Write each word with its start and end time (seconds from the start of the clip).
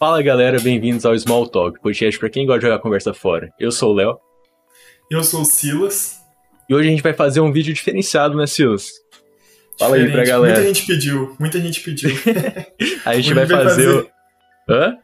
Fala 0.00 0.22
galera, 0.22 0.58
bem-vindos 0.58 1.04
ao 1.04 1.14
Small 1.14 1.46
Talk, 1.46 1.78
podcast 1.78 2.18
para 2.18 2.30
quem 2.30 2.46
gosta 2.46 2.60
de 2.60 2.66
jogar 2.68 2.78
conversa 2.78 3.12
fora. 3.12 3.52
Eu 3.60 3.70
sou 3.70 3.92
o 3.92 3.94
Léo. 3.94 4.18
Eu 5.10 5.22
sou 5.22 5.42
o 5.42 5.44
Silas. 5.44 6.22
E 6.66 6.74
hoje 6.74 6.88
a 6.88 6.90
gente 6.90 7.02
vai 7.02 7.12
fazer 7.12 7.40
um 7.40 7.52
vídeo 7.52 7.74
diferenciado, 7.74 8.34
né, 8.34 8.46
Silas? 8.46 8.92
Fala 9.78 9.98
Diferente. 9.98 10.18
aí 10.18 10.24
pra 10.24 10.24
galera. 10.24 10.54
Muita 10.54 10.74
gente 10.74 10.86
pediu, 10.86 11.36
muita 11.38 11.60
gente 11.60 11.80
pediu. 11.82 12.10
a 13.04 13.14
gente 13.14 13.34
vai, 13.34 13.44
vai 13.44 13.62
fazer, 13.62 13.84
fazer... 13.84 14.10
O... 14.70 14.72
Hã? 14.72 14.96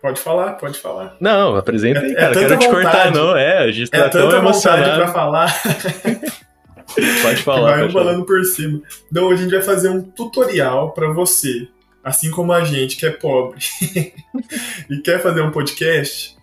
Pode 0.00 0.20
falar, 0.22 0.52
pode 0.54 0.78
falar. 0.78 1.18
Não, 1.20 1.54
apresenta 1.56 2.00
aí, 2.00 2.12
é, 2.12 2.14
cara. 2.14 2.32
É 2.32 2.34
Quero 2.40 2.58
te 2.58 2.68
cortar, 2.70 3.12
não. 3.12 3.36
É, 3.36 3.58
a 3.58 3.70
gente 3.70 3.90
tá 3.90 3.98
é 3.98 4.08
tão 4.08 4.30
emocionado. 4.30 5.02
pra 5.02 5.12
falar. 5.12 5.62
pode 7.22 7.42
falar. 7.42 7.76
Vai 7.76 7.90
falando 7.90 8.24
por 8.24 8.42
cima. 8.46 8.80
Então, 9.12 9.26
hoje 9.26 9.40
a 9.40 9.42
gente 9.42 9.52
vai 9.52 9.62
fazer 9.62 9.90
um 9.90 10.00
tutorial 10.00 10.94
para 10.94 11.12
você 11.12 11.68
assim 12.02 12.30
como 12.30 12.52
a 12.52 12.64
gente 12.64 12.96
que 12.96 13.06
é 13.06 13.10
pobre 13.10 13.60
e 14.90 14.98
quer 14.98 15.20
fazer 15.20 15.42
um 15.42 15.50
podcast 15.50 16.36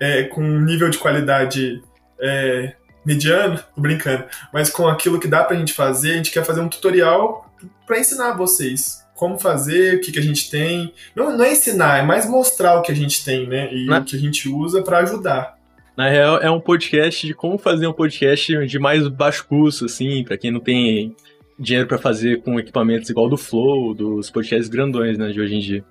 é, 0.00 0.24
com 0.24 0.42
um 0.42 0.60
nível 0.60 0.88
de 0.88 0.98
qualidade 0.98 1.82
é, 2.20 2.74
mediano, 3.04 3.58
tô 3.74 3.80
brincando, 3.80 4.24
mas 4.52 4.70
com 4.70 4.88
aquilo 4.88 5.20
que 5.20 5.28
dá 5.28 5.44
pra 5.44 5.56
gente 5.56 5.72
fazer, 5.72 6.12
a 6.12 6.16
gente 6.16 6.30
quer 6.30 6.44
fazer 6.44 6.60
um 6.60 6.68
tutorial 6.68 7.52
para 7.86 7.98
ensinar 7.98 8.32
vocês 8.32 9.02
como 9.14 9.38
fazer, 9.38 9.96
o 9.96 10.00
que, 10.00 10.10
que 10.10 10.18
a 10.18 10.22
gente 10.22 10.50
tem. 10.50 10.92
Não, 11.14 11.36
não 11.36 11.44
é 11.44 11.52
ensinar, 11.52 12.00
é 12.00 12.02
mais 12.02 12.28
mostrar 12.28 12.74
o 12.74 12.82
que 12.82 12.90
a 12.90 12.94
gente 12.94 13.24
tem, 13.24 13.46
né? 13.46 13.72
E 13.72 13.86
Na... 13.86 14.00
o 14.00 14.04
que 14.04 14.16
a 14.16 14.18
gente 14.18 14.48
usa 14.48 14.82
para 14.82 14.98
ajudar. 14.98 15.56
Na 15.96 16.08
real, 16.08 16.38
é 16.38 16.50
um 16.50 16.58
podcast 16.58 17.24
de 17.24 17.32
como 17.32 17.56
fazer 17.56 17.86
um 17.86 17.92
podcast 17.92 18.66
de 18.66 18.78
mais 18.80 19.06
baixo 19.06 19.46
custo, 19.46 19.84
assim, 19.84 20.24
para 20.24 20.36
quem 20.36 20.50
não 20.50 20.58
tem 20.58 21.14
dinheiro 21.58 21.86
para 21.86 21.98
fazer 21.98 22.42
com 22.42 22.58
equipamentos 22.58 23.08
igual 23.10 23.28
do 23.28 23.36
Flow, 23.36 23.94
dos 23.94 24.30
podcasts 24.30 24.68
grandões, 24.68 25.18
né, 25.18 25.30
de 25.30 25.40
hoje 25.40 25.54
em 25.54 25.60
dia. 25.60 25.84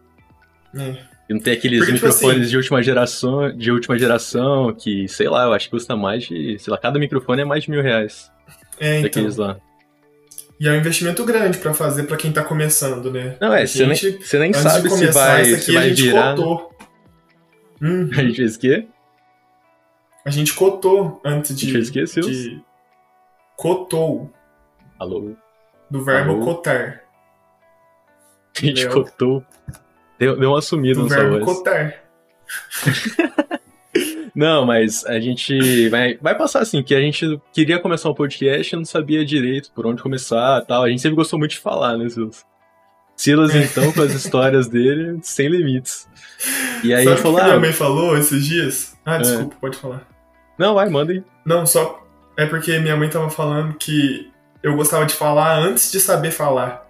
É. 0.75 1.11
E 1.29 1.33
não 1.33 1.39
tem 1.39 1.53
aqueles 1.53 1.79
Porque, 1.79 1.93
tipo 1.93 2.05
microfones 2.05 2.33
tipo 2.33 2.41
assim, 2.41 2.49
de 2.49 2.57
última 2.57 2.83
geração, 2.83 3.55
de 3.55 3.71
última 3.71 3.97
geração, 3.97 4.73
que, 4.73 5.07
sei 5.07 5.29
lá, 5.29 5.45
eu 5.45 5.53
acho 5.53 5.65
que 5.65 5.71
custa 5.71 5.95
mais 5.95 6.25
de. 6.25 6.59
Sei 6.59 6.71
lá, 6.71 6.77
cada 6.77 6.99
microfone 6.99 7.41
é 7.41 7.45
mais 7.45 7.63
de 7.63 7.71
mil 7.71 7.81
reais. 7.81 8.29
É, 8.79 8.99
então. 8.99 9.03
Daqueles 9.03 9.37
lá. 9.37 9.57
E 10.59 10.67
é 10.67 10.71
um 10.71 10.75
investimento 10.75 11.23
grande 11.25 11.57
para 11.57 11.73
fazer 11.73 12.03
para 12.03 12.17
quem 12.17 12.31
tá 12.31 12.43
começando, 12.43 13.09
né? 13.11 13.35
Não, 13.39 13.53
é, 13.53 13.65
você 13.65 13.85
nem, 13.85 13.95
você 13.95 14.39
nem 14.39 14.53
sabe 14.53 14.89
se 14.89 15.07
vai, 15.07 15.45
se 15.45 15.73
vai 15.73 15.89
virar. 15.91 16.31
Né? 16.31 16.43
Cotou. 16.43 16.71
Uhum. 17.81 18.09
A 18.13 18.21
gente 18.21 18.35
fez 18.35 18.55
o 18.55 18.59
quê? 18.59 18.87
A 20.23 20.29
gente 20.29 20.53
cotou 20.53 21.19
antes 21.25 21.57
de. 21.57 21.65
A 21.65 21.67
gente 21.67 21.73
fez 21.73 21.89
o 21.89 21.93
quê, 21.93 22.07
Silas? 22.07 22.35
De... 22.35 22.61
Cotou. 23.57 24.31
Alô? 24.99 25.35
Do 25.92 26.06
verbo 26.06 26.31
Alô? 26.31 26.45
cotar. 26.45 27.03
A 28.58 28.66
gente 28.66 28.88
cotou. 28.88 29.44
Deu, 30.17 30.39
deu 30.39 30.52
uma 30.52 30.61
sumida 30.61 30.95
Do 30.95 31.02
no 31.02 31.09
verbo 31.09 31.42
cotar. 31.42 32.02
Não, 34.34 34.66
mas 34.66 35.06
a 35.06 35.19
gente 35.19 35.89
vai, 35.89 36.17
vai 36.22 36.38
passar 36.38 36.62
assim, 36.62 36.81
que 36.81 36.95
a 36.95 37.02
gente 37.02 37.42
queria 37.52 37.78
começar 37.78 38.09
um 38.09 38.14
podcast 38.14 38.73
e 38.73 38.78
não 38.78 38.86
sabia 38.86 39.25
direito 39.25 39.69
por 39.75 39.86
onde 39.86 40.02
começar 40.02 40.62
tal. 40.62 40.84
A 40.84 40.89
gente 40.89 41.02
sempre 41.02 41.17
gostou 41.17 41.38
muito 41.38 41.52
de 41.52 41.59
falar, 41.59 41.97
né, 41.97 42.08
Silas? 42.08 42.45
Silas, 43.17 43.53
então, 43.53 43.92
com 43.92 44.02
as 44.02 44.14
histórias 44.16 44.69
dele, 44.69 45.19
sem 45.22 45.50
limites. 45.50 46.08
E 46.81 46.94
aí 46.94 47.03
Sabe 47.03 47.19
a 47.19 47.22
falou. 47.22 47.38
Que 47.38 47.44
ah, 47.44 47.47
minha 47.47 47.59
mãe 47.59 47.73
falou 47.73 48.17
esses 48.17 48.45
dias? 48.45 48.97
Ah, 49.06 49.16
é. 49.16 49.19
desculpa, 49.19 49.56
pode 49.59 49.75
falar. 49.75 50.08
Não, 50.58 50.75
vai, 50.75 50.89
manda 50.89 51.12
aí. 51.12 51.22
Não, 51.45 51.66
só. 51.66 52.02
É 52.38 52.45
porque 52.45 52.80
minha 52.80 52.95
mãe 52.95 53.09
tava 53.09 53.30
falando 53.30 53.73
que 53.73 54.30
eu 54.63 54.75
gostava 54.75 55.05
de 55.05 55.13
falar 55.13 55.57
antes 55.57 55.91
de 55.91 55.99
saber 55.99 56.31
falar. 56.31 56.87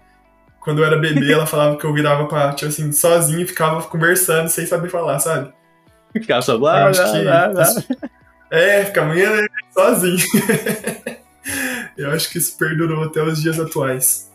Quando 0.60 0.80
eu 0.80 0.84
era 0.84 0.96
bebê, 0.96 1.32
ela 1.32 1.46
falava 1.46 1.76
que 1.76 1.84
eu 1.84 1.92
virava 1.92 2.26
pra, 2.26 2.52
tipo 2.52 2.70
assim, 2.70 2.92
sozinho 2.92 3.40
e 3.40 3.46
ficava 3.46 3.82
conversando 3.82 4.48
sem 4.48 4.64
saber 4.64 4.88
falar, 4.88 5.18
sabe? 5.18 5.52
Ficava 6.12 6.42
só 6.42 6.56
blá, 6.58 6.90
blá, 6.90 7.12
que... 7.12 7.22
blá, 7.22 7.48
blá. 7.52 7.64
É, 8.50 8.84
ficava 8.84 9.14
sozinho. 9.72 10.18
eu 11.96 12.10
acho 12.10 12.30
que 12.30 12.38
isso 12.38 12.56
perdurou 12.56 13.04
até 13.04 13.22
os 13.22 13.40
dias 13.40 13.58
atuais. 13.58 14.30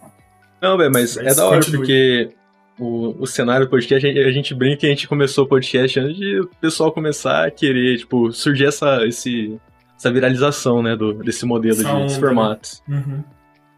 Não, 0.61 0.77
velho, 0.77 0.91
mas, 0.91 1.15
mas, 1.15 1.27
é 1.27 1.35
da 1.35 1.45
hora, 1.45 1.57
continue. 1.57 1.77
porque 1.77 2.35
o, 2.79 3.15
o 3.21 3.27
cenário 3.27 3.65
do 3.65 3.69
podcast, 3.69 4.05
a 4.05 4.09
gente, 4.09 4.19
a 4.19 4.31
gente 4.31 4.53
brinca 4.53 4.77
que 4.77 4.85
a 4.85 4.89
gente 4.89 5.07
começou 5.07 5.45
o 5.45 5.47
podcast 5.47 5.99
antes 5.99 6.17
de 6.17 6.39
o 6.39 6.47
pessoal 6.59 6.91
começar 6.91 7.45
a 7.45 7.51
querer, 7.51 7.99
tipo, 7.99 8.31
surgir 8.33 8.65
essa, 8.65 9.05
esse, 9.05 9.59
essa 9.97 10.11
viralização, 10.11 10.83
né, 10.83 10.95
do, 10.95 11.13
desse 11.13 11.45
modelo 11.45 11.73
essa 11.73 11.83
de, 11.83 11.89
onda, 11.89 12.13
né? 12.13 12.19
formatos. 12.19 12.83
Né? 12.87 13.03
Uhum. 13.05 13.23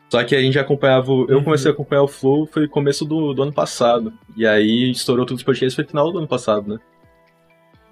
Só 0.09 0.23
que 0.23 0.35
a 0.35 0.41
gente 0.41 0.57
acompanhava. 0.57 1.11
Eu 1.11 1.37
uhum. 1.37 1.43
comecei 1.43 1.69
a 1.69 1.73
acompanhar 1.73 2.01
o 2.01 2.07
Flow 2.07 2.47
foi 2.47 2.67
começo 2.67 3.05
do, 3.05 3.33
do 3.33 3.43
ano 3.43 3.53
passado. 3.53 4.11
E 4.35 4.45
aí 4.45 4.89
estourou 4.91 5.25
todos 5.25 5.41
os 5.41 5.45
podcasts 5.45 5.75
foi 5.75 5.85
final 5.85 6.11
do 6.11 6.17
ano 6.17 6.27
passado, 6.27 6.67
né? 6.67 6.79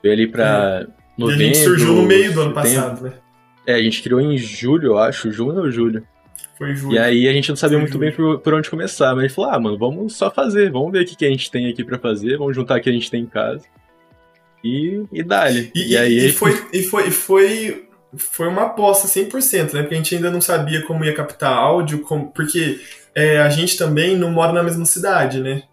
Veio 0.02 0.14
ali 0.14 0.28
pra 0.28 0.82
é. 0.82 0.88
novembro. 1.18 1.44
E 1.44 1.46
a 1.46 1.54
gente 1.54 1.64
surgiu 1.64 1.94
no 1.94 2.04
meio 2.04 2.34
do 2.34 2.42
ano 2.42 2.54
passado, 2.54 3.04
né? 3.04 3.14
É, 3.68 3.76
a 3.76 3.82
gente 3.82 4.02
criou 4.02 4.20
em 4.20 4.38
julho, 4.38 4.94
eu 4.94 4.98
acho. 4.98 5.32
Junho 5.32 5.60
ou 5.60 5.70
julho? 5.70 6.04
Foi 6.58 6.74
julho. 6.74 6.96
E 6.96 7.00
aí 7.00 7.28
a 7.28 7.34
gente 7.34 7.50
não 7.50 7.56
sabia 7.56 7.78
foi 7.78 7.82
muito 7.82 7.94
julho. 7.94 8.06
bem 8.06 8.12
por, 8.12 8.40
por, 8.40 8.54
onde 8.56 8.70
começar. 8.70 9.14
Mas 9.14 9.26
a 9.26 9.28
gente 9.28 9.36
falou, 9.36 9.52
ah, 9.52 9.60
mano, 9.60 9.78
vamos 9.78 10.16
só 10.16 10.32
fazer. 10.32 10.72
Vamos 10.72 10.92
ver 10.92 11.04
o 11.04 11.06
que, 11.06 11.16
que 11.16 11.26
a 11.26 11.30
gente 11.30 11.52
tem 11.52 11.70
aqui 11.70 11.84
pra 11.84 12.00
fazer. 12.00 12.38
Vamos 12.38 12.56
juntar 12.56 12.80
o 12.80 12.82
que 12.82 12.90
a 12.90 12.94
gente 12.94 13.12
tem 13.12 13.24
em 13.24 13.28
casa. 13.28 13.64
E, 14.64 15.04
e 15.12 15.22
dá-lhe. 15.22 15.72
E, 15.76 15.92
e, 15.92 15.98
aí. 15.98 16.18
E 16.28 16.32
foi, 16.32 16.66
e 16.74 16.82
foi, 16.82 17.12
foi 17.12 17.87
foi 18.16 18.48
uma 18.48 18.64
aposta 18.64 19.08
100%, 19.08 19.74
né? 19.74 19.82
Porque 19.82 19.96
a 19.96 19.98
gente 19.98 20.16
ainda 20.16 20.32
não 20.32 20.42
sabia 20.42 20.86
como 20.86 21.04
ia 21.04 21.14
captar 21.14 21.54
áudio, 21.54 22.02
como, 22.02 22.32
porque 22.32 22.80
é, 23.14 23.40
a 23.40 23.50
gente 23.50 23.78
também 23.78 24.16
não 24.16 24.32
mora 24.32 24.54
na 24.54 24.64
mesma 24.64 24.86
cidade, 24.86 25.42
né? 25.42 25.64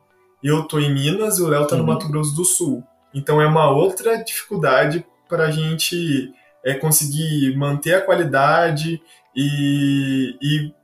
Eu 0.42 0.64
tô 0.64 0.78
em 0.78 0.92
Minas 0.92 1.38
e 1.38 1.42
o 1.42 1.48
Léo 1.48 1.66
tá 1.66 1.76
no 1.76 1.82
uhum. 1.82 1.88
Mato 1.88 2.08
Grosso 2.08 2.34
do 2.34 2.44
Sul. 2.44 2.82
Então 3.14 3.40
é 3.40 3.46
uma 3.46 3.70
outra 3.70 4.16
dificuldade 4.22 5.04
para 5.28 5.44
a 5.44 5.50
gente 5.50 6.32
é, 6.64 6.74
conseguir 6.74 7.56
manter 7.56 7.94
a 7.94 8.00
qualidade 8.00 9.00
e, 9.34 10.36
e 10.42 10.74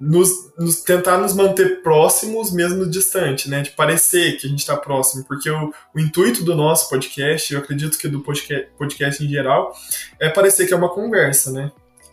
nos, 0.00 0.30
nos, 0.58 0.82
tentar 0.82 1.18
nos 1.18 1.34
manter 1.34 1.82
próximos 1.82 2.52
mesmo 2.52 2.88
distante, 2.88 3.48
né? 3.48 3.62
De 3.62 3.70
parecer 3.70 4.36
que 4.36 4.46
a 4.46 4.50
gente 4.50 4.60
está 4.60 4.76
próximo, 4.76 5.24
porque 5.24 5.48
o, 5.48 5.72
o, 5.94 6.00
intuito 6.00 6.44
do 6.44 6.54
nosso 6.54 6.88
podcast, 6.88 7.52
eu 7.52 7.60
acredito 7.60 7.96
que 7.98 8.08
do 8.08 8.20
podcast, 8.20 8.68
podcast 8.76 9.24
em 9.24 9.28
geral, 9.28 9.72
é 10.20 10.28
parecer 10.28 10.66
que 10.66 10.74
é 10.74 10.76
uma 10.76 10.92
conversa, 10.92 11.52
né? 11.52 11.72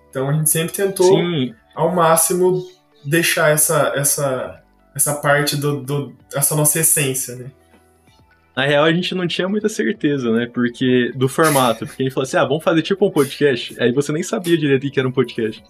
Então 0.09 0.29
a 0.29 0.33
gente 0.33 0.49
sempre 0.49 0.73
tentou 0.73 1.17
Sim. 1.17 1.53
ao 1.75 1.93
máximo 1.93 2.65
deixar 3.03 3.49
essa 3.49 3.93
essa 3.95 4.61
essa 4.93 5.15
parte 5.15 5.55
do, 5.55 5.81
do 5.81 6.15
essa 6.33 6.55
nossa 6.55 6.79
essência, 6.79 7.35
né? 7.35 7.51
Na 8.55 8.65
real, 8.65 8.83
a 8.83 8.91
gente 8.91 9.15
não 9.15 9.25
tinha 9.25 9.47
muita 9.47 9.69
certeza, 9.69 10.29
né? 10.31 10.45
Porque 10.45 11.11
do 11.15 11.29
formato. 11.29 11.85
Porque 11.85 12.03
a 12.03 12.05
gente 12.05 12.13
falou 12.13 12.27
assim: 12.27 12.37
ah, 12.37 12.43
vamos 12.43 12.63
fazer 12.63 12.81
tipo 12.81 13.07
um 13.07 13.11
podcast. 13.11 13.75
Aí 13.81 13.93
você 13.93 14.11
nem 14.11 14.23
sabia 14.23 14.57
direito 14.57 14.85
o 14.85 14.91
que 14.91 14.99
era 14.99 15.07
um 15.07 15.11
podcast. 15.11 15.63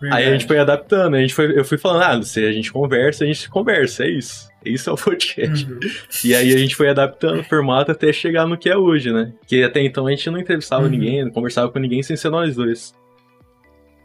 Verdade. 0.00 0.22
Aí 0.22 0.28
a 0.28 0.32
gente 0.32 0.46
foi 0.46 0.58
adaptando, 0.58 1.16
a 1.16 1.20
gente 1.20 1.34
foi, 1.34 1.58
eu 1.58 1.64
fui 1.64 1.76
falando, 1.76 2.02
ah, 2.02 2.22
se 2.22 2.44
a 2.44 2.52
gente 2.52 2.72
conversa, 2.72 3.24
a 3.24 3.26
gente 3.26 3.48
conversa, 3.48 4.04
é 4.04 4.10
isso. 4.10 4.48
Isso 4.64 4.90
é 4.90 4.92
o 4.92 4.96
podcast. 4.96 5.70
Uhum. 5.70 5.80
E 6.24 6.34
aí 6.34 6.54
a 6.54 6.58
gente 6.58 6.76
foi 6.76 6.88
adaptando 6.88 7.40
o 7.40 7.44
formato 7.44 7.90
até 7.90 8.12
chegar 8.12 8.46
no 8.46 8.56
que 8.56 8.68
é 8.68 8.76
hoje, 8.76 9.12
né? 9.12 9.32
Que 9.46 9.62
até 9.62 9.82
então 9.82 10.06
a 10.06 10.10
gente 10.10 10.30
não 10.30 10.38
entrevistava 10.38 10.84
uhum. 10.84 10.90
ninguém, 10.90 11.24
não 11.24 11.30
conversava 11.30 11.70
com 11.70 11.78
ninguém 11.78 12.02
sem 12.02 12.16
ser 12.16 12.30
nós 12.30 12.54
dois. 12.54 12.94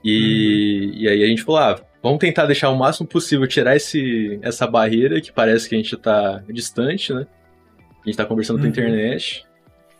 E, 0.03 0.91
uhum. 0.93 1.01
e 1.01 1.07
aí 1.09 1.23
a 1.23 1.27
gente 1.27 1.43
falou, 1.43 1.61
ah, 1.61 1.81
vamos 2.01 2.19
tentar 2.19 2.45
deixar 2.45 2.69
o 2.69 2.77
máximo 2.77 3.07
possível, 3.07 3.47
tirar 3.47 3.75
esse, 3.75 4.39
essa 4.41 4.65
barreira 4.65 5.21
que 5.21 5.31
parece 5.31 5.69
que 5.69 5.75
a 5.75 5.77
gente 5.77 5.95
tá 5.97 6.43
distante, 6.49 7.13
né? 7.13 7.27
A 8.03 8.09
gente 8.09 8.17
tá 8.17 8.25
conversando 8.25 8.57
pela 8.57 8.67
uhum. 8.67 8.71
internet. 8.71 9.45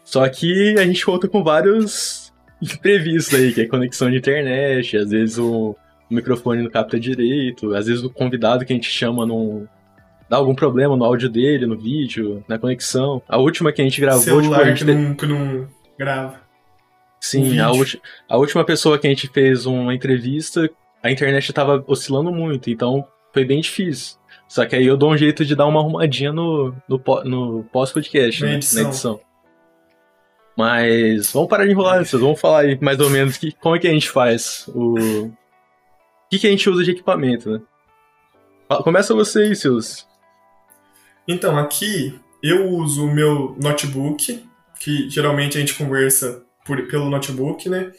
Só 0.04 0.28
que 0.28 0.76
a 0.78 0.86
gente 0.86 1.06
conta 1.06 1.28
com 1.28 1.44
vários 1.44 2.34
imprevistos 2.62 3.34
aí, 3.38 3.54
que 3.54 3.62
é 3.62 3.66
conexão 3.66 4.10
de 4.10 4.18
internet, 4.18 4.98
às 4.98 5.10
vezes 5.10 5.38
o, 5.38 5.76
o 6.10 6.14
microfone 6.14 6.62
não 6.62 6.70
capta 6.70 7.00
direito, 7.00 7.74
às 7.74 7.88
vezes 7.88 8.04
o 8.04 8.10
convidado 8.10 8.66
que 8.66 8.74
a 8.74 8.76
gente 8.76 8.90
chama 8.90 9.26
não 9.26 9.68
dá 10.30 10.38
algum 10.38 10.56
problema 10.56 10.96
no 10.96 11.04
áudio 11.04 11.30
dele, 11.30 11.66
no 11.66 11.78
vídeo, 11.78 12.44
na 12.48 12.58
conexão. 12.58 13.22
A 13.28 13.38
última 13.38 13.72
que 13.72 13.82
a 13.82 13.86
gente 13.86 14.02
gravou, 14.02 14.22
Celular 14.22 14.58
tipo, 14.58 14.62
a 14.62 14.66
gente 14.70 14.86
que, 14.86 14.94
não, 14.94 15.16
que 15.16 15.26
não 15.26 15.68
grava. 15.98 16.42
Sim, 17.20 17.60
a, 17.60 17.70
a 18.28 18.38
última 18.38 18.66
pessoa 18.66 19.00
que 19.00 19.08
a 19.08 19.10
gente 19.10 19.28
fez 19.30 19.66
uma 19.66 19.94
entrevista, 19.94 20.70
a 21.02 21.12
internet 21.12 21.50
estava 21.50 21.84
oscilando 21.88 22.32
muito, 22.32 22.70
então 22.70 23.08
foi 23.34 23.46
bem 23.46 23.62
difícil. 23.62 24.18
Só 24.48 24.66
que 24.66 24.76
aí 24.76 24.86
eu 24.86 24.98
dou 24.98 25.12
um 25.12 25.18
jeito 25.18 25.46
de 25.46 25.56
dar 25.56 25.66
uma 25.66 25.80
arrumadinha 25.80 26.32
no, 26.32 26.76
no, 26.88 27.02
no 27.24 27.64
pós-podcast, 27.72 28.42
né, 28.44 28.52
na 28.52 28.82
edição. 28.82 29.20
Mas 30.56 31.32
vamos 31.32 31.50
parar 31.50 31.66
de 31.66 31.72
enrolar, 31.72 32.06
vocês 32.06 32.22
vamos 32.22 32.40
falar 32.40 32.60
aí 32.62 32.78
mais 32.80 33.00
ou 33.00 33.10
menos 33.10 33.38
que, 33.38 33.52
como 33.54 33.76
é 33.76 33.80
que 33.80 33.88
a 33.88 33.92
gente 33.92 34.10
faz 34.10 34.70
o, 34.76 35.32
que, 36.34 36.40
que 36.40 36.48
a 36.48 36.50
gente 36.50 36.70
usa 36.70 36.84
de 36.84 36.92
equipamento, 36.92 37.52
né? 37.52 37.62
Começa 38.84 39.14
você 39.14 39.44
aí, 39.44 39.56
seus. 39.56 40.08
Então, 41.28 41.58
aqui 41.58 42.20
eu 42.42 42.70
uso 42.70 43.06
o 43.06 43.14
meu 43.14 43.56
notebook, 43.62 44.44
que 44.80 45.10
geralmente 45.10 45.58
a 45.58 45.60
gente 45.60 45.76
conversa 45.76 46.44
por, 46.66 46.88
pelo 46.88 47.10
notebook, 47.10 47.70
né? 47.70 47.92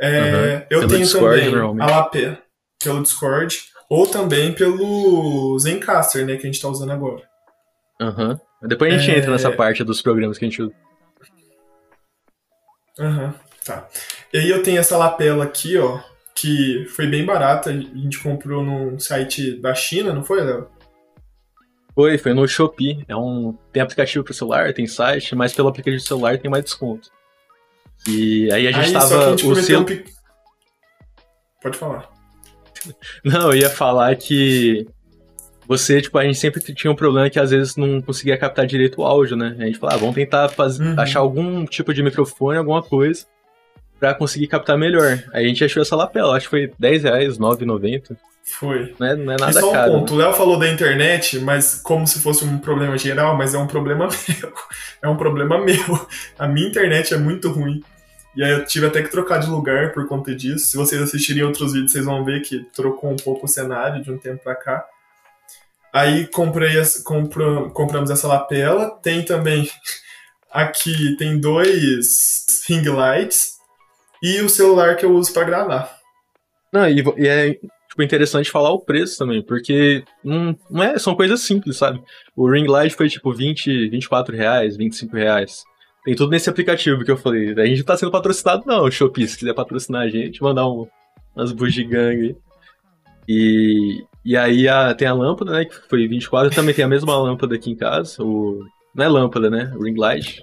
É, 0.00 0.20
uhum. 0.20 0.66
Eu 0.70 0.78
pelo 0.80 0.88
tenho 0.88 1.00
Discord, 1.02 1.50
também 1.50 1.82
a 1.82 1.86
lapela 1.86 2.38
pelo 2.82 3.02
Discord, 3.02 3.62
ou 3.88 4.06
também 4.06 4.52
pelo 4.52 5.58
Zencaster, 5.58 6.24
né, 6.24 6.36
que 6.36 6.42
a 6.42 6.46
gente 6.46 6.56
está 6.56 6.68
usando 6.68 6.92
agora. 6.92 7.22
Aham. 8.00 8.40
Uhum. 8.62 8.68
Depois 8.68 8.94
a 8.94 8.98
gente 8.98 9.10
é... 9.14 9.18
entra 9.18 9.30
nessa 9.30 9.50
parte 9.50 9.82
dos 9.82 10.00
programas 10.00 10.38
que 10.38 10.44
a 10.44 10.48
gente 10.48 10.62
usa. 10.62 10.72
Aham, 12.98 13.26
uhum, 13.26 13.34
tá. 13.64 13.88
E 14.32 14.38
aí 14.38 14.48
eu 14.48 14.62
tenho 14.62 14.78
essa 14.78 14.96
lapela 14.96 15.44
aqui, 15.44 15.76
ó, 15.76 16.00
que 16.34 16.86
foi 16.88 17.06
bem 17.06 17.24
barata. 17.24 17.70
A 17.70 17.72
gente 17.72 18.18
comprou 18.22 18.62
num 18.62 18.98
site 18.98 19.60
da 19.60 19.74
China, 19.74 20.12
não 20.12 20.24
foi, 20.24 20.42
Léo? 20.42 20.68
Foi, 21.94 22.18
foi 22.18 22.34
no 22.34 22.46
Shopee. 22.48 23.04
É 23.06 23.14
um, 23.14 23.56
tem 23.72 23.82
aplicativo 23.82 24.24
para 24.24 24.34
celular, 24.34 24.72
tem 24.74 24.86
site, 24.86 25.34
mas 25.34 25.52
pelo 25.52 25.68
aplicativo 25.68 26.02
de 26.02 26.06
celular 26.06 26.38
tem 26.38 26.50
mais 26.50 26.64
desconto. 26.64 27.08
E 28.06 28.52
aí 28.52 28.66
a 28.66 28.72
gente 28.72 28.86
aí, 28.86 28.92
tava. 28.92 29.26
A 29.26 29.30
gente 29.30 29.46
o 29.46 29.56
seu... 29.56 29.80
Um... 29.80 29.86
Pode 31.62 31.78
falar. 31.78 32.10
Não, 33.24 33.52
eu 33.52 33.56
ia 33.56 33.70
falar 33.70 34.14
que 34.16 34.86
você, 35.66 36.02
tipo, 36.02 36.18
a 36.18 36.24
gente 36.24 36.38
sempre 36.38 36.60
tinha 36.74 36.90
um 36.90 36.96
problema 36.96 37.30
que 37.30 37.38
às 37.38 37.50
vezes 37.50 37.74
não 37.76 38.02
conseguia 38.02 38.36
captar 38.36 38.66
direito 38.66 39.00
o 39.00 39.04
áudio, 39.04 39.34
né? 39.36 39.56
A 39.58 39.64
gente 39.64 39.78
falava, 39.78 39.96
ah, 39.96 40.00
vamos 40.00 40.14
tentar 40.14 40.48
fazer, 40.50 40.84
uhum. 40.84 41.00
achar 41.00 41.20
algum 41.20 41.64
tipo 41.64 41.94
de 41.94 42.02
microfone, 42.02 42.58
alguma 42.58 42.82
coisa, 42.82 43.24
pra 43.98 44.14
conseguir 44.14 44.46
captar 44.46 44.76
melhor. 44.76 45.22
Aí 45.32 45.44
a 45.44 45.48
gente 45.48 45.64
achou 45.64 45.82
essa 45.82 45.96
lapela, 45.96 46.36
acho 46.36 46.46
que 46.46 46.50
foi 46.50 46.72
10 46.78 47.02
reais, 47.04 47.38
9,90. 47.38 48.16
Foi. 48.44 48.94
Não 48.98 49.06
é, 49.06 49.16
não 49.16 49.32
é 49.32 49.36
nada 49.38 49.50
e 49.50 49.60
só 49.60 49.70
um 49.70 49.72
caro, 49.72 49.92
ponto, 49.92 50.14
né? 50.14 50.22
o 50.22 50.26
Léo 50.26 50.36
falou 50.36 50.58
da 50.58 50.68
internet, 50.68 51.38
mas 51.38 51.80
como 51.82 52.06
se 52.06 52.20
fosse 52.20 52.44
um 52.44 52.58
problema 52.58 52.96
geral, 52.98 53.36
mas 53.36 53.54
é 53.54 53.58
um 53.58 53.66
problema 53.66 54.06
meu. 54.28 54.52
É 55.02 55.08
um 55.08 55.16
problema 55.16 55.58
meu. 55.58 56.08
A 56.38 56.46
minha 56.46 56.68
internet 56.68 57.14
é 57.14 57.16
muito 57.16 57.50
ruim. 57.50 57.82
E 58.36 58.44
aí 58.44 58.50
eu 58.50 58.64
tive 58.66 58.86
até 58.86 59.02
que 59.02 59.10
trocar 59.10 59.38
de 59.38 59.48
lugar 59.48 59.92
por 59.92 60.06
conta 60.06 60.34
disso. 60.34 60.66
Se 60.66 60.76
vocês 60.76 61.00
assistirem 61.00 61.42
outros 61.42 61.72
vídeos, 61.72 61.92
vocês 61.92 62.04
vão 62.04 62.24
ver 62.24 62.42
que 62.42 62.66
trocou 62.74 63.10
um 63.10 63.16
pouco 63.16 63.46
o 63.46 63.48
cenário 63.48 64.02
de 64.02 64.10
um 64.10 64.18
tempo 64.18 64.42
pra 64.42 64.54
cá. 64.54 64.84
Aí 65.92 66.26
comprei, 66.26 66.74
compra, 67.04 67.70
compramos 67.70 68.10
essa 68.10 68.28
lapela. 68.28 68.90
Tem 69.02 69.24
também 69.24 69.70
aqui 70.52 71.16
tem 71.16 71.40
dois 71.40 72.44
ring 72.68 72.82
lights 72.82 73.53
e 74.24 74.40
o 74.40 74.48
celular 74.48 74.96
que 74.96 75.04
eu 75.04 75.14
uso 75.14 75.34
para 75.34 75.44
gravar. 75.44 75.98
Não, 76.72 76.88
e, 76.88 77.04
e, 77.18 77.28
é 77.28 77.52
tipo, 77.52 78.02
interessante 78.02 78.50
falar 78.50 78.70
o 78.70 78.80
preço 78.80 79.18
também, 79.18 79.42
porque 79.42 80.02
não, 80.24 80.56
não 80.70 80.82
é, 80.82 80.98
são 80.98 81.14
coisas 81.14 81.42
simples, 81.42 81.76
sabe? 81.76 82.02
O 82.34 82.50
ring 82.50 82.66
light 82.66 82.96
foi 82.96 83.06
tipo 83.10 83.30
20, 83.34 83.90
24 83.90 84.34
reais, 84.34 84.78
25 84.78 85.14
reais. 85.14 85.62
Tem 86.06 86.14
tudo 86.14 86.30
nesse 86.30 86.48
aplicativo 86.48 87.04
que 87.04 87.10
eu 87.10 87.18
falei. 87.18 87.52
A 87.52 87.66
gente 87.66 87.78
não 87.78 87.84
tá 87.84 87.98
sendo 87.98 88.10
patrocinado, 88.10 88.64
não, 88.66 88.90
Shopee. 88.90 89.28
Se 89.28 89.38
quiser 89.38 89.54
patrocinar 89.54 90.02
a 90.02 90.08
gente, 90.08 90.42
mandar 90.42 90.66
um, 90.66 90.86
umas 91.36 91.52
bugigangas 91.52 92.24
aí. 92.24 92.36
E, 93.28 94.04
e 94.24 94.36
aí 94.36 94.68
a, 94.68 94.94
tem 94.94 95.06
a 95.06 95.14
lâmpada, 95.14 95.52
né? 95.52 95.64
Que 95.66 95.74
foi 95.88 96.08
24. 96.08 96.54
Também 96.54 96.74
tem 96.74 96.84
a 96.84 96.88
mesma 96.88 97.16
lâmpada 97.16 97.54
aqui 97.54 97.70
em 97.70 97.76
casa. 97.76 98.22
O, 98.22 98.64
não 98.94 99.04
é 99.04 99.08
lâmpada, 99.08 99.50
né? 99.50 99.72
Ring 99.80 99.96
light. 99.98 100.42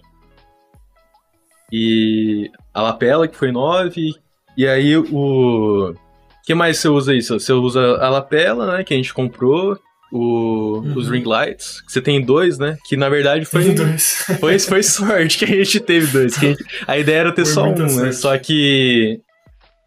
E 1.72 2.50
a 2.74 2.82
lapela, 2.82 3.28
que 3.28 3.36
foi 3.36 3.52
9. 3.52 4.14
E 4.58 4.68
aí 4.68 4.98
o. 4.98 5.94
O 5.94 6.44
que 6.44 6.56
mais 6.56 6.80
você 6.80 6.88
usa 6.88 7.14
isso? 7.14 7.40
Você 7.40 7.54
usa 7.54 7.98
a 7.98 8.10
lapela, 8.10 8.78
né? 8.78 8.84
Que 8.84 8.94
a 8.94 8.98
gente 8.98 9.14
comprou. 9.14 9.78
O, 10.12 10.82
uhum. 10.84 10.98
Os 10.98 11.08
ring 11.10 11.24
lights. 11.24 11.82
Você 11.88 12.02
tem 12.02 12.22
dois, 12.22 12.58
né? 12.58 12.78
Que 12.86 12.98
na 12.98 13.08
verdade 13.08 13.46
foi. 13.46 13.74
dois. 13.74 14.26
Foi, 14.40 14.60
foi 14.60 14.84
sorte 14.84 15.38
que 15.38 15.46
a 15.46 15.48
gente 15.48 15.80
teve 15.80 16.08
dois. 16.08 16.38
A, 16.38 16.42
gente, 16.42 16.66
a, 16.86 16.98
ideia 16.98 17.20
era 17.20 17.32
ter 17.32 17.46
foi 17.46 17.54
só 17.54 17.64
um, 17.64 17.70
né? 17.70 17.88
sorte. 17.88 18.04
né? 18.04 18.12
Só 18.12 18.38
que. 18.38 19.22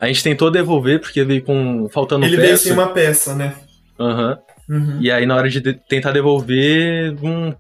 A 0.01 0.07
gente 0.07 0.23
tentou 0.23 0.51
devolver 0.51 1.01
porque 1.01 1.23
veio 1.25 1.43
com. 1.43 1.89
faltando 1.91 2.25
Ele 2.25 2.37
peça. 2.37 2.47
veio 2.47 2.59
sem 2.59 2.73
uma 2.73 2.89
peça, 2.89 3.35
né? 3.35 3.55
Aham. 4.01 4.31
Uhum. 4.31 4.45
Uhum. 4.77 4.99
E 5.01 5.11
aí, 5.11 5.27
na 5.27 5.37
hora 5.37 5.51
de, 5.51 5.61
de 5.61 5.75
tentar 5.75 6.13
devolver, 6.13 7.15
um, 7.23 7.53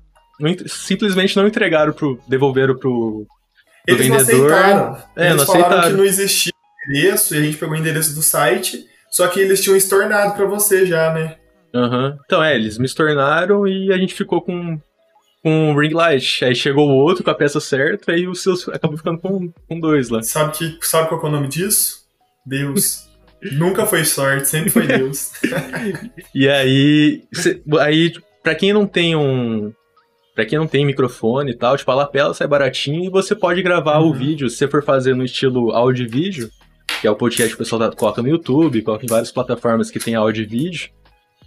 simplesmente 0.66 1.36
não 1.36 1.46
entregaram 1.46 1.92
pro. 1.92 2.18
devolveram 2.26 2.76
pro. 2.76 3.26
Eles 3.86 4.06
vendedor. 4.06 4.50
Não 4.50 4.56
aceitaram. 4.56 5.02
É, 5.16 5.26
eles 5.26 5.36
não 5.36 5.46
falaram 5.46 5.66
aceitaram. 5.66 5.90
que 5.90 5.96
não 5.96 6.04
existia 6.04 6.52
endereço 6.88 7.34
e 7.34 7.38
a 7.38 7.42
gente 7.42 7.56
pegou 7.56 7.74
o 7.74 7.78
endereço 7.78 8.14
do 8.14 8.22
site. 8.22 8.86
Só 9.10 9.28
que 9.28 9.40
eles 9.40 9.62
tinham 9.62 9.76
estornado 9.76 10.34
para 10.34 10.44
você 10.44 10.84
já, 10.86 11.12
né? 11.12 11.36
Uhum. 11.74 12.16
Então, 12.24 12.42
é, 12.42 12.54
eles 12.54 12.78
me 12.78 12.86
estornaram 12.86 13.66
e 13.66 13.92
a 13.92 13.98
gente 13.98 14.14
ficou 14.14 14.40
com, 14.40 14.80
com 15.42 15.70
um 15.70 15.78
ring 15.78 15.92
light. 15.92 16.44
Aí 16.44 16.54
chegou 16.54 16.88
o 16.88 16.94
outro 16.94 17.22
com 17.22 17.30
a 17.30 17.34
peça 17.34 17.60
certa 17.60 18.16
e 18.16 18.26
o 18.26 18.34
seu 18.34 18.54
acabou 18.72 18.96
ficando 18.96 19.18
com, 19.18 19.52
com 19.68 19.80
dois 19.80 20.08
lá. 20.08 20.22
Sabe, 20.22 20.56
que, 20.56 20.78
sabe 20.82 21.08
qual 21.08 21.22
é 21.22 21.26
o 21.26 21.30
nome 21.30 21.48
disso? 21.48 22.04
Deus. 22.44 23.08
Nunca 23.52 23.84
foi 23.84 24.04
sorte, 24.04 24.48
sempre 24.48 24.70
foi 24.70 24.86
Deus. 24.86 25.32
e 26.34 26.48
aí, 26.48 27.24
cê, 27.32 27.62
aí, 27.80 28.12
pra 28.42 28.54
quem 28.54 28.72
não 28.72 28.86
tem 28.86 29.14
um. 29.14 29.72
Pra 30.34 30.44
quem 30.44 30.58
não 30.58 30.66
tem 30.66 30.84
microfone 30.84 31.52
e 31.52 31.56
tal, 31.56 31.76
tipo, 31.76 31.90
a 31.90 31.94
lapela 31.94 32.34
sai 32.34 32.48
baratinho 32.48 33.04
e 33.04 33.08
você 33.08 33.34
pode 33.34 33.62
gravar 33.62 34.00
uhum. 34.00 34.08
o 34.08 34.12
vídeo. 34.12 34.50
Se 34.50 34.56
você 34.56 34.68
for 34.68 34.82
fazer 34.82 35.14
no 35.14 35.24
estilo 35.24 35.70
áudio 35.70 36.06
e 36.06 36.08
vídeo, 36.08 36.50
que 37.00 37.06
é 37.06 37.10
o 37.10 37.14
podcast 37.14 37.50
que 37.50 37.54
o 37.54 37.58
pessoal 37.58 37.88
tá, 37.88 37.96
coloca 37.96 38.20
no 38.20 38.28
YouTube, 38.28 38.82
coloca 38.82 39.04
em 39.04 39.08
várias 39.08 39.30
plataformas 39.30 39.90
que 39.90 40.00
tem 40.00 40.16
áudio 40.16 40.42
e 40.42 40.46
vídeo. 40.46 40.90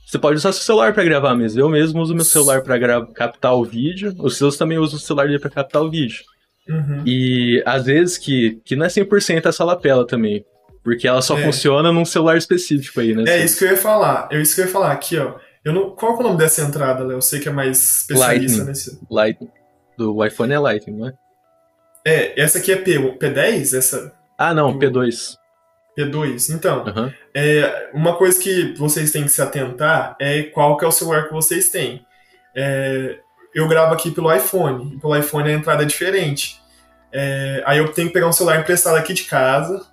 Você 0.05 0.17
pode 0.17 0.37
usar 0.37 0.53
seu 0.53 0.61
celular 0.61 0.93
para 0.93 1.03
gravar 1.03 1.35
mesmo. 1.35 1.59
Eu 1.59 1.67
mesmo 1.67 2.01
uso 2.01 2.15
meu 2.15 2.23
celular 2.23 2.61
para 2.61 3.05
captar 3.07 3.53
o 3.53 3.65
vídeo. 3.65 4.15
Os 4.19 4.37
seus 4.37 4.55
também 4.55 4.77
usam 4.77 4.95
o 4.97 5.01
celular 5.01 5.27
para 5.37 5.49
captar 5.49 5.81
o 5.81 5.91
vídeo. 5.91 6.23
Uhum. 6.69 7.03
E 7.05 7.61
às 7.65 7.85
vezes 7.85 8.17
que, 8.17 8.61
que 8.63 8.77
não 8.77 8.85
é 8.85 8.89
100% 8.89 9.45
essa 9.45 9.65
lapela 9.65 10.07
também. 10.07 10.45
Porque 10.81 11.05
ela 11.05 11.21
só 11.21 11.37
é. 11.37 11.43
funciona 11.43 11.91
num 11.91 12.05
celular 12.05 12.37
específico 12.37 13.01
aí, 13.01 13.13
né? 13.13 13.23
É 13.27 13.43
isso 13.43 13.57
que 13.57 13.65
eu 13.65 13.71
ia 13.71 13.77
falar. 13.77 14.29
É 14.31 14.41
isso 14.41 14.55
que 14.55 14.61
eu 14.61 14.65
ia 14.65 14.71
falar 14.71 14.93
aqui, 14.93 15.17
ó. 15.17 15.33
Eu 15.67 15.73
não... 15.73 15.89
Qual 15.89 16.13
é 16.13 16.19
o 16.19 16.23
nome 16.23 16.37
dessa 16.37 16.61
entrada, 16.61 17.03
Léo? 17.03 17.17
Eu 17.17 17.21
sei 17.21 17.41
que 17.41 17.49
é 17.49 17.51
mais 17.51 17.99
especialista 17.99 18.59
Lightning. 18.59 18.63
nesse. 18.69 18.99
Lightning. 19.11 19.51
Do 19.97 20.25
iPhone 20.25 20.53
é 20.53 20.59
Lightning, 20.59 20.97
não 20.97 21.07
é? 21.09 21.13
É, 22.05 22.41
essa 22.41 22.59
aqui 22.59 22.71
é 22.71 22.77
P, 22.77 22.97
P10? 22.97 23.77
Essa? 23.77 24.13
Ah, 24.37 24.53
não, 24.53 24.71
do... 24.71 24.79
P2. 24.79 25.35
P2. 25.99 26.55
Então, 26.55 26.85
uhum. 26.85 27.11
é, 27.35 27.89
uma 27.93 28.15
coisa 28.15 28.41
que 28.41 28.75
vocês 28.77 29.11
têm 29.11 29.23
que 29.23 29.29
se 29.29 29.41
atentar 29.41 30.15
é 30.21 30.43
qual 30.43 30.77
que 30.77 30.85
é 30.85 30.87
o 30.87 30.91
celular 30.91 31.27
que 31.27 31.33
vocês 31.33 31.69
têm. 31.69 32.05
É, 32.55 33.19
eu 33.53 33.67
gravo 33.67 33.93
aqui 33.93 34.09
pelo 34.11 34.33
iPhone, 34.33 34.95
e 34.95 34.99
pelo 35.01 35.17
iPhone 35.17 35.49
a 35.49 35.53
entrada 35.53 35.83
é 35.83 35.85
diferente. 35.85 36.61
É, 37.11 37.61
aí 37.65 37.79
eu 37.79 37.91
tenho 37.91 38.07
que 38.07 38.13
pegar 38.13 38.27
um 38.27 38.31
celular 38.31 38.57
emprestado 38.57 38.95
aqui 38.95 39.13
de 39.13 39.25
casa, 39.25 39.85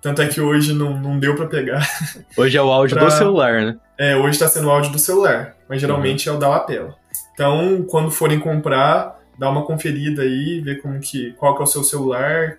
tanto 0.00 0.22
é 0.22 0.26
que 0.26 0.40
hoje 0.40 0.72
não, 0.72 0.98
não 0.98 1.18
deu 1.18 1.34
para 1.34 1.46
pegar. 1.46 1.86
Hoje 2.36 2.56
é 2.56 2.62
o 2.62 2.70
áudio 2.70 2.96
pra... 2.96 3.06
do 3.06 3.12
celular, 3.12 3.62
né? 3.62 3.76
É, 3.98 4.16
hoje 4.16 4.38
tá 4.38 4.48
sendo 4.48 4.68
o 4.68 4.70
áudio 4.70 4.92
do 4.92 4.98
celular, 4.98 5.56
mas 5.68 5.80
geralmente 5.80 6.28
uhum. 6.28 6.34
é 6.34 6.38
o 6.38 6.40
da 6.40 6.48
lapela. 6.48 6.94
Então, 7.34 7.84
quando 7.88 8.10
forem 8.10 8.38
comprar, 8.38 9.20
dá 9.38 9.50
uma 9.50 9.64
conferida 9.64 10.22
aí, 10.22 10.60
ver 10.60 10.80
como 10.80 10.98
que, 11.00 11.32
qual 11.32 11.54
que 11.54 11.62
é 11.62 11.64
o 11.64 11.66
seu 11.66 11.84
celular, 11.84 12.58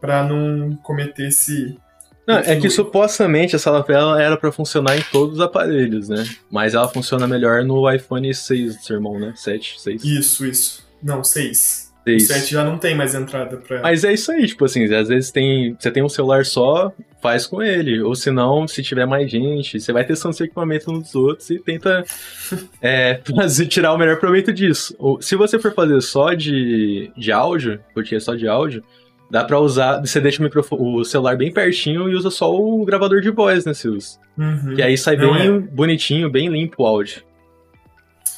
para 0.00 0.22
não 0.22 0.74
cometer 0.76 1.28
esse... 1.28 1.78
Não, 2.26 2.38
é 2.38 2.56
que 2.56 2.70
supostamente 2.70 3.56
essa 3.56 3.70
lapela 3.70 4.22
era 4.22 4.36
para 4.36 4.52
funcionar 4.52 4.96
em 4.96 5.02
todos 5.10 5.36
os 5.36 5.40
aparelhos, 5.40 6.08
né? 6.08 6.24
Mas 6.50 6.74
ela 6.74 6.86
funciona 6.86 7.26
melhor 7.26 7.64
no 7.64 7.90
iPhone 7.90 8.32
6 8.32 8.76
do 8.76 8.82
seu 8.82 8.96
irmão, 8.96 9.18
né? 9.18 9.32
7, 9.34 9.80
6. 9.80 10.04
Isso, 10.04 10.46
isso. 10.46 10.88
Não, 11.02 11.24
6. 11.24 11.89
O 12.06 12.18
7 12.18 12.52
já 12.52 12.64
não 12.64 12.78
tem 12.78 12.94
mais 12.94 13.14
entrada 13.14 13.58
pra. 13.58 13.82
Mas 13.82 14.04
é 14.04 14.12
isso 14.12 14.32
aí, 14.32 14.46
tipo 14.46 14.64
assim, 14.64 14.84
às 14.92 15.08
vezes 15.08 15.30
tem. 15.30 15.76
Você 15.78 15.90
tem 15.90 16.02
um 16.02 16.08
celular 16.08 16.46
só, 16.46 16.92
faz 17.20 17.46
com 17.46 17.62
ele. 17.62 18.00
Ou 18.00 18.14
se 18.14 18.30
não, 18.30 18.66
se 18.66 18.82
tiver 18.82 19.06
mais 19.06 19.30
gente, 19.30 19.78
você 19.78 19.92
vai 19.92 20.04
testando 20.04 20.34
seu 20.34 20.46
equipamento 20.46 20.90
nos 20.90 21.14
outros 21.14 21.50
e 21.50 21.58
tenta 21.58 22.02
é, 22.80 23.20
fazer, 23.36 23.66
tirar 23.66 23.92
o 23.92 23.98
melhor 23.98 24.18
proveito 24.18 24.52
disso. 24.52 24.94
Ou, 24.98 25.20
se 25.20 25.36
você 25.36 25.58
for 25.58 25.74
fazer 25.74 26.00
só 26.00 26.32
de, 26.32 27.12
de 27.16 27.30
áudio, 27.30 27.80
porque 27.92 28.16
é 28.16 28.20
só 28.20 28.34
de 28.34 28.48
áudio, 28.48 28.82
dá 29.30 29.44
pra 29.44 29.60
usar. 29.60 30.00
Você 30.00 30.20
deixa 30.20 30.42
o, 30.42 30.98
o 31.00 31.04
celular 31.04 31.36
bem 31.36 31.52
pertinho 31.52 32.08
e 32.08 32.14
usa 32.14 32.30
só 32.30 32.54
o 32.54 32.82
gravador 32.84 33.20
de 33.20 33.30
voz, 33.30 33.66
né, 33.66 33.74
Silas? 33.74 34.18
Uhum. 34.38 34.74
Que 34.74 34.82
aí 34.82 34.96
sai 34.96 35.16
não 35.16 35.34
bem 35.34 35.56
é. 35.56 35.58
bonitinho, 35.58 36.30
bem 36.30 36.48
limpo 36.48 36.82
o 36.82 36.86
áudio. 36.86 37.22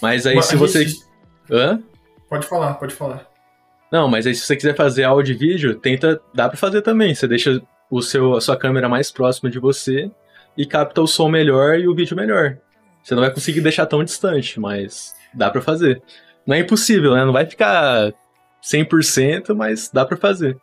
Mas 0.01 0.27
aí 0.27 0.35
Mas 0.35 0.47
se 0.47 0.57
você. 0.57 0.85
Gente... 0.85 1.01
Hã? 1.49 1.81
Pode 2.29 2.47
falar, 2.47 2.75
pode 2.75 2.95
falar. 2.95 3.32
Não, 3.93 4.09
mas 4.09 4.27
aí 4.27 4.35
se 4.35 4.47
você 4.47 4.57
quiser 4.57 4.75
fazer 4.75 5.05
áudio 5.05 5.35
e 5.35 5.37
vídeo, 5.37 5.75
tenta, 5.75 6.19
dá 6.35 6.49
para 6.49 6.57
fazer 6.57 6.81
também. 6.81 7.15
Você 7.15 7.29
deixa 7.29 7.61
o 7.91 8.01
seu, 8.01 8.35
a 8.35 8.41
sua 8.41 8.57
câmera 8.57 8.89
mais 8.89 9.13
próxima 9.13 9.51
de 9.51 9.59
você 9.59 10.11
e 10.57 10.65
capta 10.65 11.03
o 11.03 11.07
som 11.07 11.29
melhor 11.29 11.79
e 11.79 11.87
o 11.87 11.95
vídeo 11.95 12.17
melhor. 12.17 12.57
Você 13.05 13.15
não 13.15 13.21
vai 13.21 13.31
conseguir 13.31 13.61
deixar 13.61 13.85
tão 13.85 14.03
distante, 14.03 14.59
mas 14.59 15.15
dá 15.35 15.51
para 15.51 15.61
fazer. 15.61 16.03
Não 16.47 16.57
é 16.57 16.61
impossível, 16.61 17.15
né? 17.15 17.23
Não 17.23 17.35
vai 17.35 17.45
ficar 17.45 18.15
100%, 18.65 19.55
mas 19.55 19.91
dá 19.93 20.07
para 20.07 20.17
fazer. 20.17 20.57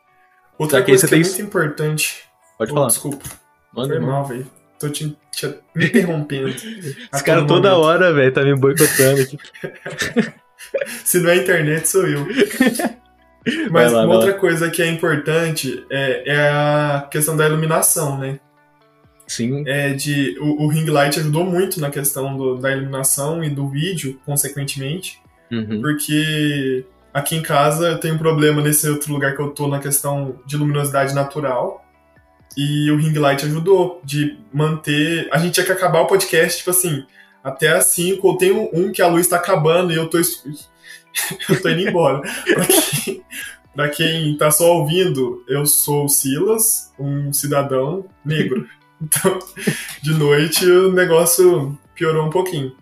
Outra 0.58 0.82
coisa 0.82 1.08
que, 1.08 1.14
é 1.14 1.20
muito 1.20 1.42
importante. 1.42 2.24
Pode 2.58 2.72
oh, 2.72 2.76
falar. 2.76 2.88
Desculpa. 2.88 3.26
Manda 3.72 3.94
Foi 3.94 4.00
mal, 4.00 4.26
velho. 4.26 4.48
Tô 4.80 4.90
te, 4.90 5.16
te 5.32 5.56
interrompendo. 5.76 6.50
Esse 7.14 7.24
cara 7.24 7.46
toda 7.46 7.70
momento. 7.70 7.86
hora, 7.86 8.12
velho, 8.12 8.34
tá 8.34 8.42
me 8.42 8.56
boicotando 8.56 9.22
aqui. 9.22 9.38
Se 11.06 11.20
não 11.20 11.30
é 11.30 11.38
internet, 11.38 11.88
sou 11.88 12.08
eu. 12.08 12.26
Mas 13.72 13.92
lá, 13.92 14.06
uma 14.06 14.16
outra 14.16 14.34
coisa 14.34 14.70
que 14.70 14.82
é 14.82 14.88
importante 14.88 15.86
é, 15.90 16.24
é, 16.26 16.50
a 16.50 17.08
questão 17.10 17.36
da 17.36 17.48
iluminação, 17.48 18.18
né? 18.18 18.40
Sim. 19.28 19.64
É 19.68 19.94
de, 19.94 20.38
o, 20.40 20.66
o 20.66 20.68
ring 20.68 20.86
light 20.86 21.20
ajudou 21.20 21.46
muito 21.46 21.80
na 21.80 21.90
questão 21.90 22.36
do, 22.36 22.58
da 22.58 22.72
iluminação 22.72 23.44
e 23.44 23.50
do 23.50 23.70
vídeo, 23.70 24.20
consequentemente, 24.26 25.20
Uhum. 25.52 25.82
Porque 25.82 26.86
aqui 27.14 27.36
em 27.36 27.42
casa 27.42 27.90
eu 27.90 28.00
tenho 28.00 28.16
um 28.16 28.20
problema 28.20 28.62
nesse 28.62 28.88
outro 28.90 29.12
lugar 29.12 29.36
que 29.36 29.42
eu 29.42 29.50
tô 29.50 29.68
na 29.68 29.80
questão 29.80 30.40
de 30.46 30.58
luminosidade 30.58 31.14
natural. 31.14 31.86
E 32.58 32.90
o 32.92 32.98
ring 32.98 33.14
light 33.14 33.46
ajudou 33.46 34.02
de 34.04 34.38
manter. 34.52 35.28
A 35.32 35.38
gente 35.38 35.54
tinha 35.54 35.66
que 35.66 35.72
acabar 35.72 36.02
o 36.02 36.08
podcast, 36.08 36.60
tipo 36.60 36.70
assim, 36.72 37.06
até 37.44 37.70
as 37.70 37.86
5. 37.86 38.28
Eu 38.28 38.38
tenho 38.38 38.70
um 38.74 38.92
que 38.92 39.02
a 39.02 39.08
luz 39.08 39.28
tá 39.28 39.38
acabando 39.38 39.92
e 39.92 39.96
eu 39.96 40.08
tô. 40.08 40.20
eu 41.50 41.62
tô 41.62 41.70
indo 41.70 41.88
embora. 41.88 42.22
pra, 42.22 42.66
quem, 42.66 43.24
pra 43.76 43.90
quem 43.90 44.38
tá 44.38 44.52
só 44.52 44.78
ouvindo, 44.78 45.44
eu 45.48 45.66
sou 45.66 46.06
o 46.06 46.10
Silas, 46.10 46.94
um 47.00 47.32
cidadão 47.34 48.06
negro. 48.24 48.68
Então, 49.02 49.40
de 50.02 50.14
noite 50.14 50.66
o 50.66 50.92
negócio 50.92 51.78
piorou 51.96 52.28
um 52.28 52.30
pouquinho. 52.30 52.76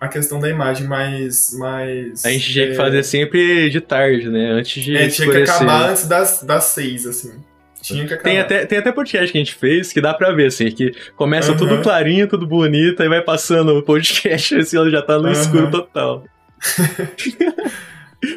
A 0.00 0.06
questão 0.06 0.38
da 0.38 0.48
imagem 0.48 0.86
mais. 0.86 1.52
mais 1.58 2.24
a 2.24 2.30
gente 2.30 2.52
tinha 2.52 2.66
é... 2.66 2.68
que 2.68 2.76
fazer 2.76 3.02
sempre 3.02 3.68
de 3.68 3.80
tarde, 3.80 4.28
né? 4.28 4.52
Antes 4.52 4.84
de. 4.84 4.96
É, 4.96 5.08
tinha 5.08 5.28
que 5.28 5.36
acabar 5.38 5.90
antes 5.90 6.06
das, 6.06 6.44
das 6.44 6.64
seis, 6.64 7.04
assim. 7.04 7.32
Tinha 7.82 8.06
que 8.06 8.14
acabar. 8.14 8.30
Tem 8.30 8.38
até, 8.38 8.66
tem 8.66 8.78
até 8.78 8.92
podcast 8.92 9.32
que 9.32 9.38
a 9.38 9.40
gente 9.40 9.54
fez 9.54 9.92
que 9.92 10.00
dá 10.00 10.14
pra 10.14 10.32
ver, 10.32 10.46
assim, 10.46 10.70
que 10.70 10.94
começa 11.16 11.50
uhum. 11.50 11.56
tudo 11.56 11.82
clarinho, 11.82 12.28
tudo 12.28 12.46
bonito, 12.46 13.02
aí 13.02 13.08
vai 13.08 13.22
passando 13.22 13.76
o 13.76 13.82
podcast, 13.82 14.54
assim, 14.58 14.76
ela 14.76 14.90
já 14.90 15.02
tá 15.02 15.18
no 15.18 15.24
uhum. 15.24 15.32
escuro 15.32 15.70
total. 15.70 16.24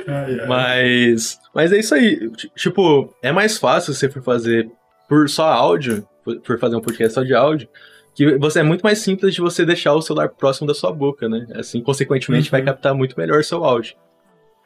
Ai, 0.07 0.39
ai. 0.39 0.47
Mas. 0.47 1.39
Mas 1.53 1.71
é 1.71 1.79
isso 1.79 1.95
aí. 1.95 2.31
Tipo, 2.55 3.13
é 3.21 3.31
mais 3.31 3.57
fácil 3.57 3.93
você 3.93 4.09
for 4.09 4.23
fazer 4.23 4.69
por 5.07 5.29
só 5.29 5.47
áudio, 5.47 6.07
por 6.45 6.59
fazer 6.59 6.75
um 6.75 6.81
podcast 6.81 7.13
só 7.13 7.23
de 7.23 7.33
áudio, 7.33 7.67
que 8.15 8.37
você 8.37 8.59
é 8.59 8.63
muito 8.63 8.81
mais 8.81 8.99
simples 8.99 9.33
de 9.33 9.41
você 9.41 9.65
deixar 9.65 9.93
o 9.93 10.01
celular 10.01 10.29
próximo 10.29 10.67
da 10.67 10.73
sua 10.73 10.91
boca, 10.91 11.27
né? 11.27 11.47
Assim, 11.55 11.81
consequentemente, 11.81 12.47
uhum. 12.47 12.51
vai 12.51 12.61
captar 12.61 12.93
muito 12.93 13.17
melhor 13.17 13.43
seu 13.43 13.63
áudio. 13.63 13.95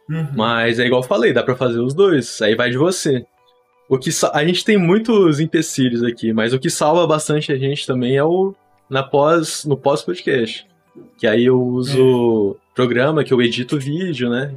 Uhum. 0.10 0.28
Mas 0.36 0.80
é 0.80 0.86
igual 0.86 1.02
eu 1.02 1.08
falei, 1.08 1.34
dá 1.34 1.44
para 1.44 1.56
fazer 1.56 1.80
os 1.80 1.94
dois, 1.94 2.42
aí 2.42 2.56
vai 2.56 2.70
de 2.70 2.78
você. 2.78 3.26
O 3.88 3.98
que 3.98 4.10
a 4.34 4.46
gente 4.46 4.66
tem 4.66 4.78
muitos 4.78 5.40
empecilhos 5.40 6.04
aqui, 6.04 6.34
mas 6.34 6.54
o 6.54 6.60
que 6.60 6.70
salva 6.70 7.06
bastante 7.06 7.52
a 7.52 7.58
gente 7.58 7.86
também 7.86 8.18
é 8.18 8.24
o 8.24 8.54
na 8.90 9.04
pós 9.04 9.64
no 9.66 9.78
pós 9.78 10.02
podcast, 10.02 10.68
que 11.18 11.28
aí 11.28 11.46
eu 11.46 11.62
uso 11.62 12.56
é. 12.56 12.76
programa 12.76 13.24
que 13.24 13.34
eu 13.34 13.42
edito 13.42 13.80
vídeo, 13.80 14.30
né? 14.30 14.54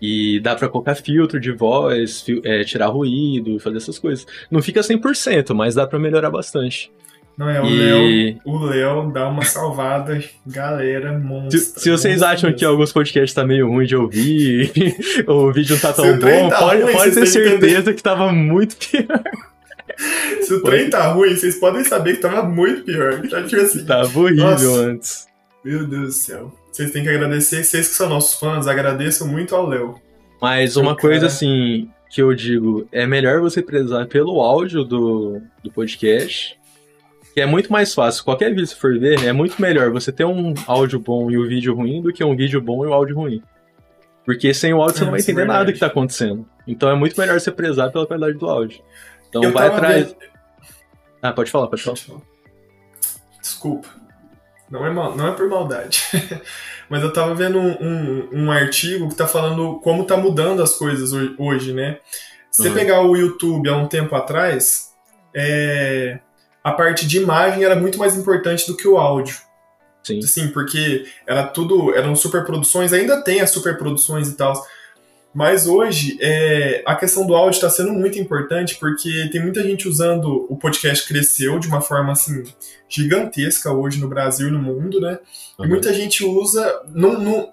E 0.00 0.38
dá 0.40 0.54
pra 0.54 0.68
colocar 0.68 0.94
filtro 0.94 1.40
de 1.40 1.50
voz, 1.50 2.24
é, 2.44 2.62
tirar 2.62 2.86
ruído, 2.86 3.58
fazer 3.58 3.78
essas 3.78 3.98
coisas. 3.98 4.26
Não 4.50 4.62
fica 4.62 4.80
100%, 4.80 5.52
mas 5.54 5.74
dá 5.74 5.86
para 5.86 5.98
melhorar 5.98 6.30
bastante. 6.30 6.90
Não 7.38 7.48
é, 7.48 7.62
o 7.62 7.66
e... 7.66 7.78
Léo, 7.78 8.40
o 8.44 8.64
Léo 8.64 9.12
dá 9.12 9.28
uma 9.28 9.44
salvada, 9.44 10.20
galera, 10.44 11.16
monstro. 11.16 11.60
Se, 11.60 11.80
se 11.80 11.90
vocês 11.90 12.20
acham 12.20 12.52
que 12.52 12.64
alguns 12.64 12.92
podcasts 12.92 13.32
tá 13.32 13.46
meio 13.46 13.68
ruim 13.68 13.86
de 13.86 13.94
ouvir, 13.94 14.72
o 15.24 15.52
vídeo 15.52 15.74
não 15.74 15.80
tá 15.80 15.92
tão 15.92 16.18
bom, 16.18 16.48
tá 16.48 16.58
pode, 16.58 16.82
ruim, 16.82 16.92
pode 16.92 17.14
ter 17.14 17.26
certeza 17.26 17.94
que 17.94 18.02
tava 18.02 18.32
muito 18.32 18.76
pior. 18.76 19.22
Se 20.42 20.52
o 20.52 20.62
trem 20.64 20.90
tá 20.90 21.12
ruim, 21.12 21.36
vocês 21.36 21.60
podem 21.60 21.84
saber 21.84 22.16
que 22.16 22.22
tava 22.22 22.42
muito 22.42 22.82
pior. 22.82 23.20
Tá, 23.28 23.42
tipo 23.44 23.62
assim, 23.62 23.84
tava 23.84 24.18
horrível 24.18 24.44
nossa, 24.44 24.80
antes. 24.80 25.27
Meu 25.64 25.86
Deus 25.86 26.06
do 26.06 26.12
céu. 26.12 26.52
Vocês 26.70 26.90
têm 26.90 27.02
que 27.02 27.08
agradecer, 27.08 27.64
vocês 27.64 27.88
que 27.88 27.94
são 27.94 28.08
nossos 28.08 28.38
fãs, 28.38 28.66
agradeçam 28.66 29.26
muito 29.26 29.54
ao 29.54 29.66
Léo. 29.66 30.00
Mas 30.40 30.76
uma 30.76 30.96
coisa 30.96 31.26
assim 31.26 31.90
que 32.10 32.22
eu 32.22 32.32
digo, 32.32 32.88
é 32.90 33.06
melhor 33.06 33.40
você 33.40 33.60
prezar 33.60 34.06
pelo 34.06 34.40
áudio 34.40 34.82
do, 34.82 35.42
do 35.62 35.70
podcast 35.70 36.58
que 37.38 37.42
é 37.42 37.46
muito 37.46 37.70
mais 37.70 37.94
fácil. 37.94 38.24
Qualquer 38.24 38.50
vídeo 38.50 38.64
que 38.64 38.70
você 38.70 38.74
for 38.74 38.98
ver, 38.98 39.24
é 39.24 39.32
muito 39.32 39.62
melhor 39.62 39.92
você 39.92 40.10
ter 40.10 40.24
um 40.24 40.54
áudio 40.66 40.98
bom 40.98 41.30
e 41.30 41.38
o 41.38 41.44
um 41.44 41.46
vídeo 41.46 41.72
ruim 41.72 42.02
do 42.02 42.12
que 42.12 42.24
um 42.24 42.34
vídeo 42.34 42.60
bom 42.60 42.84
e 42.84 42.88
o 42.88 42.90
um 42.90 42.92
áudio 42.92 43.14
ruim. 43.14 43.40
Porque 44.24 44.52
sem 44.52 44.74
o 44.74 44.82
áudio 44.82 44.96
é, 44.96 44.98
você 44.98 45.04
não 45.04 45.10
vai 45.12 45.20
entender 45.20 45.42
é 45.42 45.44
nada 45.44 45.64
do 45.66 45.72
que 45.72 45.78
tá 45.78 45.86
acontecendo. 45.86 46.44
Então 46.66 46.90
é 46.90 46.96
muito 46.96 47.16
melhor 47.16 47.38
você 47.38 47.52
prezar 47.52 47.92
pela 47.92 48.08
qualidade 48.08 48.36
do 48.38 48.48
áudio. 48.48 48.82
Então 49.28 49.44
eu 49.44 49.52
vai 49.52 49.68
atrás. 49.68 50.08
Vendo... 50.08 50.16
Ah, 51.22 51.32
pode 51.32 51.48
falar, 51.48 51.68
pode 51.68 51.82
falar. 51.82 52.20
Desculpa. 53.40 53.88
Não 54.70 54.86
é, 54.86 54.90
mal, 54.90 55.16
não 55.16 55.28
é 55.28 55.32
por 55.32 55.48
maldade. 55.48 56.04
Mas 56.88 57.02
eu 57.02 57.12
tava 57.12 57.34
vendo 57.34 57.58
um, 57.58 57.76
um, 57.80 58.28
um, 58.32 58.50
artigo 58.50 59.08
que 59.08 59.14
tá 59.14 59.26
falando 59.26 59.80
como 59.80 60.04
tá 60.04 60.16
mudando 60.16 60.62
as 60.62 60.74
coisas 60.74 61.10
hoje, 61.38 61.72
né? 61.72 61.98
Se 62.50 62.62
você 62.62 62.68
uhum. 62.68 62.74
pegar 62.74 63.02
o 63.02 63.16
YouTube 63.16 63.68
há 63.68 63.76
um 63.76 63.86
tempo 63.86 64.14
atrás, 64.14 64.90
é, 65.34 66.18
a 66.62 66.72
parte 66.72 67.06
de 67.06 67.18
imagem 67.18 67.64
era 67.64 67.76
muito 67.76 67.98
mais 67.98 68.16
importante 68.16 68.66
do 68.66 68.76
que 68.76 68.88
o 68.88 68.98
áudio. 68.98 69.36
Sim. 70.02 70.22
Sim, 70.22 70.48
porque 70.48 71.06
era 71.26 71.46
tudo, 71.46 71.94
eram 71.94 72.16
superproduções, 72.16 72.92
ainda 72.92 73.22
tem 73.22 73.40
as 73.40 73.50
superproduções 73.50 74.28
e 74.28 74.36
tal. 74.36 74.54
Mas 75.34 75.66
hoje 75.66 76.18
é, 76.20 76.82
a 76.86 76.96
questão 76.96 77.26
do 77.26 77.34
áudio 77.34 77.56
está 77.56 77.70
sendo 77.70 77.92
muito 77.92 78.18
importante 78.18 78.76
porque 78.76 79.28
tem 79.30 79.42
muita 79.42 79.62
gente 79.62 79.86
usando 79.86 80.46
o 80.48 80.56
podcast 80.56 81.06
cresceu 81.06 81.58
de 81.58 81.68
uma 81.68 81.80
forma 81.80 82.12
assim 82.12 82.42
gigantesca 82.88 83.70
hoje 83.70 84.00
no 84.00 84.08
Brasil 84.08 84.48
e 84.48 84.50
no 84.50 84.58
mundo, 84.58 85.00
né? 85.00 85.18
Uhum. 85.58 85.66
E 85.66 85.68
muita 85.68 85.92
gente 85.92 86.24
usa, 86.24 86.82
não, 86.88 87.20
não, 87.20 87.52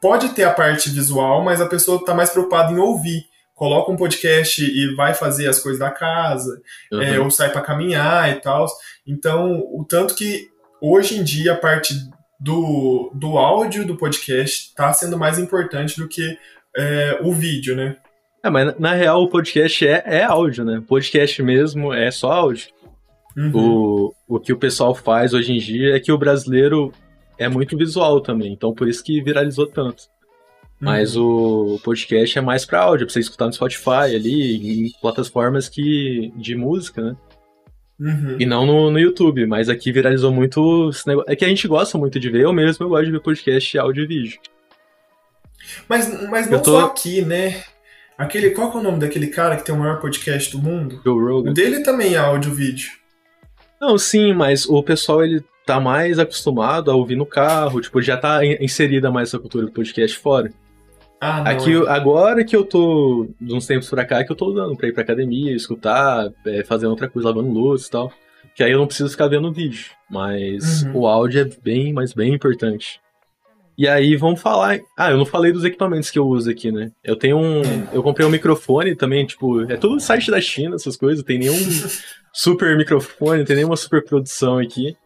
pode 0.00 0.30
ter 0.30 0.42
a 0.42 0.52
parte 0.52 0.90
visual, 0.90 1.42
mas 1.44 1.60
a 1.60 1.66
pessoa 1.66 1.98
está 1.98 2.12
mais 2.12 2.30
preocupada 2.30 2.72
em 2.72 2.78
ouvir 2.78 3.30
coloca 3.62 3.92
um 3.92 3.96
podcast 3.96 4.60
e 4.60 4.92
vai 4.96 5.14
fazer 5.14 5.48
as 5.48 5.60
coisas 5.60 5.78
da 5.78 5.88
casa, 5.88 6.60
uhum. 6.90 7.00
é, 7.00 7.20
ou 7.20 7.30
sai 7.30 7.48
para 7.48 7.60
caminhar 7.60 8.28
e 8.30 8.40
tal. 8.40 8.66
Então, 9.06 9.60
o 9.72 9.84
tanto 9.88 10.16
que 10.16 10.48
hoje 10.80 11.16
em 11.16 11.22
dia 11.22 11.52
a 11.52 11.56
parte 11.56 11.94
do, 12.40 13.12
do 13.14 13.38
áudio 13.38 13.86
do 13.86 13.96
podcast 13.96 14.70
está 14.70 14.92
sendo 14.92 15.16
mais 15.16 15.38
importante 15.38 15.96
do 15.96 16.08
que 16.08 16.36
é, 16.76 17.18
o 17.22 17.32
vídeo, 17.32 17.76
né? 17.76 17.96
É, 18.42 18.50
mas 18.50 18.78
na 18.78 18.92
real 18.92 19.22
o 19.22 19.28
podcast 19.28 19.86
é, 19.86 20.02
é 20.04 20.24
áudio, 20.24 20.64
né? 20.64 20.82
Podcast 20.86 21.42
mesmo 21.42 21.92
é 21.92 22.10
só 22.10 22.32
áudio. 22.32 22.68
Uhum. 23.36 23.52
O, 23.54 24.14
o 24.36 24.40
que 24.40 24.52
o 24.52 24.58
pessoal 24.58 24.94
faz 24.94 25.32
hoje 25.32 25.52
em 25.52 25.58
dia 25.58 25.96
é 25.96 26.00
que 26.00 26.12
o 26.12 26.18
brasileiro 26.18 26.92
é 27.38 27.48
muito 27.48 27.76
visual 27.76 28.20
também, 28.20 28.52
então 28.52 28.74
por 28.74 28.88
isso 28.88 29.02
que 29.02 29.22
viralizou 29.22 29.66
tanto. 29.66 30.04
Mas 30.80 31.14
uhum. 31.14 31.74
o 31.74 31.78
podcast 31.78 32.36
é 32.36 32.42
mais 32.42 32.64
para 32.66 32.80
áudio, 32.80 33.06
pra 33.06 33.12
você 33.12 33.20
escutar 33.20 33.46
no 33.46 33.52
Spotify 33.52 34.14
ali, 34.14 34.86
em 34.86 34.92
plataformas 35.00 35.68
que 35.68 36.32
de 36.36 36.56
música, 36.56 37.00
né? 37.02 37.16
Uhum. 38.00 38.36
E 38.40 38.44
não 38.44 38.66
no, 38.66 38.90
no 38.90 38.98
YouTube, 38.98 39.46
mas 39.46 39.68
aqui 39.68 39.92
viralizou 39.92 40.32
muito 40.32 40.90
esse 40.90 41.06
negócio. 41.06 41.30
É 41.30 41.36
que 41.36 41.44
a 41.44 41.48
gente 41.48 41.68
gosta 41.68 41.96
muito 41.96 42.18
de 42.18 42.28
ver, 42.28 42.42
eu 42.42 42.52
mesmo 42.52 42.84
eu 42.84 42.88
gosto 42.88 43.04
de 43.04 43.12
ver 43.12 43.20
podcast 43.20 43.78
áudio 43.78 44.02
e 44.02 44.06
vídeo. 44.06 44.40
Mas, 45.88 46.28
mas 46.28 46.50
não 46.50 46.60
tô... 46.60 46.72
só 46.72 46.86
aqui, 46.86 47.22
né? 47.22 47.62
Aquele, 48.16 48.50
qual 48.50 48.72
é 48.72 48.76
o 48.76 48.82
nome 48.82 48.98
daquele 48.98 49.28
cara 49.28 49.56
que 49.56 49.64
tem 49.64 49.74
o 49.74 49.78
maior 49.78 50.00
podcast 50.00 50.52
do 50.52 50.62
mundo? 50.62 51.00
Joe 51.04 51.20
Rogan. 51.20 51.50
O 51.50 51.54
dele 51.54 51.80
também 51.80 52.14
é 52.14 52.18
áudio 52.18 52.54
vídeo. 52.54 52.90
Não, 53.80 53.98
sim, 53.98 54.32
mas 54.32 54.64
o 54.68 54.82
pessoal 54.82 55.24
ele 55.24 55.42
tá 55.66 55.80
mais 55.80 56.18
acostumado 56.18 56.90
a 56.90 56.94
ouvir 56.94 57.16
no 57.16 57.26
carro, 57.26 57.80
tipo, 57.80 58.00
já 58.00 58.16
tá 58.16 58.44
inserida 58.44 59.10
mais 59.10 59.28
essa 59.28 59.38
cultura 59.38 59.66
do 59.66 59.72
podcast 59.72 60.16
fora. 60.18 60.52
Ah, 61.20 61.40
não, 61.42 61.52
Aqui, 61.52 61.72
é. 61.72 61.88
agora 61.88 62.44
que 62.44 62.54
eu 62.54 62.64
tô, 62.64 63.28
de 63.40 63.54
uns 63.54 63.66
tempos 63.66 63.88
pra 63.88 64.04
cá, 64.04 64.24
que 64.24 64.32
eu 64.32 64.36
tô 64.36 64.46
usando 64.46 64.76
pra 64.76 64.88
ir 64.88 64.92
pra 64.92 65.02
academia, 65.02 65.54
escutar, 65.54 66.30
é, 66.46 66.64
fazendo 66.64 66.90
outra 66.90 67.08
coisa, 67.08 67.28
lavando 67.28 67.50
luz 67.50 67.86
e 67.86 67.90
tal. 67.90 68.12
Que 68.56 68.64
aí 68.64 68.72
eu 68.72 68.78
não 68.78 68.86
preciso 68.86 69.10
ficar 69.10 69.28
vendo 69.28 69.52
vídeo. 69.52 69.86
Mas 70.10 70.82
uhum. 70.82 70.98
o 70.98 71.06
áudio 71.06 71.40
é 71.40 71.50
bem, 71.62 71.92
mas 71.92 72.12
bem 72.12 72.34
importante. 72.34 73.00
E 73.76 73.88
aí 73.88 74.16
vamos 74.16 74.40
falar. 74.40 74.80
Ah, 74.96 75.10
eu 75.10 75.16
não 75.16 75.24
falei 75.24 75.52
dos 75.52 75.64
equipamentos 75.64 76.10
que 76.10 76.18
eu 76.18 76.26
uso 76.26 76.50
aqui, 76.50 76.70
né? 76.70 76.90
Eu 77.02 77.16
tenho 77.16 77.38
um. 77.38 77.62
Eu 77.92 78.02
comprei 78.02 78.26
um 78.26 78.30
microfone 78.30 78.94
também, 78.94 79.26
tipo, 79.26 79.62
é 79.62 79.76
tudo 79.76 80.00
site 80.00 80.30
da 80.30 80.40
China, 80.40 80.76
essas 80.76 80.96
coisas. 80.96 81.24
Tem 81.24 81.38
nenhum 81.38 81.56
super 82.32 82.76
microfone, 82.76 83.38
não 83.38 83.46
tem 83.46 83.56
nenhuma 83.56 83.76
super 83.76 84.04
produção 84.04 84.58
aqui. 84.58 84.96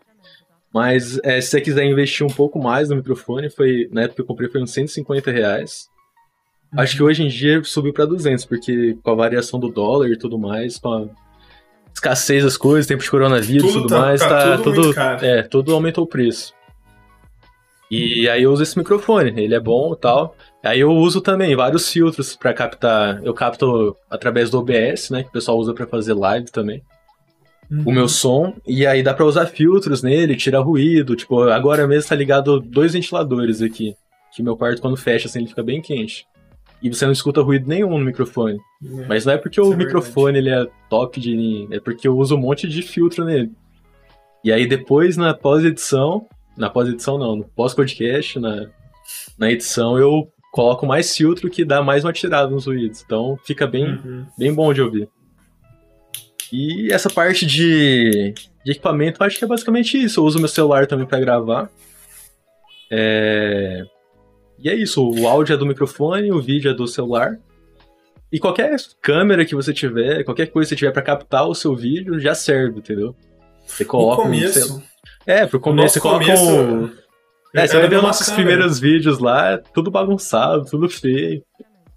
Mas 0.75 1.19
é, 1.23 1.41
se 1.41 1.49
você 1.49 1.61
quiser 1.61 1.85
investir 1.85 2.27
um 2.27 2.31
pouco 2.31 2.59
mais 2.59 2.89
no 2.89 2.97
microfone, 2.97 3.49
foi. 3.49 3.89
Na 3.93 4.03
época 4.03 4.17
que 4.17 4.23
eu 4.23 4.27
comprei 4.27 4.49
foi 4.49 4.63
uns 4.63 4.73
150 4.73 5.31
reais. 5.31 5.89
Acho 6.77 6.97
que 6.97 7.03
hoje 7.03 7.23
em 7.23 7.29
dia 7.29 7.63
subiu 7.63 7.93
para 7.93 8.05
200, 8.05 8.45
porque 8.45 8.99
com 9.03 9.11
a 9.11 9.15
variação 9.15 9.59
do 9.59 9.69
dólar 9.69 10.09
e 10.09 10.19
tudo 10.19 10.39
mais, 10.39 10.79
com 10.79 10.93
a 10.93 11.07
escassez 11.95 12.45
das 12.45 12.57
coisas, 12.57 12.87
tempo 12.87 13.03
de 13.03 13.11
coronavírus 13.11 13.71
e 13.71 13.73
tudo, 13.73 13.83
tudo 13.83 13.89
tá, 13.89 14.01
mais, 14.01 14.21
tá, 14.21 14.59
tudo, 14.59 14.93
tudo 14.93 15.01
é, 15.25 15.43
tudo 15.43 15.73
aumentou 15.73 16.05
o 16.05 16.07
preço. 16.07 16.53
E 17.91 18.29
aí 18.29 18.43
eu 18.43 18.53
uso 18.53 18.63
esse 18.63 18.77
microfone, 18.77 19.33
ele 19.37 19.55
é 19.55 19.61
bom 19.61 19.93
e 19.93 19.97
tal. 19.97 20.37
Aí 20.63 20.81
eu 20.81 20.91
uso 20.91 21.21
também 21.21 21.55
vários 21.55 21.91
filtros 21.91 22.35
para 22.35 22.53
captar, 22.53 23.23
eu 23.25 23.33
capto 23.33 23.97
através 24.11 24.51
do 24.51 24.59
OBS, 24.59 25.11
né, 25.11 25.23
que 25.23 25.29
o 25.29 25.33
pessoal 25.33 25.59
usa 25.59 25.73
para 25.73 25.87
fazer 25.87 26.15
live 26.15 26.51
também. 26.51 26.83
Uhum. 27.71 27.83
O 27.87 27.93
meu 27.93 28.09
som, 28.09 28.55
e 28.67 28.87
aí 28.87 29.03
dá 29.03 29.15
para 29.15 29.25
usar 29.25 29.47
filtros 29.47 30.03
nele, 30.03 30.37
tira 30.37 30.61
ruído, 30.61 31.17
tipo, 31.17 31.43
agora 31.43 31.87
mesmo 31.87 32.09
tá 32.09 32.15
ligado 32.15 32.61
dois 32.61 32.93
ventiladores 32.93 33.63
aqui, 33.63 33.95
que 34.35 34.43
meu 34.43 34.57
quarto 34.57 34.81
quando 34.81 34.97
fecha 34.97 35.29
assim 35.29 35.41
ele 35.41 35.49
fica 35.49 35.63
bem 35.63 35.81
quente 35.81 36.27
e 36.83 36.89
você 36.89 37.05
não 37.05 37.13
escuta 37.13 37.41
ruído 37.41 37.69
nenhum 37.69 37.99
no 37.99 38.05
microfone. 38.05 38.59
É, 38.85 39.07
Mas 39.07 39.25
não 39.25 39.33
é 39.33 39.39
porque 39.39 39.61
o 39.61 39.73
é 39.73 39.77
microfone 39.77 40.39
ele 40.39 40.51
é 40.51 40.67
top 40.89 41.19
de 41.21 41.69
é 41.71 41.81
porque 41.81 42.07
eu 42.07 42.17
uso 42.17 42.37
um 42.37 42.41
monte 42.41 42.69
de 42.69 42.83
filtro 42.83 43.25
nele. 43.25 43.51
E 44.45 44.53
aí 44.53 44.67
depois 44.67 45.17
na 45.17 45.35
pós-edição, 45.35 46.27
na 46.57 46.71
pós-edição 46.71 47.19
não, 47.19 47.37
no 47.37 47.45
pós-podcast, 47.45 48.39
na, 48.39 48.67
na 49.39 49.51
edição 49.51 49.99
eu 49.99 50.31
coloco 50.53 50.87
mais 50.87 51.15
filtro 51.15 51.51
que 51.51 51.65
dá 51.65 51.83
mais 51.83 52.05
uma 52.05 52.13
tirada 52.13 52.51
nos 52.51 52.67
ruídos. 52.67 53.03
Então 53.05 53.39
fica 53.45 53.67
bem, 53.67 53.85
uhum. 53.85 54.27
bem 54.39 54.55
bom 54.55 54.73
de 54.73 54.81
ouvir. 54.81 55.09
E 56.53 56.93
essa 56.93 57.11
parte 57.11 57.45
de, 57.45 58.33
de 58.65 58.73
equipamento, 58.73 59.23
eu 59.23 59.27
acho 59.27 59.39
que 59.39 59.45
é 59.45 59.49
basicamente 59.49 60.03
isso. 60.03 60.21
Eu 60.21 60.25
uso 60.25 60.39
meu 60.39 60.49
celular 60.49 60.87
também 60.87 61.07
para 61.07 61.21
gravar. 61.21 61.71
É... 62.91 63.85
E 64.59 64.71
é 64.71 64.75
isso, 64.75 65.07
o 65.07 65.29
áudio 65.29 65.53
é 65.55 65.57
do 65.57 65.67
microfone, 65.67 66.33
o 66.33 66.41
vídeo 66.41 66.71
é 66.71 66.75
do 66.75 66.87
celular. 66.87 67.39
E 68.33 68.39
qualquer 68.39 68.75
câmera 69.03 69.45
que 69.45 69.55
você 69.55 69.73
tiver, 69.73 70.25
qualquer 70.25 70.47
coisa 70.47 70.69
que 70.69 70.75
você 70.75 70.79
tiver 70.79 70.93
para 70.93 71.03
captar 71.03 71.47
o 71.47 71.55
seu 71.55 71.77
vídeo, 71.77 72.19
já 72.19 72.35
serve, 72.35 72.79
entendeu? 72.79 73.15
Você 73.67 73.85
coloca 73.85 74.23
no 74.23 74.31
começo. 74.31 74.79
Um... 74.79 74.83
É, 75.27 75.47
pro 75.47 75.59
começo 75.59 75.95
você 75.95 76.01
coloca 76.01 76.25
começo, 76.25 76.45
um... 76.45 76.91
É, 77.55 77.67
você 77.67 77.79
vai 77.79 77.89
ver 77.89 78.03
nossos 78.03 78.29
câmera. 78.29 78.47
primeiros 78.47 78.79
vídeos 78.79 79.19
lá, 79.19 79.59
tudo 79.73 79.91
bagunçado, 79.91 80.65
tudo 80.67 80.89
feio. 80.89 81.43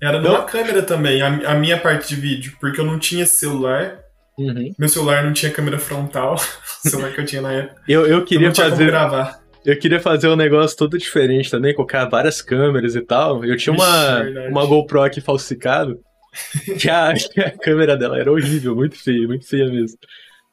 Era 0.02 0.18
então... 0.18 0.32
numa 0.32 0.44
câmera 0.44 0.82
também, 0.82 1.22
a, 1.22 1.52
a, 1.52 1.56
minha 1.56 1.78
parte 1.78 2.16
de 2.16 2.22
vídeo, 2.22 2.54
porque 2.60 2.80
eu 2.80 2.86
não 2.86 2.98
tinha 2.98 3.26
celular. 3.26 4.00
Uhum. 4.38 4.74
Meu 4.80 4.88
celular 4.88 5.24
não 5.24 5.34
tinha 5.34 5.52
câmera 5.52 5.78
frontal, 5.78 6.36
o 6.86 6.90
celular 6.90 7.12
que 7.12 7.20
eu 7.20 7.26
tinha 7.26 7.42
na 7.42 7.52
época. 7.52 7.82
Eu, 7.88 8.08
eu 8.08 8.24
queria 8.24 8.48
eu 8.48 8.56
fazer. 8.56 8.88
gravar. 8.88 9.40
Eu 9.66 9.78
queria 9.78 10.00
fazer 10.00 10.30
um 10.30 10.38
negócio 10.38 10.78
todo 10.78 10.98
diferente 10.98 11.52
também, 11.52 11.76
colocar 11.76 12.06
várias 12.06 12.42
câmeras 12.42 12.96
e 12.96 13.02
tal. 13.02 13.44
Eu 13.44 13.58
tinha 13.58 13.74
uma, 13.74 14.22
uma 14.50 14.66
GoPro 14.66 15.02
aqui 15.02 15.20
falsificado, 15.20 16.00
que 16.80 16.90
a, 16.90 17.14
que 17.14 17.42
a 17.42 17.52
câmera 17.52 17.98
dela 17.98 18.18
era 18.18 18.32
horrível, 18.32 18.74
muito 18.74 18.96
feia, 18.96 19.28
muito 19.28 19.46
feia 19.46 19.68
mesmo. 19.68 19.98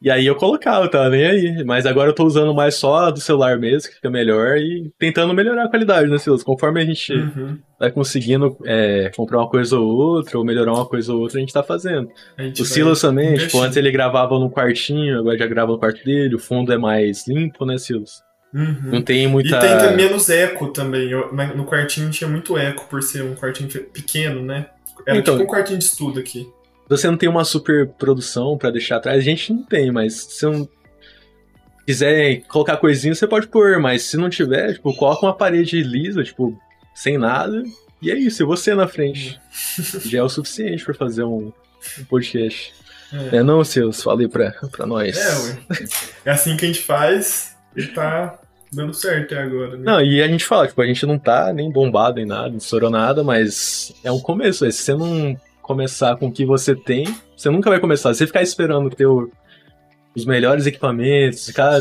E 0.01 0.11
aí 0.11 0.27
eu 0.27 0.35
colocava, 0.35 0.89
tava 0.91 1.09
nem 1.09 1.25
aí. 1.25 1.65
Mas 1.65 1.87
agora 1.87 2.11
eu 2.11 2.15
tô 2.15 2.25
usando 2.25 2.55
mais 2.55 2.75
só 2.75 3.11
do 3.11 3.21
celular 3.21 3.59
mesmo, 3.59 3.89
que 3.89 3.97
fica 3.97 4.11
melhor, 4.11 4.59
e 4.59 4.93
tentando 4.99 5.33
melhorar 5.33 5.65
a 5.65 5.69
qualidade, 5.69 6.09
né, 6.09 6.19
Silas? 6.19 6.43
Conforme 6.43 6.83
a 6.83 6.85
gente 6.85 7.13
uhum. 7.13 7.59
vai 7.79 7.91
conseguindo 7.91 8.57
é, 8.65 9.11
comprar 9.17 9.39
uma 9.39 9.49
coisa 9.49 9.79
ou 9.79 9.89
outra, 9.89 10.39
ou 10.39 10.45
melhorar 10.45 10.75
uma 10.75 10.87
coisa 10.87 11.13
ou 11.13 11.21
outra, 11.21 11.39
a 11.39 11.41
gente 11.41 11.53
tá 11.53 11.63
fazendo. 11.63 12.11
Gente 12.39 12.63
o 12.63 12.65
Silas 12.65 13.01
também, 13.01 13.35
tipo, 13.37 13.61
antes 13.61 13.77
ele 13.77 13.91
gravava 13.91 14.39
no 14.39 14.51
quartinho, 14.51 15.19
agora 15.19 15.39
já 15.39 15.47
grava 15.47 15.73
no 15.73 15.79
quarto 15.79 16.05
dele, 16.05 16.35
o 16.35 16.39
fundo 16.39 16.73
é 16.73 16.79
mais 16.79 17.27
limpo, 17.27 17.65
né, 17.65 17.79
Silas? 17.79 18.25
Uhum. 18.55 18.91
Não 18.93 19.03
tem 19.03 19.27
muita. 19.27 19.57
E 19.57 19.79
tem 19.79 19.97
menos 19.97 20.31
eco 20.31 20.69
também. 20.69 21.11
Eu, 21.11 21.31
no 21.55 21.65
quartinho 21.65 22.11
tinha 22.11 22.29
muito 22.29 22.57
eco 22.57 22.87
por 22.89 23.03
ser 23.03 23.23
um 23.23 23.35
quartinho 23.35 23.69
pequeno, 23.93 24.43
né? 24.43 24.67
Era 25.07 25.19
então, 25.19 25.35
tipo 25.37 25.45
um 25.45 25.53
quartinho 25.53 25.79
de 25.79 25.85
estudo 25.85 26.19
aqui. 26.19 26.47
Você 26.89 27.09
não 27.09 27.17
tem 27.17 27.29
uma 27.29 27.45
super 27.45 27.89
produção 27.89 28.57
para 28.57 28.71
deixar 28.71 28.97
atrás, 28.97 29.19
a 29.19 29.23
gente 29.23 29.53
não 29.53 29.63
tem, 29.63 29.91
mas 29.91 30.15
se 30.15 30.47
não 30.47 30.69
quiser 31.85 32.43
colocar 32.43 32.77
coisinha, 32.77 33.15
você 33.15 33.27
pode 33.27 33.47
pôr, 33.47 33.79
mas 33.79 34.03
se 34.03 34.17
não 34.17 34.31
tiver, 34.31 34.75
tipo, 34.75 34.95
coloca 34.95 35.25
uma 35.25 35.35
parede 35.35 35.83
lisa, 35.83 36.23
tipo, 36.23 36.57
sem 36.95 37.19
nada, 37.19 37.63
e 38.01 38.11
é 38.11 38.15
isso, 38.15 38.43
e 38.43 38.47
você 38.47 38.75
na 38.75 38.87
frente. 38.87 39.41
Já 40.05 40.19
é 40.19 40.23
o 40.23 40.29
suficiente 40.29 40.85
para 40.85 40.95
fazer 40.95 41.25
um, 41.25 41.53
um 41.99 42.05
podcast. 42.09 42.75
É. 43.33 43.37
é, 43.37 43.43
não, 43.43 43.63
seus, 43.65 44.03
falei 44.03 44.29
pra, 44.29 44.53
pra 44.71 44.87
nós. 44.87 45.17
É. 45.17 45.59
É 46.25 46.31
assim 46.31 46.57
que 46.57 46.65
a 46.65 46.69
gente 46.69 46.81
faz 46.83 47.57
e 47.77 47.87
tá 47.87 48.39
dando 48.73 48.93
certo 48.93 49.33
até 49.33 49.43
agora, 49.43 49.77
né? 49.77 49.83
Não, 49.85 50.03
e 50.03 50.21
a 50.21 50.27
gente 50.27 50.45
fala, 50.45 50.67
tipo, 50.67 50.81
a 50.83 50.87
gente 50.87 51.07
não 51.07 51.19
tá 51.19 51.53
nem 51.53 51.71
bombado 51.71 52.21
em 52.21 52.27
nada, 52.27 52.51
não 52.51 52.59
estourou 52.59 52.91
nada, 52.91 53.23
mas 53.23 53.95
é 54.03 54.11
um 54.11 54.21
começo. 54.21 54.71
Se 54.71 54.83
você 54.83 54.95
não 54.95 55.37
começar 55.67 56.17
com 56.17 56.29
o 56.29 56.33
que 56.33 56.47
você 56.47 56.75
tem, 56.75 57.05
você 57.37 57.51
nunca 57.51 57.69
vai 57.69 57.81
começar. 57.81 58.15
Se 58.15 58.19
você 58.19 58.27
ficar 58.27 58.43
esperando 58.43 58.89
ter 58.89 59.07
o, 59.07 59.31
os 60.15 60.25
melhores 60.25 60.65
equipamentos, 60.65 61.47
ficar, 61.47 61.81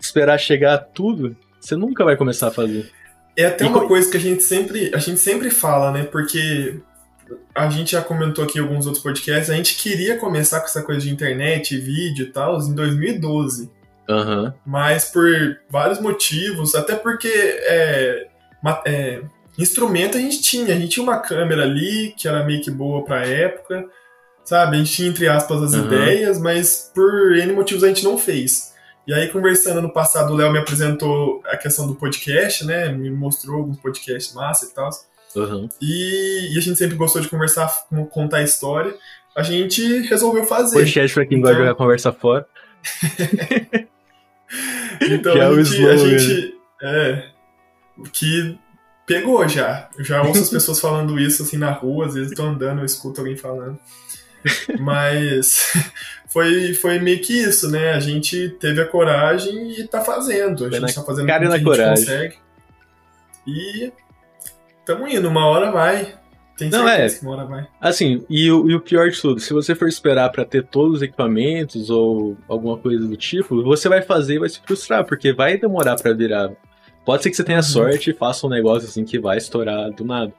esperar 0.00 0.38
chegar 0.38 0.78
tudo, 0.78 1.36
você 1.60 1.74
nunca 1.74 2.04
vai 2.04 2.16
começar 2.16 2.48
a 2.48 2.50
fazer. 2.52 2.90
É 3.36 3.46
até 3.46 3.64
e 3.64 3.68
uma 3.68 3.80
co... 3.80 3.88
coisa 3.88 4.08
que 4.08 4.16
a 4.16 4.20
gente 4.20 4.44
sempre, 4.44 4.94
a 4.94 4.98
gente 4.98 5.18
sempre 5.18 5.50
fala, 5.50 5.90
né? 5.90 6.04
Porque 6.04 6.80
a 7.52 7.68
gente 7.68 7.92
já 7.92 8.02
comentou 8.02 8.44
aqui 8.44 8.58
em 8.58 8.62
alguns 8.62 8.86
outros 8.86 9.02
podcasts, 9.02 9.50
a 9.50 9.56
gente 9.56 9.76
queria 9.76 10.16
começar 10.16 10.60
com 10.60 10.66
essa 10.66 10.82
coisa 10.82 11.00
de 11.00 11.10
internet, 11.10 11.76
vídeo 11.76 12.26
e 12.26 12.30
tal, 12.30 12.60
em 12.60 12.74
2012. 12.74 13.70
Uhum. 14.08 14.52
Mas 14.64 15.06
por 15.06 15.26
vários 15.68 15.98
motivos, 15.98 16.74
até 16.76 16.94
porque 16.94 17.28
é, 17.28 18.28
é, 18.86 19.22
instrumento 19.58 20.16
a 20.16 20.20
gente 20.20 20.42
tinha, 20.42 20.74
a 20.74 20.78
gente 20.78 20.90
tinha 20.90 21.02
uma 21.02 21.18
câmera 21.18 21.62
ali 21.62 22.14
que 22.16 22.26
era 22.26 22.44
meio 22.44 22.62
que 22.62 22.70
boa 22.70 23.04
pra 23.04 23.26
época, 23.26 23.86
sabe? 24.44 24.76
A 24.76 24.78
gente 24.78 24.92
tinha, 24.92 25.08
entre 25.08 25.28
aspas, 25.28 25.62
as 25.62 25.74
uhum. 25.74 25.86
ideias, 25.86 26.40
mas 26.40 26.90
por 26.94 27.36
N 27.36 27.52
motivos 27.52 27.84
a 27.84 27.88
gente 27.88 28.04
não 28.04 28.18
fez. 28.18 28.74
E 29.06 29.12
aí, 29.12 29.28
conversando 29.28 29.82
no 29.82 29.92
passado, 29.92 30.32
o 30.32 30.36
Léo 30.36 30.50
me 30.50 30.58
apresentou 30.58 31.42
a 31.46 31.56
questão 31.56 31.86
do 31.86 31.94
podcast, 31.94 32.64
né? 32.64 32.90
Me 32.90 33.10
mostrou 33.10 33.58
alguns 33.58 33.76
podcasts 33.78 34.34
massa 34.34 34.64
e 34.64 34.68
tal. 34.70 34.88
Uhum. 35.36 35.68
E, 35.80 36.54
e, 36.54 36.58
a 36.58 36.60
gente 36.60 36.78
sempre 36.78 36.96
gostou 36.96 37.20
de 37.20 37.28
conversar, 37.28 37.70
contar 38.10 38.42
história. 38.42 38.94
A 39.36 39.42
gente 39.42 40.00
resolveu 40.02 40.44
fazer. 40.44 40.76
Podcast 40.76 41.14
pra 41.14 41.26
quem 41.26 41.38
então... 41.38 41.50
gosta 41.50 41.56
de 41.56 41.68
jogar 41.68 41.76
conversa 41.76 42.12
fora. 42.12 42.46
então 45.02 45.36
já 45.36 45.48
a 45.48 45.62
gente, 45.62 45.86
a 45.86 45.96
gente 45.96 46.54
é, 46.82 47.28
que 48.12 48.58
pegou 49.06 49.46
já. 49.48 49.88
Eu 49.96 50.04
já 50.04 50.22
ouço 50.22 50.42
as 50.42 50.50
pessoas 50.50 50.80
falando 50.80 51.18
isso 51.18 51.42
assim 51.42 51.56
na 51.56 51.70
rua, 51.70 52.06
às 52.06 52.14
vezes 52.14 52.34
tô 52.34 52.42
andando, 52.42 52.80
eu 52.80 52.84
escuto 52.84 53.20
alguém 53.20 53.36
falando. 53.36 53.78
Mas 54.78 55.72
foi, 56.28 56.74
foi 56.74 56.98
meio 56.98 57.20
que 57.20 57.32
isso, 57.32 57.70
né? 57.70 57.92
A 57.92 58.00
gente 58.00 58.50
teve 58.60 58.80
a 58.80 58.86
coragem 58.86 59.80
e 59.80 59.86
tá 59.86 60.00
fazendo. 60.00 60.64
A 60.64 60.70
gente 60.70 60.80
na 60.80 60.88
tá 60.88 61.02
fazendo 61.02 61.24
o 61.24 61.26
que 61.26 61.32
a 61.32 61.50
gente 61.50 61.64
coragem. 61.64 62.04
consegue. 62.04 62.38
E 63.46 63.92
tamo 64.84 65.06
indo, 65.08 65.28
uma 65.28 65.46
hora 65.46 65.70
vai. 65.70 66.14
Tem 66.56 66.70
Não, 66.70 66.88
é. 66.88 67.08
que 67.08 67.22
uma 67.22 67.32
hora 67.32 67.44
vai. 67.46 67.66
Assim, 67.80 68.24
e 68.30 68.50
o, 68.50 68.70
e 68.70 68.74
o 68.76 68.80
pior 68.80 69.10
de 69.10 69.20
tudo, 69.20 69.40
se 69.40 69.52
você 69.52 69.74
for 69.74 69.88
esperar 69.88 70.30
para 70.30 70.44
ter 70.44 70.64
todos 70.64 70.96
os 70.96 71.02
equipamentos 71.02 71.90
ou 71.90 72.36
alguma 72.46 72.78
coisa 72.78 73.06
do 73.06 73.16
tipo, 73.16 73.62
você 73.64 73.88
vai 73.88 74.02
fazer 74.02 74.34
e 74.34 74.38
vai 74.38 74.48
se 74.48 74.60
frustrar, 74.60 75.04
porque 75.04 75.32
vai 75.32 75.58
demorar 75.58 75.96
para 75.96 76.12
virar. 76.12 76.50
Pode 77.04 77.22
ser 77.22 77.30
que 77.30 77.36
você 77.36 77.44
tenha 77.44 77.58
uhum. 77.58 77.62
sorte 77.62 78.10
e 78.10 78.14
faça 78.14 78.46
um 78.46 78.50
negócio 78.50 78.88
assim 78.88 79.04
que 79.04 79.18
vai 79.18 79.38
estourar 79.38 79.90
do 79.90 80.04
nada. 80.04 80.32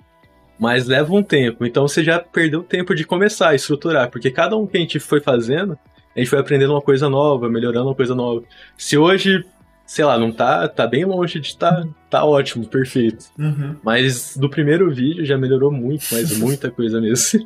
Mas 0.58 0.88
leva 0.88 1.14
um 1.14 1.22
tempo, 1.22 1.66
então 1.66 1.88
você 1.88 2.04
já 2.04 2.18
perdeu 2.18 2.64
tempo 2.64 2.96
de 2.96 3.04
começar 3.04 3.50
a 3.50 3.56
estruturar, 3.56 4.10
porque 4.10 4.32
cada 4.32 4.56
um 4.56 4.66
que 4.66 4.78
a 4.78 4.80
gente 4.80 5.00
foi 5.00 5.20
fazendo, 5.20 5.78
a 6.16 6.20
gente 6.20 6.30
foi 6.30 6.40
aprendendo 6.40 6.72
uma 6.72 6.82
coisa 6.82 7.10
nova, 7.10 7.50
melhorando 7.50 7.88
uma 7.88 7.96
coisa 7.96 8.16
nova. 8.16 8.42
Se 8.78 8.98
hoje 8.98 9.44
sei 9.86 10.04
lá, 10.04 10.18
não 10.18 10.32
tá, 10.32 10.68
tá 10.68 10.88
bem 10.88 11.06
longe 11.06 11.40
de 11.40 11.56
tá, 11.56 11.86
tá 12.10 12.26
ótimo, 12.26 12.68
perfeito. 12.68 13.26
Uhum. 13.38 13.76
Mas 13.84 14.36
do 14.36 14.50
primeiro 14.50 14.92
vídeo 14.92 15.26
já 15.26 15.38
melhorou 15.38 15.72
muito, 15.72 16.06
mas 16.12 16.36
muita 16.40 16.72
coisa 16.72 17.00
mesmo. 17.00 17.46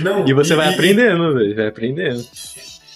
Não, 0.00 0.28
e 0.28 0.32
você 0.32 0.52
e, 0.52 0.56
vai 0.56 0.72
aprendendo, 0.72 1.34
velho, 1.34 1.56
vai 1.56 1.68
aprendendo. 1.68 2.22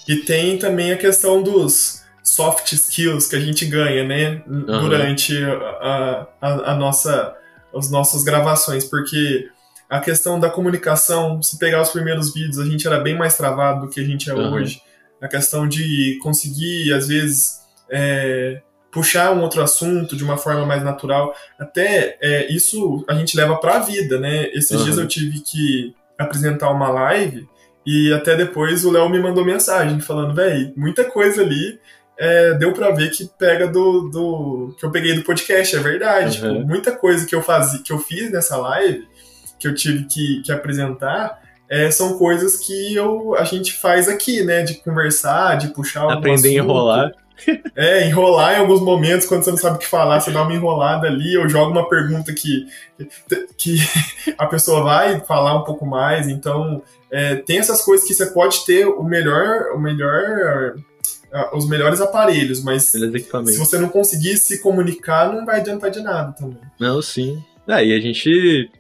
E 0.07 0.17
tem 0.17 0.59
também 0.59 0.93
a 0.93 0.97
questão 0.97 1.43
dos 1.43 2.05
soft 2.27 2.73
skills 2.73 3.29
que 3.29 3.37
a 3.37 3.41
gente 3.41 3.65
ganha, 3.65 4.05
né, 4.05 4.43
uhum. 4.49 4.65
durante 4.67 5.33
a, 5.45 6.27
a, 6.41 6.73
a, 6.73 6.75
nossa, 6.75 7.37
as 7.75 7.89
nossas 7.89 8.25
gravações, 8.25 8.85
porque 8.85 9.49
a 9.89 10.01
questão 10.01 10.41
da 10.41 10.51
comunicação, 10.51 11.41
se 11.41 11.57
pegar 11.57 11.81
os 11.81 11.91
primeiros 11.91 12.35
vídeos, 12.35 12.59
a 12.59 12.65
gente 12.65 12.85
era 12.85 12.99
bem 12.99 13.17
mais 13.17 13.37
travado 13.37 13.87
do 13.87 13.89
que 13.89 14.01
a 14.01 14.05
gente 14.05 14.29
é 14.29 14.35
uhum. 14.35 14.55
hoje. 14.55 14.83
A 15.23 15.29
questão 15.29 15.69
de 15.69 16.19
conseguir, 16.21 16.93
às 16.93 17.07
vezes, 17.07 17.61
é, 17.89 18.61
puxar 18.91 19.33
um 19.33 19.43
outro 19.43 19.63
assunto 19.63 20.17
de 20.17 20.25
uma 20.25 20.37
forma 20.37 20.67
mais 20.67 20.83
natural. 20.83 21.33
Até 21.59 22.19
é, 22.21 22.53
isso 22.53 23.05
a 23.09 23.15
gente 23.15 23.37
leva 23.37 23.57
para 23.57 23.77
a 23.77 23.79
vida, 23.79 24.19
né? 24.19 24.49
Esses 24.53 24.73
uhum. 24.73 24.85
dias 24.85 24.99
eu 24.99 25.07
tive 25.07 25.41
que 25.41 25.95
apresentar 26.19 26.71
uma 26.71 26.89
live 26.89 27.49
e 27.87 28.13
até 28.13 28.37
depois 28.37 28.85
o 28.85 28.91
Léo 28.91 29.09
me 29.09 29.21
mandou 29.21 29.45
mensagem 29.45 30.01
falando, 30.01 30.35
velho, 30.35 30.73
muita 30.77 31.05
coisa 31.05 31.43
ali 31.43 31.79
é, 32.19 32.55
deu 32.55 32.73
para 32.73 32.91
ver 32.91 33.11
que 33.11 33.29
pega 33.39 33.67
do, 33.67 34.09
do 34.09 34.75
que 34.79 34.85
eu 34.85 34.91
peguei 34.91 35.15
do 35.15 35.23
podcast, 35.23 35.77
é 35.77 35.81
verdade. 35.81 36.43
Uhum. 36.43 36.55
Tipo, 36.55 36.67
muita 36.67 36.93
coisa 36.93 37.27
que 37.27 37.35
eu 37.35 37.43
fazia, 37.43 37.83
que 37.83 37.93
eu 37.93 37.99
fiz 37.99 38.31
nessa 38.31 38.57
live, 38.57 39.07
que 39.59 39.69
eu 39.69 39.75
tive 39.75 40.05
que, 40.05 40.43
que 40.43 40.53
apresentar, 40.53 41.41
é, 41.69 41.91
são 41.91 42.17
coisas 42.17 42.57
que 42.59 42.95
eu, 42.95 43.35
a 43.37 43.45
gente 43.45 43.73
faz 43.75 44.09
aqui, 44.09 44.43
né? 44.43 44.63
De 44.63 44.75
conversar, 44.75 45.57
de 45.57 45.69
puxar 45.69 46.11
Aprender 46.11 46.49
a 46.49 46.53
enrolar. 46.53 47.13
É, 47.77 48.09
enrolar 48.09 48.55
em 48.55 48.61
alguns 48.61 48.81
momentos, 48.81 49.27
quando 49.27 49.45
você 49.45 49.51
não 49.51 49.59
sabe 49.59 49.77
o 49.77 49.79
que 49.79 49.87
falar, 49.87 50.21
você 50.21 50.31
dá 50.31 50.41
uma 50.41 50.55
enrolada 50.55 51.07
ali, 51.07 51.37
ou 51.37 51.47
joga 51.47 51.71
uma 51.71 51.87
pergunta 51.87 52.33
que, 52.33 52.67
que 53.59 53.77
a 54.39 54.47
pessoa 54.47 54.83
vai 54.83 55.21
falar 55.21 55.55
um 55.55 55.63
pouco 55.63 55.85
mais. 55.85 56.29
Então, 56.29 56.83
é, 57.11 57.37
tem 57.37 57.59
essas 57.59 57.83
coisas 57.83 58.09
que 58.09 58.15
você 58.15 58.25
pode 58.25 58.65
ter 58.65 58.87
o 58.87 59.03
melhor, 59.03 59.75
o 59.75 59.79
melhor 59.79 60.77
os 61.53 61.69
melhores 61.69 62.01
aparelhos, 62.01 62.63
mas 62.63 62.85
se 62.85 63.59
você 63.59 63.79
não 63.79 63.89
conseguir 63.89 64.37
se 64.37 64.61
comunicar, 64.61 65.33
não 65.33 65.45
vai 65.45 65.61
adiantar 65.61 65.91
de 65.91 66.01
nada 66.01 66.33
também. 66.33 66.59
Não, 66.79 67.03
sim. 67.03 67.43
Aí 67.67 67.93
ah, 67.93 67.97
a 67.97 68.01
gente. 68.01 68.71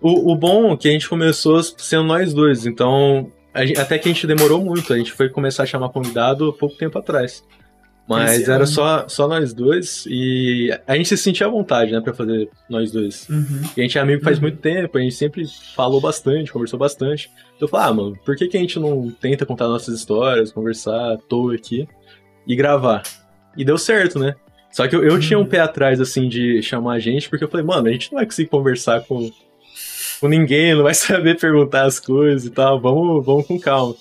O, 0.00 0.32
o 0.32 0.36
bom 0.36 0.72
é 0.72 0.76
que 0.76 0.88
a 0.88 0.92
gente 0.92 1.08
começou 1.08 1.62
sendo 1.62 2.04
nós 2.04 2.34
dois, 2.34 2.66
então 2.66 3.30
gente, 3.56 3.78
até 3.78 3.98
que 3.98 4.08
a 4.08 4.12
gente 4.12 4.26
demorou 4.26 4.64
muito, 4.64 4.92
a 4.92 4.98
gente 4.98 5.12
foi 5.12 5.28
começar 5.28 5.62
a 5.62 5.66
chamar 5.66 5.90
convidado 5.90 6.52
pouco 6.54 6.76
tempo 6.76 6.98
atrás. 6.98 7.44
Mas 8.08 8.48
era 8.48 8.66
só, 8.66 9.06
só 9.08 9.28
nós 9.28 9.54
dois 9.54 10.04
e 10.08 10.70
a 10.86 10.96
gente 10.96 11.08
se 11.08 11.16
sentia 11.16 11.46
à 11.46 11.50
vontade, 11.50 11.92
né, 11.92 12.00
pra 12.00 12.12
fazer 12.12 12.48
nós 12.68 12.90
dois. 12.90 13.28
Uhum. 13.28 13.62
E 13.76 13.80
a 13.80 13.84
gente 13.84 13.96
é 13.96 14.00
amigo 14.00 14.22
faz 14.22 14.36
Uhum. 14.36 14.42
muito 14.42 14.58
tempo, 14.58 14.98
a 14.98 15.00
gente 15.00 15.14
sempre 15.14 15.44
falou 15.74 16.00
bastante, 16.00 16.52
conversou 16.52 16.78
bastante. 16.78 17.30
Então 17.56 17.66
eu 17.66 17.68
falei, 17.68 17.86
ah, 17.88 17.92
mano, 17.94 18.18
por 18.24 18.36
que, 18.36 18.48
que 18.48 18.56
a 18.56 18.60
gente 18.60 18.78
não 18.78 19.10
tenta 19.10 19.46
contar 19.46 19.68
nossas 19.68 19.94
histórias, 19.94 20.50
conversar 20.52 21.12
à 21.14 21.16
toa 21.16 21.54
aqui 21.54 21.86
e 22.46 22.56
gravar? 22.56 23.02
E 23.56 23.64
deu 23.64 23.78
certo, 23.78 24.18
né? 24.18 24.34
Só 24.72 24.88
que 24.88 24.96
eu, 24.96 25.04
eu 25.04 25.20
tinha 25.20 25.38
um 25.38 25.42
Uhum. 25.42 25.48
pé 25.48 25.60
atrás, 25.60 26.00
assim, 26.00 26.28
de 26.28 26.60
chamar 26.62 26.94
a 26.94 26.98
gente, 26.98 27.28
porque 27.30 27.44
eu 27.44 27.48
falei, 27.48 27.64
mano, 27.64 27.88
a 27.88 27.92
gente 27.92 28.10
não 28.10 28.18
vai 28.18 28.26
conseguir 28.26 28.48
conversar 28.48 29.02
com, 29.02 29.30
com 30.20 30.28
ninguém, 30.28 30.74
não 30.74 30.82
vai 30.82 30.94
saber 30.94 31.38
perguntar 31.38 31.84
as 31.84 32.00
coisas 32.00 32.44
e 32.46 32.50
tal, 32.50 32.80
vamos, 32.80 33.24
vamos 33.24 33.46
com 33.46 33.58
calma. 33.60 33.94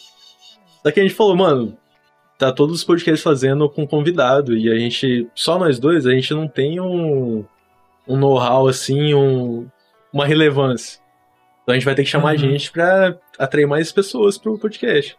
Só 0.82 0.90
que 0.92 1.00
a 1.00 1.04
gente 1.04 1.14
falou, 1.16 1.36
mano, 1.36 1.78
tá 2.42 2.52
todos 2.52 2.78
os 2.78 2.84
podcasts 2.84 3.22
fazendo 3.22 3.70
com 3.70 3.86
convidado, 3.88 4.58
e 4.58 4.72
a 4.72 4.76
gente, 4.76 5.28
só 5.36 5.60
nós 5.60 5.78
dois, 5.80 6.08
a 6.08 6.12
gente 6.12 6.34
não 6.34 6.48
tem 6.48 6.80
um, 6.80 7.46
um 8.08 8.18
know-how, 8.18 8.68
assim, 8.68 9.14
um, 9.14 9.68
uma 10.12 10.26
relevância. 10.26 11.00
Então 11.62 11.74
a 11.74 11.76
gente 11.76 11.86
vai 11.86 11.94
ter 11.94 12.04
que 12.04 12.10
chamar 12.10 12.30
a 12.30 12.32
Uhum. 12.34 12.38
gente 12.40 12.72
pra 12.72 13.16
atrair 13.38 13.68
mais 13.68 13.92
pessoas 13.92 14.38
pro 14.38 14.58
podcast. 14.58 15.16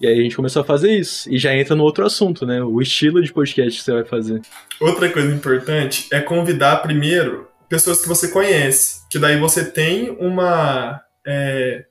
E 0.00 0.06
aí 0.06 0.18
a 0.18 0.22
gente 0.22 0.34
começou 0.36 0.62
a 0.62 0.64
fazer 0.64 0.92
isso. 0.96 1.32
E 1.32 1.38
já 1.38 1.54
entra 1.54 1.74
no 1.76 1.84
outro 1.84 2.04
assunto, 2.04 2.44
né? 2.44 2.60
O 2.62 2.80
estilo 2.82 3.22
de 3.22 3.32
podcast 3.32 3.78
que 3.78 3.84
você 3.84 3.92
vai 3.92 4.04
fazer. 4.04 4.40
Outra 4.80 5.08
coisa 5.10 5.32
importante 5.32 6.08
é 6.12 6.20
convidar 6.20 6.82
primeiro 6.82 7.48
pessoas 7.68 8.00
que 8.00 8.08
você 8.08 8.28
conhece, 8.28 9.02
que 9.10 9.18
daí 9.18 9.38
você 9.38 9.64
tem 9.64 10.10
uma 10.20 11.00
é, 11.26 11.84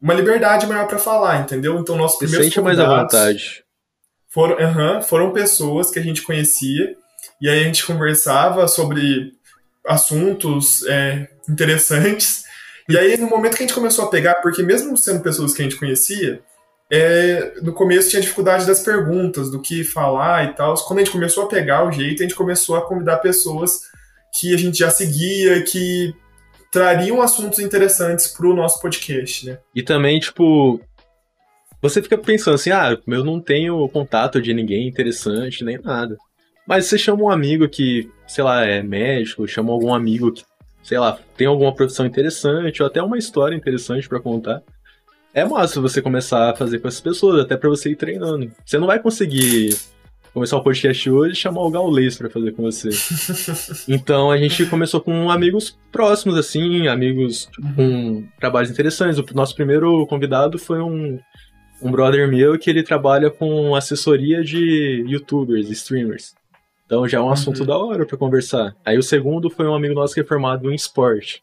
uma 0.00 0.14
liberdade 0.14 0.66
maior 0.66 0.86
pra 0.86 0.98
falar, 0.98 1.40
entendeu? 1.40 1.78
Então 1.78 1.96
nossos 1.96 2.18
Você 2.18 2.24
primeiros 2.26 2.46
sente 2.46 2.60
mais 2.62 2.78
à 2.78 2.86
vontade. 3.02 3.64
Foram, 4.28 5.02
foram 5.02 5.32
pessoas 5.32 5.90
que 5.90 5.98
a 5.98 6.02
gente 6.02 6.22
conhecia 6.22 6.96
e 7.40 7.48
aí 7.48 7.60
a 7.60 7.64
gente 7.64 7.86
conversava 7.86 8.66
sobre 8.68 9.32
assuntos 9.86 10.84
é, 10.86 11.28
interessantes. 11.48 12.44
E 12.88 12.96
aí 12.96 13.16
no 13.16 13.28
momento 13.28 13.56
que 13.56 13.62
a 13.62 13.66
gente 13.66 13.74
começou 13.74 14.04
a 14.04 14.10
pegar, 14.10 14.36
porque 14.36 14.62
mesmo 14.62 14.96
sendo 14.96 15.22
pessoas 15.22 15.54
que 15.54 15.62
a 15.62 15.64
gente 15.64 15.76
conhecia, 15.76 16.40
é, 16.90 17.54
no 17.62 17.72
começo 17.72 18.08
tinha 18.08 18.22
dificuldade 18.22 18.66
das 18.66 18.80
perguntas, 18.80 19.50
do 19.50 19.60
que 19.60 19.84
falar 19.84 20.44
e 20.44 20.54
tal. 20.54 20.74
Quando 20.84 21.00
a 21.00 21.02
gente 21.02 21.12
começou 21.12 21.44
a 21.44 21.48
pegar 21.48 21.86
o 21.86 21.92
jeito, 21.92 22.22
a 22.22 22.26
gente 22.26 22.34
começou 22.34 22.76
a 22.76 22.86
convidar 22.86 23.18
pessoas 23.18 23.80
que 24.38 24.54
a 24.54 24.58
gente 24.58 24.78
já 24.78 24.90
seguia, 24.90 25.62
que 25.62 26.14
trariam 26.72 27.20
assuntos 27.20 27.58
interessantes 27.58 28.28
pro 28.28 28.54
nosso 28.54 28.80
podcast, 28.80 29.46
né? 29.46 29.58
E 29.74 29.82
também, 29.82 30.18
tipo, 30.18 30.80
você 31.80 32.02
fica 32.02 32.18
pensando 32.18 32.54
assim, 32.54 32.70
ah, 32.70 32.96
eu 33.06 33.24
não 33.24 33.40
tenho 33.40 33.88
contato 33.88 34.40
de 34.42 34.52
ninguém 34.52 34.88
interessante, 34.88 35.64
nem 35.64 35.78
nada. 35.78 36.16
Mas 36.66 36.86
você 36.86 36.98
chama 36.98 37.22
um 37.22 37.30
amigo 37.30 37.68
que, 37.68 38.10
sei 38.26 38.44
lá, 38.44 38.64
é 38.64 38.82
médico, 38.82 39.46
chama 39.48 39.72
algum 39.72 39.94
amigo 39.94 40.32
que, 40.32 40.44
sei 40.82 40.98
lá, 40.98 41.18
tem 41.36 41.46
alguma 41.46 41.74
profissão 41.74 42.04
interessante, 42.04 42.82
ou 42.82 42.86
até 42.86 43.02
uma 43.02 43.16
história 43.16 43.56
interessante 43.56 44.08
pra 44.08 44.20
contar. 44.20 44.62
É 45.32 45.44
massa 45.44 45.80
você 45.80 46.02
começar 46.02 46.50
a 46.50 46.56
fazer 46.56 46.80
com 46.80 46.88
essas 46.88 47.00
pessoas, 47.00 47.40
até 47.40 47.56
pra 47.56 47.70
você 47.70 47.90
ir 47.90 47.96
treinando. 47.96 48.50
Você 48.66 48.76
não 48.76 48.86
vai 48.86 48.98
conseguir 48.98 49.76
começar 50.34 50.56
o 50.56 50.62
podcast 50.62 51.10
hoje 51.10 51.32
e 51.32 51.36
chamar 51.36 51.62
o 51.62 51.70
Gaulês 51.70 52.16
pra 52.16 52.28
fazer 52.28 52.52
com 52.52 52.62
você. 52.62 52.90
Então 53.88 54.30
a 54.30 54.36
gente 54.36 54.66
começou 54.66 55.00
com 55.00 55.30
amigos 55.30 55.78
próximos, 55.90 56.36
assim, 56.36 56.86
amigos 56.86 57.48
com 57.74 58.24
trabalhos 58.38 58.70
interessantes. 58.70 59.18
O 59.18 59.24
nosso 59.34 59.54
primeiro 59.54 60.06
convidado 60.06 60.58
foi 60.58 60.80
um, 60.80 61.18
um 61.82 61.90
brother 61.90 62.28
meu 62.28 62.58
que 62.58 62.68
ele 62.70 62.82
trabalha 62.82 63.30
com 63.30 63.74
assessoria 63.74 64.42
de 64.42 65.04
youtubers, 65.08 65.68
streamers. 65.70 66.34
Então 66.86 67.06
já 67.06 67.18
é 67.18 67.20
um 67.20 67.30
assunto 67.30 67.60
Uhum. 67.60 67.66
da 67.66 67.78
hora 67.78 68.06
pra 68.06 68.16
conversar. 68.16 68.74
Aí 68.84 68.96
o 68.98 69.02
segundo 69.02 69.50
foi 69.50 69.66
um 69.66 69.74
amigo 69.74 69.94
nosso 69.94 70.14
que 70.14 70.20
é 70.20 70.24
formado 70.24 70.70
em 70.70 70.74
esporte. 70.74 71.42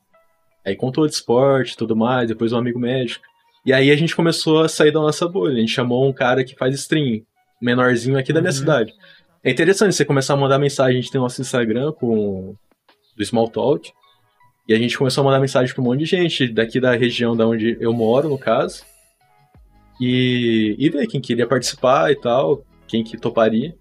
Aí 0.65 0.75
contou 0.75 1.05
de 1.07 1.13
esporte 1.13 1.73
e 1.73 1.77
tudo 1.77 1.95
mais, 1.95 2.27
depois 2.27 2.51
um 2.51 2.57
amigo 2.57 2.79
médico. 2.79 3.23
E 3.65 3.71
aí 3.71 3.91
a 3.91 3.95
gente 3.95 4.15
começou 4.15 4.61
a 4.61 4.67
sair 4.69 4.91
da 4.91 4.99
nossa 4.99 5.27
bolha. 5.27 5.55
A 5.55 5.59
gente 5.59 5.71
chamou 5.71 6.07
um 6.07 6.13
cara 6.13 6.43
que 6.43 6.55
faz 6.55 6.73
stream, 6.75 7.21
menorzinho 7.61 8.17
aqui 8.17 8.33
da 8.33 8.41
minha 8.41 8.51
Uhum. 8.51 8.57
cidade. 8.57 8.93
É 9.43 9.51
interessante 9.51 9.93
você 9.95 10.03
começar 10.03 10.33
a 10.33 10.37
mandar 10.37 10.57
mensagem. 10.57 10.97
A 10.97 11.01
gente 11.01 11.11
tem 11.11 11.21
nosso 11.21 11.39
Instagram 11.41 11.91
com 11.91 12.55
do 13.15 13.23
Small 13.23 13.47
Talk. 13.49 13.91
E 14.67 14.73
a 14.73 14.77
gente 14.79 14.97
começou 14.97 15.21
a 15.21 15.25
mandar 15.25 15.39
mensagem 15.39 15.71
pra 15.73 15.81
um 15.83 15.85
monte 15.85 15.99
de 15.99 16.05
gente 16.05 16.47
daqui 16.47 16.79
da 16.79 16.95
região 16.95 17.37
da 17.37 17.45
onde 17.47 17.77
eu 17.79 17.93
moro, 17.93 18.27
no 18.29 18.37
caso. 18.37 18.83
E, 19.99 20.75
e 20.77 20.89
ver 20.89 21.07
quem 21.07 21.21
queria 21.21 21.47
participar 21.47 22.11
e 22.11 22.15
tal, 22.15 22.63
quem 22.87 23.03
que 23.03 23.17
toparia. 23.17 23.75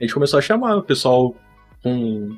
A 0.00 0.04
gente 0.04 0.14
começou 0.14 0.38
a 0.38 0.42
chamar 0.42 0.76
o 0.76 0.82
pessoal 0.82 1.34
com. 1.82 2.36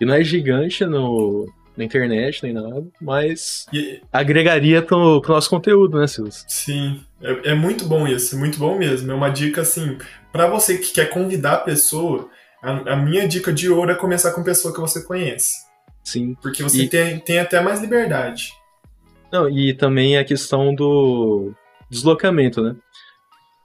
E 0.00 0.04
não 0.04 0.14
é 0.14 0.22
gigante 0.22 0.84
no, 0.84 1.46
na 1.76 1.84
internet 1.84 2.42
nem 2.42 2.52
nada, 2.52 2.86
mas 3.00 3.66
E, 3.72 4.00
agregaria 4.12 4.80
pro, 4.82 5.20
pro 5.20 5.34
nosso 5.34 5.50
conteúdo, 5.50 5.98
né, 5.98 6.06
Silas? 6.06 6.44
Sim, 6.48 7.00
é, 7.20 7.50
é 7.50 7.54
muito 7.54 7.84
bom 7.84 8.06
isso, 8.06 8.34
é 8.34 8.38
muito 8.38 8.58
bom 8.58 8.78
mesmo. 8.78 9.10
É 9.10 9.14
uma 9.14 9.28
dica 9.28 9.60
assim, 9.62 9.98
pra 10.32 10.46
você 10.48 10.78
que 10.78 10.92
quer 10.92 11.10
convidar 11.10 11.54
a 11.54 11.58
pessoa, 11.58 12.28
a, 12.62 12.92
a 12.92 12.96
minha 12.96 13.26
dica 13.26 13.52
de 13.52 13.68
ouro 13.68 13.90
é 13.90 13.94
começar 13.96 14.32
com 14.32 14.42
pessoa 14.42 14.72
que 14.72 14.80
você 14.80 15.02
conhece. 15.02 15.54
Sim. 16.04 16.34
Porque 16.40 16.62
você 16.62 16.84
E- 16.84 16.88
tem, 16.88 17.18
tem 17.18 17.38
até 17.40 17.60
mais 17.60 17.80
liberdade. 17.80 18.52
Não, 19.32 19.48
e 19.50 19.74
também 19.74 20.16
a 20.16 20.24
questão 20.24 20.74
do 20.74 21.52
deslocamento, 21.90 22.62
né? 22.62 22.74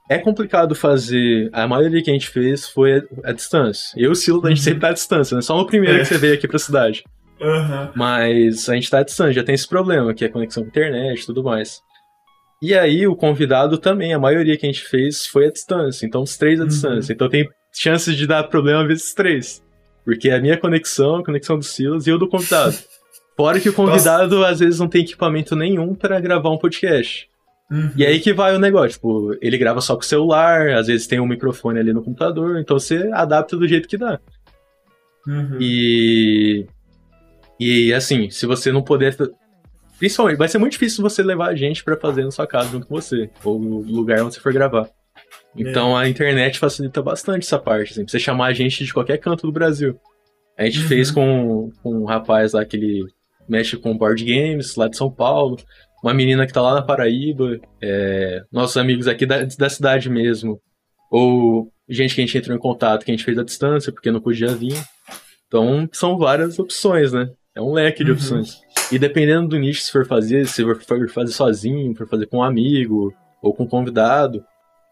É 0.08 0.18
complicado 0.18 0.74
fazer. 0.74 1.48
A 1.52 1.66
maioria 1.66 2.02
que 2.02 2.10
a 2.10 2.12
gente 2.12 2.28
fez 2.28 2.68
foi 2.68 2.98
a, 2.98 3.30
a 3.30 3.32
distância. 3.32 3.90
Eu 3.96 4.10
e 4.10 4.12
o 4.12 4.14
Silas, 4.14 4.44
a 4.44 4.48
gente 4.50 4.58
Uhum. 4.58 4.62
sempre 4.64 4.80
tá 4.80 4.88
à 4.88 4.92
distância, 4.92 5.34
né? 5.34 5.40
Só 5.42 5.56
no 5.56 5.66
primeiro 5.66 5.96
É. 5.96 6.00
que 6.00 6.06
você 6.06 6.18
veio 6.18 6.34
aqui 6.34 6.46
pra 6.46 6.58
cidade. 6.58 7.02
Aham. 7.40 7.90
Mas 7.96 8.68
a 8.68 8.74
gente 8.74 8.90
tá 8.90 8.98
à 8.98 9.02
distância, 9.02 9.32
já 9.32 9.42
tem 9.42 9.54
esse 9.54 9.66
problema, 9.68 10.12
que 10.14 10.24
é 10.24 10.28
a 10.28 10.30
conexão 10.30 10.62
com 10.62 10.68
a 10.68 10.70
internet 10.70 11.22
e 11.22 11.26
tudo 11.26 11.42
mais. 11.42 11.80
E 12.62 12.74
aí, 12.74 13.06
o 13.06 13.16
convidado 13.16 13.76
também, 13.78 14.14
a 14.14 14.18
maioria 14.18 14.56
que 14.56 14.64
a 14.64 14.70
gente 14.72 14.84
fez 14.84 15.26
foi 15.26 15.46
à 15.46 15.50
distância. 15.50 16.06
Então, 16.06 16.22
os 16.22 16.36
três 16.36 16.58
à 16.60 16.62
Uhum. 16.62 16.68
distância. 16.68 17.12
Então, 17.12 17.28
tem 17.28 17.48
chances 17.72 18.14
de 18.16 18.26
dar 18.26 18.44
problema 18.44 18.86
vezes 18.86 19.12
três. 19.14 19.62
Porque 20.04 20.28
é 20.28 20.34
a 20.36 20.40
minha 20.40 20.56
conexão, 20.58 21.16
a 21.16 21.24
conexão 21.24 21.58
do 21.58 21.64
Silas 21.64 22.06
e 22.06 22.10
eu 22.10 22.18
do 22.18 22.28
convidado. 22.28 22.76
Fora 23.36 23.58
que 23.58 23.68
o 23.68 23.72
convidado, 23.72 24.44
às 24.44 24.60
vezes, 24.60 24.78
não 24.78 24.86
tem 24.88 25.02
equipamento 25.02 25.56
nenhum 25.56 25.94
para 25.94 26.20
gravar 26.20 26.50
um 26.50 26.58
podcast. 26.58 27.28
Uhum. 27.74 27.90
E 27.96 28.06
aí 28.06 28.20
que 28.20 28.32
vai 28.32 28.54
o 28.54 28.58
negócio, 28.58 28.90
tipo, 28.92 29.36
ele 29.42 29.58
grava 29.58 29.80
só 29.80 29.96
com 29.96 30.02
o 30.02 30.04
celular, 30.04 30.70
às 30.70 30.86
vezes 30.86 31.08
tem 31.08 31.18
um 31.18 31.26
microfone 31.26 31.80
ali 31.80 31.92
no 31.92 32.04
computador, 32.04 32.58
então 32.60 32.78
você 32.78 33.10
adapta 33.12 33.56
do 33.56 33.66
jeito 33.66 33.88
que 33.88 33.96
dá. 33.98 34.20
Uhum. 35.26 35.58
E. 35.60 36.66
E 37.58 37.92
assim, 37.92 38.30
se 38.30 38.46
você 38.46 38.70
não 38.70 38.82
puder. 38.82 39.16
Principalmente, 39.98 40.36
vai 40.38 40.48
ser 40.48 40.58
muito 40.58 40.72
difícil 40.72 41.02
você 41.02 41.22
levar 41.22 41.48
a 41.48 41.54
gente 41.54 41.82
pra 41.82 41.96
fazer 41.96 42.24
na 42.24 42.30
sua 42.30 42.46
casa 42.46 42.70
junto 42.70 42.86
com 42.86 42.94
você, 42.94 43.28
ou 43.42 43.58
no 43.58 43.80
lugar 43.80 44.22
onde 44.22 44.34
você 44.34 44.40
for 44.40 44.52
gravar. 44.52 44.88
Então 45.56 45.96
a 45.96 46.08
internet 46.08 46.58
facilita 46.58 47.00
bastante 47.00 47.44
essa 47.44 47.58
parte, 47.58 47.92
assim, 47.92 48.04
pra 48.04 48.10
você 48.10 48.18
chamar 48.18 48.46
a 48.46 48.52
gente 48.52 48.84
de 48.84 48.92
qualquer 48.92 49.18
canto 49.18 49.46
do 49.46 49.52
Brasil. 49.52 49.98
A 50.58 50.64
gente 50.64 50.80
Uhum. 50.80 50.88
fez 50.88 51.10
com, 51.10 51.72
com 51.82 51.94
um 52.02 52.04
rapaz 52.04 52.52
lá 52.52 52.64
que 52.64 52.76
ele 52.76 53.04
mexe 53.48 53.76
com 53.76 53.96
board 53.96 54.24
games, 54.24 54.74
lá 54.76 54.88
de 54.88 54.96
São 54.96 55.10
Paulo, 55.10 55.56
uma 56.04 56.14
menina 56.14 56.46
que 56.46 56.52
tá 56.52 56.60
lá 56.60 56.74
na 56.74 56.82
Paraíba, 56.82 57.58
é, 57.82 58.42
nossos 58.52 58.76
amigos 58.76 59.08
aqui 59.08 59.24
da, 59.24 59.42
da 59.42 59.68
cidade 59.70 60.10
mesmo, 60.10 60.60
ou 61.10 61.70
gente 61.88 62.14
que 62.14 62.20
a 62.20 62.24
gente 62.26 62.36
entrou 62.38 62.56
em 62.56 62.60
contato 62.60 63.04
que 63.04 63.10
a 63.10 63.14
gente 63.14 63.24
fez 63.24 63.38
à 63.38 63.42
distância 63.44 63.90
porque 63.92 64.10
não 64.10 64.20
podia 64.20 64.48
vir. 64.48 64.74
Então 65.48 65.88
são 65.92 66.18
várias 66.18 66.58
opções, 66.58 67.12
né? 67.12 67.30
É 67.54 67.60
um 67.60 67.72
leque 67.72 68.02
de 68.04 68.10
Uhum. 68.10 68.16
opções. 68.16 68.60
E 68.92 68.98
dependendo 68.98 69.48
do 69.48 69.58
nicho 69.58 69.80
que 69.80 69.86
você 69.86 69.92
for 69.92 70.06
fazer, 70.06 70.46
se 70.46 70.62
for 70.62 71.08
fazer 71.08 71.32
sozinho, 71.32 71.94
for 71.96 72.06
fazer 72.08 72.26
com 72.26 72.38
um 72.38 72.42
amigo 72.42 73.14
ou 73.40 73.54
com 73.54 73.64
um 73.64 73.68
convidado, 73.68 74.44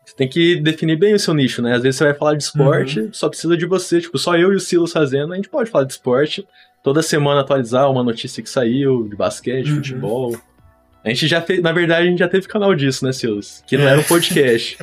você 0.05 0.15
tem 0.17 0.29
que 0.29 0.57
definir 0.61 0.97
bem 0.97 1.15
o 1.15 1.19
seu 1.19 1.35
nicho, 1.35 1.61
né? 1.61 1.75
Às 1.75 1.83
vezes 1.83 1.99
você 1.99 2.05
vai 2.05 2.15
falar 2.15 2.35
de 2.37 2.43
esporte, 2.45 3.09
só 3.13 3.29
precisa 3.29 3.57
de 3.57 3.67
você. 3.67 4.01
Tipo, 4.01 4.19
só 4.19 4.37
eu 4.37 4.53
e 4.53 4.57
o 4.57 4.61
Silas 4.61 4.93
fazendo, 4.93 5.33
a 5.33 5.37
gente 5.37 5.49
pode 5.49 5.71
falar 5.71 5.85
de 5.85 5.93
esporte. 5.93 6.47
Toda 6.83 7.03
semana 7.03 7.41
atualizar 7.43 7.91
uma 7.91 8.03
notícia 8.03 8.43
que 8.43 8.49
saiu, 8.49 9.09
de 9.09 9.15
basquete, 9.17 9.69
Uhum. 9.71 9.77
futebol. 9.77 10.37
A 11.05 11.09
gente 11.09 11.27
já 11.27 11.41
fez, 11.43 11.61
na 11.61 11.73
verdade, 11.73 12.07
a 12.07 12.11
gente 12.11 12.19
já 12.21 12.29
teve 12.29 12.47
canal 12.47 12.75
disso, 12.75 13.05
né, 13.05 13.13
Silas? 13.13 13.63
Que 13.67 13.77
não 13.77 13.87
É. 13.89 13.91
era 13.93 14.01
um 14.01 14.05
podcast. 14.05 14.79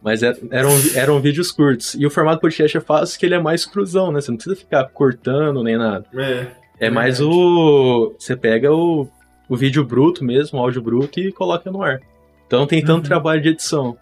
Mas 0.00 0.22
é- 0.22 0.36
eram, 0.50 0.70
eram 0.94 1.20
vídeos 1.20 1.50
curtos. 1.50 1.94
E 1.94 2.06
o 2.06 2.10
formato 2.10 2.40
podcast 2.40 2.76
é 2.76 2.80
fácil 2.80 3.18
que 3.18 3.26
ele 3.26 3.34
é 3.34 3.38
mais 3.40 3.66
cruzão, 3.66 4.12
né? 4.12 4.20
Você 4.20 4.30
não 4.30 4.36
precisa 4.38 4.54
ficar 4.56 4.84
cortando 4.90 5.62
nem 5.64 5.76
nada. 5.76 6.06
É. 6.14 6.46
É 6.78 6.90
mais 6.90 7.18
Verdade. 7.18 7.36
o. 7.36 8.14
Você 8.16 8.36
pega 8.36 8.72
o, 8.72 9.08
o 9.48 9.56
vídeo 9.56 9.84
bruto 9.84 10.24
mesmo, 10.24 10.58
o 10.58 10.62
áudio 10.62 10.80
bruto, 10.80 11.18
e 11.18 11.32
coloca 11.32 11.68
no 11.72 11.82
ar. 11.82 12.00
Então 12.46 12.64
tem 12.66 12.80
tanto 12.80 13.02
Uhum. 13.02 13.08
trabalho 13.08 13.42
de 13.42 13.48
edição. 13.48 13.96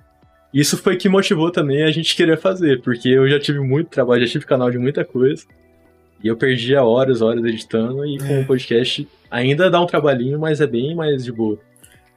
Isso 0.53 0.77
foi 0.77 0.97
que 0.97 1.09
motivou 1.09 1.51
também 1.51 1.83
a 1.85 1.91
gente 1.91 2.15
querer 2.15 2.37
fazer, 2.39 2.83
porque 2.83 3.09
eu 3.09 3.27
já 3.29 3.41
tive 3.41 3.61
muito 3.61 3.89
trabalho, 3.89 4.25
já 4.27 4.33
tive 4.33 4.45
canal 4.45 4.71
de 4.71 4.79
muita 4.79 5.05
coisa. 5.05 5.45
E 6.23 6.29
eu 6.29 6.37
perdia 6.37 6.83
horas, 6.83 7.23
horas 7.23 7.43
editando, 7.45 8.05
e 8.07 8.19
com 8.19 8.27
É. 8.27 8.41
o 8.41 8.47
podcast 8.47 9.09
ainda 9.31 9.71
dá 9.71 9.81
um 9.81 9.87
trabalhinho, 9.87 10.39
mas 10.39 10.61
é 10.61 10.67
bem 10.67 10.95
mais 10.95 11.25
de 11.25 11.33
boa. 11.33 11.59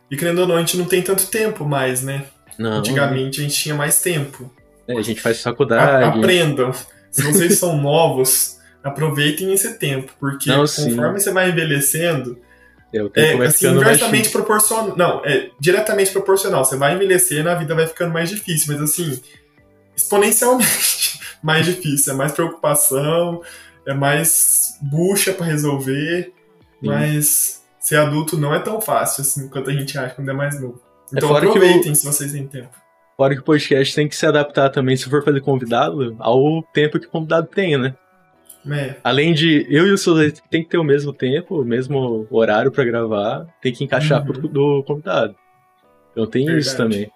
E 0.10 0.18
querendo 0.18 0.40
ou 0.40 0.48
não, 0.48 0.56
a 0.56 0.60
gente 0.60 0.78
não 0.78 0.86
tem 0.86 1.02
tanto 1.02 1.28
tempo 1.28 1.66
mais, 1.66 2.02
né? 2.02 2.26
Não. 2.58 2.80
Antigamente 2.80 3.40
a 3.40 3.44
gente 3.44 3.56
tinha 3.56 3.76
mais 3.76 4.02
tempo. 4.02 4.52
É, 4.88 4.98
a 4.98 5.02
gente 5.02 5.22
faz 5.22 5.42
faculdade. 5.42 6.04
A 6.04 6.10
aprendam. 6.10 6.72
Se 7.12 7.22
vocês 7.24 7.58
são 7.58 7.78
novos, 7.78 8.58
aproveitem 8.84 9.54
esse 9.54 9.78
tempo, 9.78 10.12
porque 10.20 10.50
Não, 10.50 10.66
conforme 10.66 11.20
você 11.20 11.32
vai 11.32 11.50
envelhecendo, 11.50 12.40
é, 12.94 13.04
o 13.04 13.10
tempo 13.10 13.28
é, 13.28 13.38
vai 13.38 13.48
assim, 13.48 13.68
inversamente 13.68 14.30
proporcional. 14.30 14.98
Não, 14.98 15.24
é 15.24 15.52
diretamente 15.60 16.12
proporcional. 16.12 16.66
Você 16.66 16.76
vai 16.76 16.96
envelhecendo, 16.96 17.50
a 17.50 17.56
vida 17.56 17.76
vai 17.76 17.86
ficando 17.86 18.12
mais 18.12 18.30
difícil, 18.30 18.74
mas 18.74 18.82
assim, 18.82 19.20
exponencialmente 19.96 21.20
mais 21.42 21.66
difícil. 21.66 22.14
É 22.14 22.16
mais 22.16 22.32
preocupação, 22.32 23.42
é 23.86 23.94
mais 23.94 24.78
bucha 24.82 25.34
para 25.34 25.46
resolver, 25.46 26.26
Sim. 26.26 26.39
Mas 26.82 27.64
ser 27.80 27.98
adulto 27.98 28.38
não 28.38 28.54
é 28.54 28.60
tão 28.60 28.80
fácil 28.80 29.22
assim 29.22 29.50
quanto 29.50 29.70
a 29.70 29.74
gente 29.74 29.98
acha 29.98 30.16
quando 30.16 30.30
é 30.30 30.34
mais 30.34 30.60
novo. 30.60 30.82
É 31.14 31.18
então 31.18 31.36
é 31.36 31.38
aproveitem 31.38 31.96
se 31.96 32.06
vocês 32.06 32.32
têm 32.32 32.48
tempo. 32.48 32.70
Fora 33.18 33.34
que 33.34 33.42
o 33.42 33.44
podcast 33.44 33.94
tem 33.96 34.08
que 34.08 34.16
se 34.16 34.26
adaptar 34.26 34.70
também, 34.70 34.96
se 34.96 35.10
for 35.10 35.24
fazer 35.24 35.42
convidado, 35.42 36.16
ao 36.20 36.64
tempo 36.74 37.00
que 37.00 37.08
o 37.08 37.10
convidado 37.10 37.48
tem, 37.48 37.78
né? 37.78 37.96
É. 38.70 38.96
Além 39.04 39.34
de 39.34 39.66
eu 39.70 39.88
e 39.88 39.92
o 39.92 39.98
Silvio 39.98 40.32
tem 40.50 40.64
que 40.64 40.70
ter 40.70 40.78
o 40.78 40.84
mesmo 40.84 41.14
tempo, 41.14 41.62
o 41.62 41.66
mesmo 41.66 42.28
horário 42.30 42.72
para 42.72 42.84
gravar, 42.84 43.46
tem 43.62 43.74
que 43.74 43.84
encaixar 43.84 44.20
uhum. 44.20 44.34
pro, 44.34 44.48
do 44.48 44.84
convidado. 44.84 45.36
Então 46.12 46.26
tem 46.28 46.46
Verdade. 46.46 46.66
isso 46.66 46.78
também. 46.78 47.12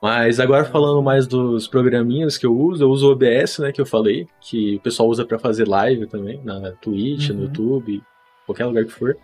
Mas 0.00 0.38
agora 0.38 0.64
falando 0.64 1.02
mais 1.02 1.26
dos 1.26 1.66
programinhas 1.66 2.38
que 2.38 2.46
eu 2.46 2.56
uso, 2.56 2.84
eu 2.84 2.90
uso 2.90 3.08
o 3.08 3.12
OBS, 3.12 3.58
né, 3.58 3.72
que 3.72 3.80
eu 3.80 3.86
falei, 3.86 4.26
que 4.40 4.76
o 4.76 4.80
pessoal 4.80 5.08
usa 5.08 5.24
para 5.24 5.38
fazer 5.38 5.66
live 5.66 6.06
também, 6.06 6.40
na 6.44 6.72
Twitch, 6.72 7.30
uhum. 7.30 7.36
no 7.36 7.42
YouTube, 7.44 8.02
qualquer 8.48 8.66
lugar 8.66 8.84
que 8.84 8.92
for. 8.92 9.16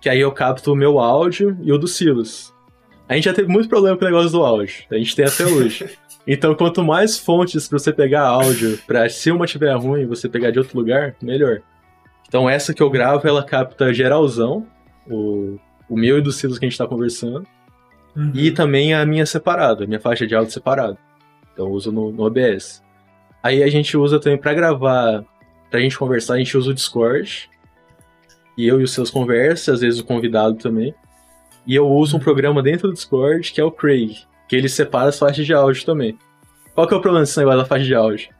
Que 0.00 0.08
aí 0.08 0.20
eu 0.20 0.30
capto 0.30 0.72
o 0.72 0.76
meu 0.76 0.98
áudio 0.98 1.56
e 1.62 1.72
o 1.72 1.78
do 1.78 1.88
Silas. 1.88 2.54
A 3.08 3.14
gente 3.14 3.24
já 3.24 3.32
teve 3.32 3.48
muito 3.48 3.68
problema 3.68 3.96
com 3.96 4.04
o 4.04 4.08
negócio 4.08 4.30
do 4.30 4.44
áudio. 4.44 4.84
A 4.90 4.96
gente 4.96 5.16
tem 5.16 5.24
até 5.24 5.44
hoje. 5.48 5.98
Então, 6.26 6.54
quanto 6.54 6.84
mais 6.84 7.18
fontes 7.18 7.66
para 7.66 7.78
você 7.78 7.92
pegar 7.92 8.22
áudio, 8.22 8.78
para 8.86 9.08
se 9.08 9.30
uma 9.30 9.46
tiver 9.46 9.74
ruim, 9.74 10.06
você 10.06 10.28
pegar 10.28 10.50
de 10.50 10.58
outro 10.58 10.78
lugar, 10.78 11.16
melhor. 11.22 11.62
Então, 12.28 12.48
essa 12.48 12.74
que 12.74 12.82
eu 12.82 12.90
gravo, 12.90 13.26
ela 13.26 13.42
capta 13.42 13.94
geralzão, 13.94 14.66
o, 15.10 15.58
o 15.88 15.96
meu 15.96 16.18
e 16.18 16.20
do 16.20 16.30
Silas 16.30 16.58
que 16.58 16.66
a 16.66 16.68
gente 16.68 16.76
tá 16.76 16.86
conversando. 16.86 17.46
Uhum. 18.14 18.32
E 18.34 18.50
também 18.50 18.92
a 18.92 19.06
minha 19.06 19.24
separada, 19.24 19.84
a 19.84 19.86
minha 19.86 20.00
faixa 20.00 20.26
de 20.26 20.34
áudio 20.34 20.52
separada. 20.52 20.98
Então, 21.54 21.66
eu 21.66 21.72
uso 21.72 21.90
no, 21.90 22.12
no 22.12 22.24
OBS. 22.24 22.82
Aí 23.42 23.62
a 23.62 23.70
gente 23.70 23.96
usa 23.96 24.20
também 24.20 24.38
para 24.38 24.52
gravar, 24.52 25.24
pra 25.70 25.80
gente 25.80 25.98
conversar, 25.98 26.34
a 26.34 26.38
gente 26.38 26.56
usa 26.58 26.70
o 26.70 26.74
Discord. 26.74 27.48
E 28.58 28.66
eu 28.66 28.80
e 28.80 28.82
os 28.82 28.92
seus 28.92 29.08
conversam, 29.08 29.72
às 29.72 29.80
vezes 29.80 30.00
o 30.00 30.04
convidado 30.04 30.56
também. 30.56 30.92
E 31.64 31.76
eu 31.76 31.88
uso 31.88 32.16
um 32.16 32.20
programa 32.20 32.60
dentro 32.60 32.88
do 32.88 32.94
Discord 32.94 33.52
que 33.52 33.60
é 33.60 33.64
o 33.64 33.70
Craig, 33.70 34.24
que 34.48 34.56
ele 34.56 34.68
separa 34.68 35.10
as 35.10 35.18
faixas 35.18 35.46
de 35.46 35.54
áudio 35.54 35.86
também. 35.86 36.18
Qual 36.74 36.84
que 36.86 36.92
é 36.92 36.96
o 36.96 37.00
problema 37.00 37.24
desse 37.24 37.38
negócio 37.38 37.60
da 37.60 37.64
faixa 37.64 37.84
de 37.84 37.94
áudio? 37.94 38.30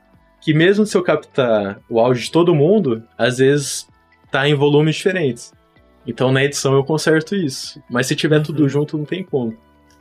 Que 0.41 0.53
mesmo 0.53 0.85
se 0.85 0.97
eu 0.97 1.05
captar 1.05 1.81
o 1.89 2.01
áudio 2.01 2.21
de 2.21 2.33
todo 2.33 2.53
mundo, 2.53 3.05
às 3.17 3.39
vezes 3.39 3.87
tá 4.29 4.49
em 4.49 4.55
volumes 4.55 4.97
diferentes. 4.97 5.53
Então 6.05 6.33
na 6.33 6.43
edição 6.43 6.75
eu 6.75 6.83
conserto 6.83 7.37
isso. 7.37 7.81
Mas 7.89 8.09
se 8.09 8.17
tiver 8.17 8.43
tudo 8.43 8.65
uhum. 8.65 8.69
junto, 8.69 8.99
não 8.99 9.05
tem 9.05 9.23
como. 9.23 9.57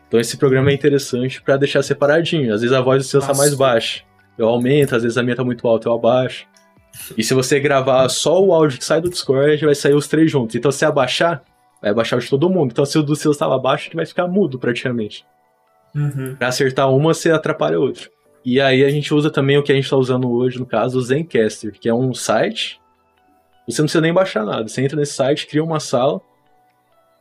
Então 0.07 0.19
esse 0.19 0.35
programa 0.35 0.71
é 0.71 0.73
interessante 0.73 1.41
para 1.43 1.57
deixar 1.57 1.83
separadinho. 1.83 2.51
Às 2.51 2.61
vezes 2.61 2.75
a 2.75 2.81
voz 2.81 3.03
do 3.03 3.07
seu 3.07 3.21
tá 3.21 3.35
mais 3.35 3.53
baixa. 3.53 4.03
Eu 4.35 4.47
aumento, 4.47 4.95
às 4.95 5.03
vezes 5.03 5.17
a 5.17 5.21
minha 5.21 5.35
tá 5.35 5.43
muito 5.43 5.67
alta, 5.67 5.89
eu 5.89 5.93
abaixo. 5.93 6.47
E 7.17 7.23
se 7.23 7.33
você 7.33 7.59
gravar 7.59 8.07
só 8.09 8.41
o 8.41 8.53
áudio 8.53 8.77
que 8.77 8.85
sai 8.85 9.01
do 9.01 9.09
Discord, 9.09 9.65
vai 9.65 9.75
sair 9.75 9.93
os 9.93 10.07
três 10.07 10.31
juntos. 10.31 10.55
Então 10.55 10.71
se 10.71 10.85
abaixar, 10.85 11.43
vai 11.81 11.93
baixar 11.93 12.17
o 12.17 12.19
de 12.19 12.29
todo 12.29 12.49
mundo. 12.49 12.71
Então, 12.71 12.85
se 12.85 12.97
o 12.97 13.03
do 13.03 13.15
seu 13.15 13.31
estava 13.31 13.57
baixo, 13.57 13.87
ele 13.89 13.95
vai 13.95 14.05
ficar 14.05 14.27
mudo 14.27 14.59
praticamente. 14.59 15.25
Uhum. 15.95 16.35
Pra 16.35 16.47
acertar 16.47 16.91
uma, 16.91 17.13
você 17.13 17.31
atrapalha 17.31 17.77
a 17.77 17.79
outra. 17.79 18.09
E 18.43 18.61
aí 18.61 18.83
a 18.83 18.89
gente 18.89 19.13
usa 19.13 19.29
também 19.29 19.57
o 19.57 19.63
que 19.63 19.71
a 19.71 19.75
gente 19.75 19.85
está 19.85 19.97
usando 19.97 20.31
hoje, 20.31 20.59
no 20.59 20.65
caso, 20.65 20.97
o 20.97 21.01
Zencaster, 21.01 21.73
que 21.79 21.89
é 21.89 21.93
um 21.93 22.13
site. 22.13 22.79
Você 23.67 23.81
não 23.81 23.85
precisa 23.85 24.01
nem 24.01 24.13
baixar 24.13 24.45
nada. 24.45 24.67
Você 24.67 24.81
entra 24.81 24.97
nesse 24.97 25.13
site, 25.13 25.47
cria 25.47 25.63
uma 25.63 25.79
sala 25.79 26.21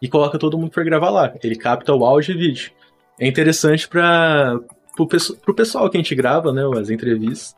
e 0.00 0.08
coloca 0.08 0.38
todo 0.38 0.58
mundo 0.58 0.70
para 0.70 0.84
gravar 0.84 1.10
lá. 1.10 1.34
Ele 1.42 1.56
capta 1.56 1.92
o 1.92 2.04
áudio 2.04 2.34
e 2.34 2.38
vídeo. 2.38 2.70
É 3.18 3.26
interessante 3.26 3.88
para 3.88 4.60
pro, 4.94 5.06
pro 5.44 5.54
pessoal 5.54 5.90
que 5.90 5.96
a 5.96 6.00
gente 6.00 6.14
grava, 6.14 6.52
né, 6.52 6.62
as 6.78 6.90
entrevistas. 6.90 7.56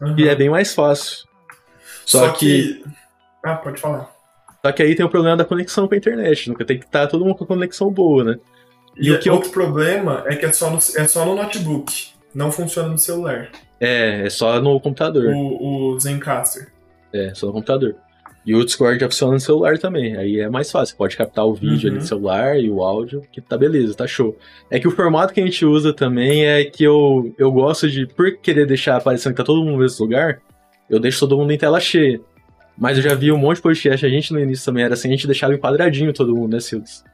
Uhum. 0.00 0.18
E 0.18 0.28
é 0.28 0.34
bem 0.34 0.50
mais 0.50 0.74
fácil. 0.74 1.24
Só, 2.04 2.26
Só 2.26 2.32
que... 2.32 2.74
que... 2.74 2.84
Ah, 3.42 3.56
pode 3.56 3.80
falar. 3.80 4.12
Só 4.64 4.72
que 4.72 4.82
aí 4.82 4.94
tem 4.94 5.04
o 5.04 5.10
problema 5.10 5.36
da 5.36 5.44
conexão 5.44 5.86
com 5.86 5.94
a 5.94 5.98
internet, 5.98 6.48
nunca 6.48 6.64
tem 6.64 6.78
que 6.78 6.86
estar 6.86 7.06
todo 7.06 7.24
mundo 7.24 7.36
com 7.36 7.44
a 7.44 7.48
conexão 7.48 7.90
boa, 7.90 8.24
né? 8.24 8.38
E, 8.96 9.08
e 9.08 9.12
o 9.12 9.18
que 9.18 9.28
outro 9.28 9.48
eu... 9.48 9.52
problema 9.52 10.24
é 10.26 10.36
que 10.36 10.46
é 10.46 10.52
só, 10.52 10.70
no, 10.70 10.78
é 10.78 11.06
só 11.06 11.24
no 11.26 11.34
notebook, 11.34 12.12
não 12.34 12.50
funciona 12.50 12.88
no 12.88 12.98
celular. 12.98 13.50
É, 13.80 14.26
é 14.26 14.30
só 14.30 14.60
no 14.60 14.80
computador. 14.80 15.34
O, 15.34 15.92
o 15.92 16.00
Zencaster. 16.00 16.68
É, 17.12 17.34
só 17.34 17.46
no 17.46 17.52
computador. 17.52 17.96
E 18.46 18.54
o 18.54 18.64
Discord 18.64 19.00
já 19.00 19.06
funciona 19.06 19.34
no 19.34 19.40
celular 19.40 19.78
também. 19.78 20.16
Aí 20.16 20.38
é 20.38 20.48
mais 20.48 20.70
fácil. 20.70 20.96
Pode 20.96 21.16
captar 21.16 21.46
o 21.46 21.54
vídeo 21.54 21.88
uhum. 21.88 21.94
ali 21.94 22.02
no 22.02 22.06
celular 22.06 22.58
e 22.58 22.70
o 22.70 22.82
áudio, 22.82 23.22
que 23.32 23.40
tá 23.40 23.56
beleza, 23.56 23.94
tá 23.94 24.06
show. 24.06 24.36
É 24.70 24.78
que 24.78 24.86
o 24.86 24.90
formato 24.90 25.32
que 25.32 25.40
a 25.40 25.44
gente 25.44 25.64
usa 25.64 25.94
também 25.94 26.46
é 26.46 26.64
que 26.64 26.84
eu, 26.84 27.34
eu 27.38 27.50
gosto 27.50 27.90
de, 27.90 28.06
por 28.06 28.36
querer 28.38 28.66
deixar 28.66 28.96
aparecendo 28.96 29.32
que 29.32 29.38
tá 29.38 29.44
todo 29.44 29.60
mundo 29.60 29.72
no 29.72 29.78
mesmo 29.78 30.04
lugar, 30.04 30.40
eu 30.88 31.00
deixo 31.00 31.20
todo 31.20 31.36
mundo 31.36 31.52
em 31.52 31.58
tela 31.58 31.80
cheia. 31.80 32.20
Mas 32.76 32.96
eu 32.96 33.04
já 33.04 33.14
vi 33.14 33.30
um 33.30 33.38
monte 33.38 33.56
de 33.56 33.62
podcast, 33.62 34.04
a 34.04 34.08
gente 34.08 34.32
no 34.32 34.40
início 34.40 34.64
também 34.64 34.84
era 34.84 34.94
assim, 34.94 35.08
a 35.08 35.12
gente 35.12 35.26
deixava 35.26 35.54
enquadradinho 35.54 36.12
todo 36.12 36.34
mundo, 36.34 36.54
né, 36.54 36.60
Silas? 36.60 37.04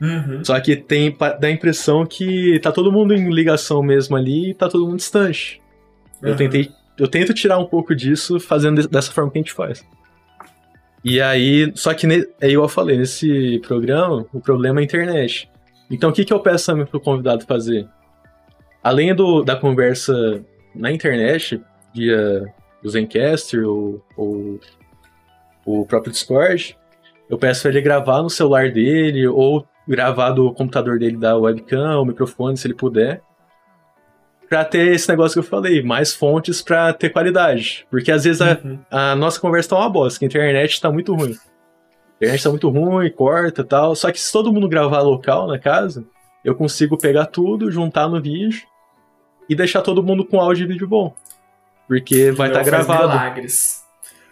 Uhum. 0.00 0.44
Só 0.44 0.58
que 0.60 0.76
tem 0.76 1.14
dá 1.18 1.48
a 1.48 1.50
impressão 1.50 2.06
que 2.06 2.60
tá 2.60 2.70
todo 2.70 2.92
mundo 2.92 3.14
em 3.14 3.30
ligação 3.30 3.82
mesmo 3.82 4.16
ali 4.16 4.50
e 4.50 4.54
tá 4.54 4.68
todo 4.68 4.86
mundo 4.86 4.98
distante. 4.98 5.60
Uhum. 6.22 6.28
Eu 6.28 6.36
tentei. 6.36 6.70
Eu 6.96 7.08
tento 7.08 7.34
tirar 7.34 7.58
um 7.58 7.66
pouco 7.66 7.94
disso 7.94 8.40
fazendo 8.40 8.86
dessa 8.88 9.12
forma 9.12 9.30
que 9.30 9.38
a 9.38 9.42
gente 9.42 9.52
faz. 9.52 9.84
E 11.04 11.20
aí, 11.20 11.70
só 11.74 11.94
que 11.94 12.06
é 12.40 12.50
igual 12.50 12.64
eu 12.64 12.68
falei, 12.68 12.98
nesse 12.98 13.60
programa, 13.66 14.26
o 14.32 14.40
problema 14.40 14.80
é 14.80 14.82
a 14.82 14.84
internet. 14.84 15.48
Então 15.90 16.10
o 16.10 16.12
que, 16.12 16.24
que 16.24 16.32
eu 16.32 16.40
peço 16.40 16.66
também 16.66 16.86
pro 16.86 17.00
convidado 17.00 17.44
fazer? 17.44 17.88
Além 18.82 19.14
do, 19.14 19.42
da 19.42 19.56
conversa 19.56 20.44
na 20.74 20.92
internet, 20.92 21.60
via 21.94 22.44
o 22.84 22.88
Zencaster 22.88 23.68
ou, 23.68 24.02
ou 24.16 24.60
o 25.64 25.86
próprio 25.86 26.12
Discord, 26.12 26.76
eu 27.28 27.38
peço 27.38 27.62
pra 27.62 27.70
ele 27.70 27.80
gravar 27.80 28.22
no 28.22 28.30
celular 28.30 28.70
dele 28.70 29.26
ou 29.26 29.66
gravar 29.86 30.30
do 30.30 30.52
computador 30.52 30.98
dele 30.98 31.16
da 31.16 31.36
webcam, 31.36 32.00
o 32.00 32.04
microfone, 32.04 32.56
se 32.56 32.66
ele 32.66 32.74
puder. 32.74 33.22
Pra 34.48 34.64
ter 34.64 34.92
esse 34.92 35.08
negócio 35.08 35.34
que 35.34 35.46
eu 35.46 35.50
falei, 35.50 35.82
mais 35.82 36.14
fontes 36.14 36.62
pra 36.62 36.92
ter 36.92 37.10
qualidade. 37.10 37.86
Porque 37.90 38.10
às 38.10 38.24
vezes 38.24 38.40
uhum. 38.40 38.78
a, 38.90 39.12
a, 39.12 39.16
nossa 39.16 39.38
conversa 39.38 39.70
tá 39.70 39.76
uma 39.76 39.90
bosta, 39.90 40.18
que 40.18 40.24
a 40.24 40.28
internet 40.28 40.80
tá 40.80 40.90
muito 40.90 41.14
ruim. 41.14 41.32
A 41.32 42.16
internet 42.24 42.42
tá 42.42 42.50
muito 42.50 42.68
ruim, 42.70 43.10
corta 43.10 43.60
e 43.60 43.64
tal. 43.64 43.94
Só 43.94 44.10
que 44.10 44.18
se 44.18 44.32
todo 44.32 44.52
mundo 44.52 44.68
gravar 44.68 45.00
local 45.00 45.46
na 45.46 45.58
casa, 45.58 46.04
eu 46.42 46.54
consigo 46.54 46.96
pegar 46.96 47.26
tudo, 47.26 47.70
juntar 47.70 48.08
no 48.08 48.22
vídeo 48.22 48.62
e 49.48 49.54
deixar 49.54 49.82
todo 49.82 50.02
mundo 50.02 50.24
com 50.24 50.40
áudio 50.40 50.64
e 50.64 50.68
vídeo 50.68 50.88
bom. 50.88 51.14
Porque 51.88 52.30
vai 52.30 52.48
estar 52.48 52.60
tá 52.60 52.64
gravado. 52.64 53.08
Milagres. 53.08 53.88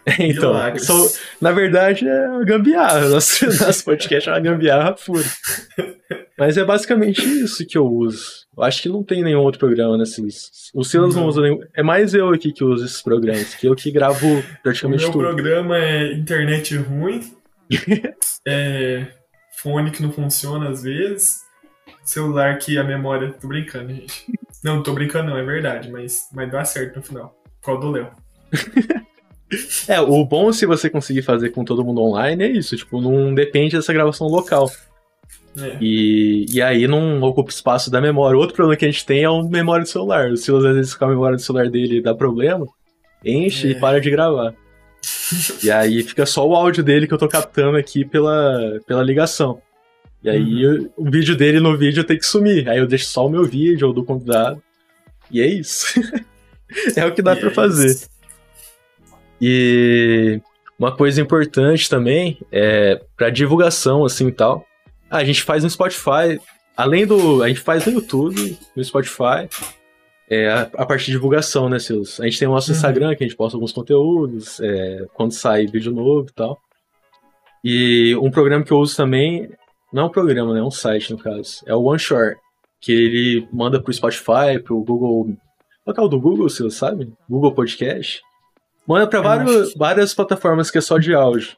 então, 0.20 0.54
sou, 0.78 1.10
na 1.40 1.50
verdade 1.50 2.06
é 2.06 2.28
uma 2.28 2.44
gambiarra. 2.44 3.08
Nosso, 3.10 3.46
nosso 3.46 3.84
podcast 3.84 4.28
é 4.28 4.32
uma 4.32 4.40
gambiarra 4.40 4.92
pura. 4.92 5.24
Mas 6.38 6.56
é 6.56 6.64
basicamente 6.64 7.22
isso 7.22 7.66
que 7.66 7.76
eu 7.76 7.86
uso. 7.86 8.46
Eu 8.56 8.62
acho 8.62 8.82
que 8.82 8.88
não 8.88 9.02
tem 9.02 9.24
nenhum 9.24 9.40
outro 9.40 9.58
programa 9.58 9.98
nesses. 9.98 10.70
O 10.72 10.84
Silas 10.84 11.14
não. 11.14 11.22
não 11.22 11.28
usa 11.28 11.42
nenhum. 11.42 11.60
É 11.74 11.82
mais 11.82 12.14
eu 12.14 12.28
aqui 12.28 12.52
que 12.52 12.62
uso 12.62 12.84
esses 12.84 13.02
programas, 13.02 13.54
que 13.54 13.66
eu 13.66 13.74
que 13.74 13.90
gravo 13.90 14.44
praticamente 14.62 15.04
o 15.04 15.08
meu 15.08 15.12
tudo. 15.12 15.24
O 15.24 15.28
programa 15.28 15.76
é 15.76 16.12
internet 16.12 16.76
ruim, 16.76 17.20
é 18.46 19.08
fone 19.60 19.90
que 19.90 20.02
não 20.02 20.12
funciona 20.12 20.68
às 20.68 20.84
vezes, 20.84 21.40
celular 22.04 22.58
que 22.58 22.78
a 22.78 22.84
memória. 22.84 23.32
Tô 23.40 23.48
brincando, 23.48 23.92
gente. 23.92 24.26
Não, 24.62 24.82
tô 24.82 24.92
brincando, 24.92 25.30
não, 25.30 25.38
é 25.38 25.42
verdade, 25.42 25.90
mas, 25.90 26.28
mas 26.32 26.50
dá 26.50 26.64
certo 26.64 26.96
no 26.96 27.02
final. 27.02 27.35
Qual 27.66 27.78
do 27.78 27.90
Léo? 27.90 28.08
É, 29.86 30.00
o 30.00 30.24
bom 30.24 30.52
se 30.52 30.66
você 30.66 30.90
conseguir 30.90 31.22
fazer 31.22 31.50
com 31.50 31.64
todo 31.64 31.84
mundo 31.84 32.02
online 32.02 32.42
é 32.42 32.48
isso, 32.48 32.76
tipo, 32.76 33.00
não 33.00 33.32
depende 33.32 33.76
dessa 33.76 33.92
gravação 33.92 34.26
local. 34.26 34.68
É. 35.56 35.78
E, 35.80 36.46
e 36.50 36.60
aí 36.60 36.88
não 36.88 37.22
ocupa 37.22 37.50
espaço 37.50 37.88
da 37.88 38.00
memória. 38.00 38.36
Outro 38.36 38.56
problema 38.56 38.76
que 38.76 38.84
a 38.84 38.90
gente 38.90 39.06
tem 39.06 39.22
é 39.22 39.26
a 39.26 39.42
memória 39.44 39.84
do 39.84 39.88
celular. 39.88 40.36
Se 40.36 40.50
às 40.50 40.62
vezes 40.64 40.94
com 40.96 41.04
a 41.04 41.08
memória 41.10 41.36
do 41.36 41.42
celular 41.42 41.70
dele 41.70 42.02
dá 42.02 42.12
problema, 42.12 42.66
enche 43.24 43.68
é. 43.68 43.70
e 43.70 43.74
para 43.76 44.00
de 44.00 44.10
gravar. 44.10 44.52
e 45.62 45.70
aí 45.70 46.02
fica 46.02 46.26
só 46.26 46.44
o 46.44 46.56
áudio 46.56 46.82
dele 46.82 47.06
que 47.06 47.14
eu 47.14 47.18
tô 47.18 47.28
captando 47.28 47.76
aqui 47.76 48.04
pela, 48.04 48.80
pela 48.84 49.04
ligação. 49.04 49.62
E 50.24 50.28
aí 50.28 50.66
uhum. 50.66 50.90
o, 50.96 51.06
o 51.06 51.10
vídeo 51.10 51.36
dele 51.36 51.60
no 51.60 51.78
vídeo 51.78 52.02
tem 52.02 52.18
que 52.18 52.26
sumir. 52.26 52.68
Aí 52.68 52.78
eu 52.78 52.86
deixo 52.86 53.06
só 53.06 53.24
o 53.24 53.30
meu 53.30 53.44
vídeo 53.44 53.86
ou 53.86 53.94
do 53.94 54.04
convidado. 54.04 54.60
E 55.30 55.40
é 55.40 55.46
isso. 55.46 56.00
é 56.96 57.04
o 57.04 57.14
que 57.14 57.22
dá 57.22 57.36
para 57.36 57.48
é 57.48 57.54
fazer. 57.54 58.08
E 59.40 60.40
uma 60.78 60.94
coisa 60.94 61.20
importante 61.20 61.88
também 61.88 62.38
é 62.50 63.00
para 63.16 63.30
divulgação 63.30 64.04
assim 64.04 64.28
e 64.28 64.32
tal. 64.32 64.64
A 65.10 65.24
gente 65.24 65.42
faz 65.42 65.62
no 65.62 65.70
Spotify, 65.70 66.40
além 66.76 67.06
do, 67.06 67.42
a 67.42 67.48
gente 67.48 67.60
faz 67.60 67.86
no 67.86 67.92
YouTube, 67.92 68.58
no 68.74 68.84
Spotify. 68.84 69.48
é 70.28 70.48
a, 70.48 70.62
a 70.74 70.86
parte 70.86 71.06
de 71.06 71.12
divulgação, 71.12 71.68
né, 71.68 71.78
Seus? 71.78 72.20
A 72.20 72.24
gente 72.24 72.38
tem 72.38 72.48
o 72.48 72.52
nosso 72.52 72.70
Uhum. 72.70 72.76
Instagram, 72.76 73.14
que 73.14 73.22
a 73.24 73.26
gente 73.26 73.36
posta 73.36 73.56
alguns 73.56 73.72
conteúdos, 73.72 74.58
é, 74.60 75.06
quando 75.14 75.32
sai 75.32 75.66
vídeo 75.66 75.92
novo 75.92 76.28
e 76.28 76.32
tal. 76.32 76.58
E 77.64 78.16
um 78.16 78.30
programa 78.30 78.64
que 78.64 78.72
eu 78.72 78.78
uso 78.78 78.96
também, 78.96 79.48
não 79.92 80.04
é 80.04 80.06
um 80.06 80.10
programa, 80.10 80.52
né, 80.52 80.60
é 80.60 80.62
um 80.62 80.70
site, 80.70 81.12
no 81.12 81.18
caso, 81.18 81.62
é 81.66 81.74
o 81.74 81.82
OneShore, 81.84 82.36
que 82.80 82.92
ele 82.92 83.48
manda 83.52 83.80
pro 83.80 83.92
Spotify, 83.92 84.58
pro 84.62 84.82
Google... 84.82 85.36
Qual 85.86 85.94
que 85.94 86.00
é 86.00 86.02
o 86.02 86.08
do 86.08 86.20
Google, 86.20 86.48
Seus, 86.48 86.74
sabe? 86.74 87.12
Google 87.30 87.54
Podcast. 87.54 88.20
Manda 88.84 89.22
vários, 89.22 89.68
acho. 89.68 89.78
várias 89.78 90.12
plataformas 90.12 90.68
que 90.68 90.78
é 90.78 90.80
só 90.80 90.98
de 90.98 91.14
áudio. 91.14 91.56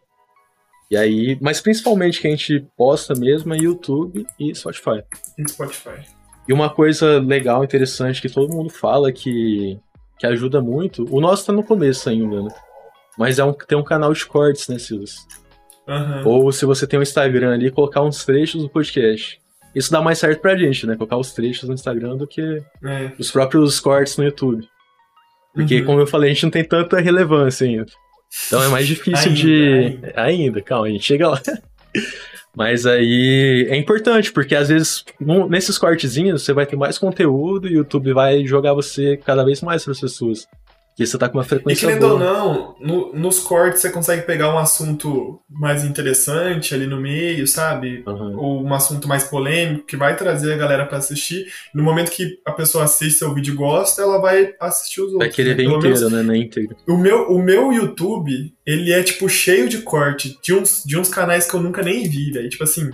E 0.90 0.98
aí, 0.98 1.38
mas 1.40 1.62
principalmente 1.62 2.20
que 2.20 2.26
a 2.26 2.30
gente 2.30 2.66
posta 2.76 3.14
mesmo 3.14 3.54
é 3.54 3.56
YouTube 3.56 4.26
e 4.38 4.54
Spotify. 4.54 5.02
Em 5.38 5.48
Spotify. 5.48 6.02
E 6.46 6.52
uma 6.52 6.68
coisa 6.68 7.18
legal, 7.18 7.64
interessante, 7.64 8.20
que 8.20 8.28
todo 8.28 8.52
mundo 8.52 8.68
fala 8.68 9.10
que, 9.10 9.80
que 10.18 10.26
ajuda 10.26 10.60
muito, 10.60 11.06
o 11.10 11.22
nosso 11.22 11.46
tá 11.46 11.52
no 11.54 11.64
começo 11.64 12.10
ainda, 12.10 12.42
né? 12.42 12.50
Mas 13.16 13.38
é 13.38 13.44
um, 13.44 13.54
tem 13.54 13.78
um 13.78 13.84
canal 13.84 14.12
de 14.12 14.26
cortes, 14.26 14.68
né, 14.68 14.78
Silas? 14.78 15.26
Aham. 15.88 16.22
Ou 16.26 16.52
se 16.52 16.66
você 16.66 16.86
tem 16.86 16.98
um 16.98 17.02
Instagram 17.02 17.54
ali, 17.54 17.70
colocar 17.70 18.02
uns 18.02 18.26
trechos 18.26 18.62
do 18.62 18.68
podcast. 18.68 19.40
Isso 19.78 19.90
dá 19.92 20.00
mais 20.02 20.18
certo 20.18 20.40
pra 20.40 20.56
gente, 20.56 20.86
né? 20.86 20.96
Colocar 20.96 21.16
os 21.16 21.32
trechos 21.32 21.68
no 21.68 21.74
Instagram 21.74 22.16
do 22.16 22.26
que 22.26 22.40
É. 22.84 23.12
os 23.18 23.30
próprios 23.30 23.78
cortes 23.80 24.16
no 24.16 24.24
YouTube. 24.24 24.66
Porque, 25.54 25.80
Uhum. 25.80 25.86
como 25.86 26.00
eu 26.00 26.06
falei, 26.06 26.30
a 26.30 26.34
gente 26.34 26.42
não 26.44 26.50
tem 26.50 26.64
tanta 26.64 27.00
relevância 27.00 27.66
ainda. 27.66 27.86
Então 28.46 28.62
é 28.62 28.68
mais 28.68 28.86
difícil 28.88 29.28
Ainda, 29.30 29.34
de. 29.40 29.98
Ainda. 30.16 30.60
calma, 30.62 30.86
a 30.86 30.90
gente 30.90 31.04
chega 31.04 31.28
lá. 31.28 31.40
Mas 32.56 32.86
aí 32.86 33.66
é 33.70 33.76
importante, 33.76 34.32
porque 34.32 34.54
às 34.54 34.68
vezes 34.68 35.04
num- 35.20 35.48
nesses 35.48 35.78
cortezinhos 35.78 36.42
você 36.42 36.52
vai 36.52 36.66
ter 36.66 36.76
mais 36.76 36.98
conteúdo 36.98 37.68
e 37.68 37.72
o 37.74 37.78
YouTube 37.78 38.12
vai 38.12 38.44
jogar 38.46 38.74
você 38.74 39.16
cada 39.16 39.44
vez 39.44 39.60
mais 39.62 39.84
para 39.84 39.92
as 39.92 40.00
pessoas. 40.00 40.46
Porque 40.98 41.06
você 41.06 41.16
tá 41.16 41.28
com 41.28 41.38
uma 41.38 41.44
E 41.44 41.48
frequência 41.48 41.86
querendo 41.86 42.02
ou 42.10 42.18
boa. 42.18 42.32
não, 42.32 42.74
no- 42.80 43.12
nos 43.14 43.38
cortes 43.38 43.80
você 43.80 43.88
consegue 43.88 44.22
pegar 44.22 44.52
um 44.52 44.58
assunto 44.58 45.40
mais 45.48 45.84
interessante 45.84 46.74
ali 46.74 46.88
no 46.88 47.00
meio, 47.00 47.46
sabe? 47.46 48.02
Aham. 48.04 48.34
Ou 48.36 48.64
um 48.64 48.74
assunto 48.74 49.06
mais 49.06 49.22
polêmico 49.22 49.86
que 49.86 49.96
vai 49.96 50.16
trazer 50.16 50.52
a 50.52 50.56
galera 50.56 50.84
pra 50.86 50.98
assistir. 50.98 51.46
No 51.72 51.84
momento 51.84 52.10
que 52.10 52.40
a 52.44 52.50
pessoa 52.50 52.82
assiste 52.82 53.20
seu 53.20 53.32
vídeo 53.32 53.54
e 53.54 53.56
gosta, 53.56 54.02
ela 54.02 54.20
vai 54.20 54.52
assistir 54.58 55.00
os 55.00 55.12
outros. 55.12 55.28
Vai 55.28 55.30
querer 55.36 55.50
né? 55.50 55.54
ver 55.54 55.62
Pelo 55.68 55.80
menos 55.80 56.00
inteiro, 56.02 56.16
né? 56.16 56.22
Na 56.24 56.36
íntegra. 56.36 56.76
O 56.88 56.96
meu, 56.96 57.28
o 57.30 57.38
meu 57.40 57.72
YouTube, 57.72 58.52
ele 58.66 58.92
é, 58.92 59.00
tipo, 59.00 59.28
cheio 59.28 59.68
de 59.68 59.78
corte 59.82 60.36
de 60.42 60.52
uns, 60.52 60.82
de 60.84 60.98
uns 60.98 61.08
canais 61.08 61.48
que 61.48 61.54
eu 61.54 61.60
nunca 61.60 61.80
nem 61.80 62.08
vi, 62.08 62.32
velho. 62.32 62.48
Tipo 62.48 62.64
assim, 62.64 62.90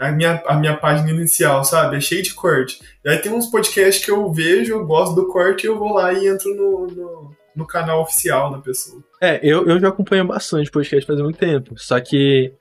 a 0.00 0.10
minha, 0.10 0.42
a 0.48 0.56
minha 0.56 0.76
página 0.76 1.08
inicial, 1.12 1.62
sabe? 1.64 1.98
É 1.98 2.00
cheio 2.00 2.20
de 2.24 2.34
corte. 2.34 2.80
E 3.04 3.08
aí 3.08 3.18
tem 3.18 3.32
uns 3.32 3.46
podcasts 3.46 4.04
que 4.04 4.10
eu 4.10 4.32
vejo, 4.32 4.72
eu 4.72 4.84
gosto 4.84 5.14
do 5.14 5.28
corte 5.28 5.62
e 5.64 5.68
eu 5.68 5.78
vou 5.78 5.92
lá 5.94 6.12
e 6.12 6.26
entro 6.26 6.52
no, 6.56 6.86
no, 6.88 7.30
no 7.54 7.66
canal 7.66 8.02
oficial 8.02 8.50
da 8.50 8.58
pessoa. 8.58 9.02
É, 9.20 9.40
eu, 9.42 9.66
eu 9.66 9.80
já 9.80 9.88
acompanho 9.88 10.26
bastante 10.26 10.70
podcast 10.70 11.06
faz 11.06 11.20
muito 11.20 11.38
tempo. 11.38 11.74
Só 11.76 12.00
que 12.00 12.52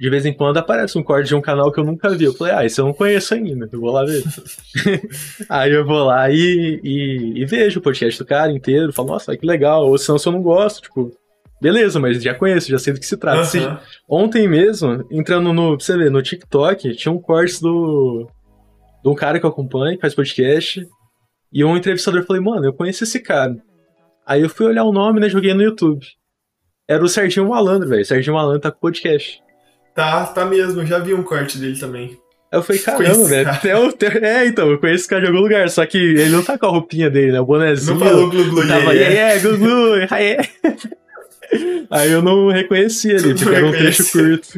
de 0.00 0.08
vez 0.08 0.24
em 0.24 0.32
quando 0.32 0.56
aparece 0.56 0.96
um 0.96 1.02
corte 1.02 1.28
de 1.28 1.34
um 1.34 1.42
canal 1.42 1.70
que 1.70 1.78
eu 1.78 1.84
nunca 1.84 2.08
vi. 2.08 2.24
Eu 2.24 2.32
falei, 2.32 2.54
ah, 2.54 2.64
esse 2.64 2.80
eu 2.80 2.86
não 2.86 2.94
conheço 2.94 3.34
ainda, 3.34 3.68
eu 3.70 3.78
vou 3.78 3.90
lá 3.90 4.02
ver. 4.02 4.24
Aí 5.46 5.70
eu 5.70 5.84
vou 5.84 6.04
lá 6.04 6.30
e, 6.30 6.80
e, 6.82 7.42
e 7.42 7.44
vejo 7.44 7.80
o 7.80 7.82
podcast 7.82 8.18
do 8.18 8.26
cara 8.26 8.50
inteiro, 8.50 8.94
falo, 8.94 9.08
nossa, 9.08 9.36
que 9.36 9.44
legal. 9.44 9.86
Ou 9.86 9.98
senão 9.98 10.18
se 10.18 10.26
eu 10.26 10.32
não 10.32 10.40
gosto, 10.40 10.80
tipo, 10.80 11.12
beleza, 11.60 12.00
mas 12.00 12.22
já 12.22 12.34
conheço, 12.34 12.70
já 12.70 12.78
sei 12.78 12.94
do 12.94 12.98
que 12.98 13.04
se 13.04 13.18
trata. 13.18 13.58
Aham. 13.58 13.78
Ontem 14.08 14.48
mesmo, 14.48 15.06
entrando 15.10 15.52
no, 15.52 15.76
pra 15.76 15.84
você 15.84 15.98
ver, 15.98 16.10
no 16.10 16.22
TikTok, 16.22 16.96
tinha 16.96 17.12
um 17.12 17.20
corte 17.20 17.60
do. 17.60 18.26
de 19.04 19.10
um 19.10 19.14
cara 19.14 19.38
que 19.38 19.44
eu 19.44 19.50
acompanho, 19.50 19.96
que 19.96 20.00
faz 20.00 20.14
podcast. 20.14 20.82
E 21.52 21.62
um 21.62 21.76
entrevistador 21.76 22.24
falei, 22.24 22.40
mano, 22.40 22.64
eu 22.64 22.72
conheço 22.72 23.04
esse 23.04 23.20
cara. 23.20 23.54
Aí 24.30 24.42
eu 24.42 24.48
fui 24.48 24.66
olhar 24.66 24.84
o 24.84 24.92
nome, 24.92 25.18
né? 25.18 25.28
Joguei 25.28 25.52
no 25.52 25.62
YouTube. 25.62 26.06
Era 26.88 27.02
o 27.02 27.08
Serginho 27.08 27.48
Malandro, 27.48 27.88
velho. 27.88 28.04
Serginho 28.04 28.34
Malandro 28.36 28.60
tá 28.60 28.70
com 28.70 28.78
podcast. 28.78 29.40
Tá, 29.94 30.24
tá 30.26 30.44
mesmo, 30.44 30.86
já 30.86 30.98
vi 31.00 31.12
um 31.14 31.22
corte 31.24 31.58
dele 31.58 31.76
também. 31.78 32.16
Aí 32.52 32.58
eu 32.58 32.62
falei, 32.62 32.80
caramba, 32.82 33.24
velho. 33.24 33.48
até 33.50 33.76
o- 33.76 33.92
É, 34.22 34.46
então, 34.46 34.70
eu 34.70 34.78
conheço 34.78 35.00
esse 35.02 35.08
cara 35.08 35.22
de 35.22 35.28
algum 35.28 35.40
lugar. 35.40 35.68
Só 35.68 35.84
que 35.84 35.98
ele 35.98 36.28
não 36.28 36.44
tá 36.44 36.56
com 36.56 36.66
a 36.66 36.68
roupinha 36.70 37.10
dele, 37.10 37.32
né? 37.32 37.40
O 37.40 37.44
bonezinho. 37.44 37.98
Não 37.98 38.06
falou 38.06 38.30
glu 38.30 38.44
glu 38.50 38.66
Tava, 38.68 38.94
yeah, 38.94 39.10
yeah, 39.12 39.32
yeah, 39.34 39.42
Gugu, 39.42 39.96
yeah. 40.14 40.48
Aí 41.90 42.12
eu 42.12 42.22
não 42.22 42.46
reconheci 42.48 43.10
ali, 43.10 43.34
Tu 43.34 43.42
porque 43.42 43.54
era 43.56 43.66
um 43.66 43.72
trecho 43.72 44.12
curto. 44.12 44.48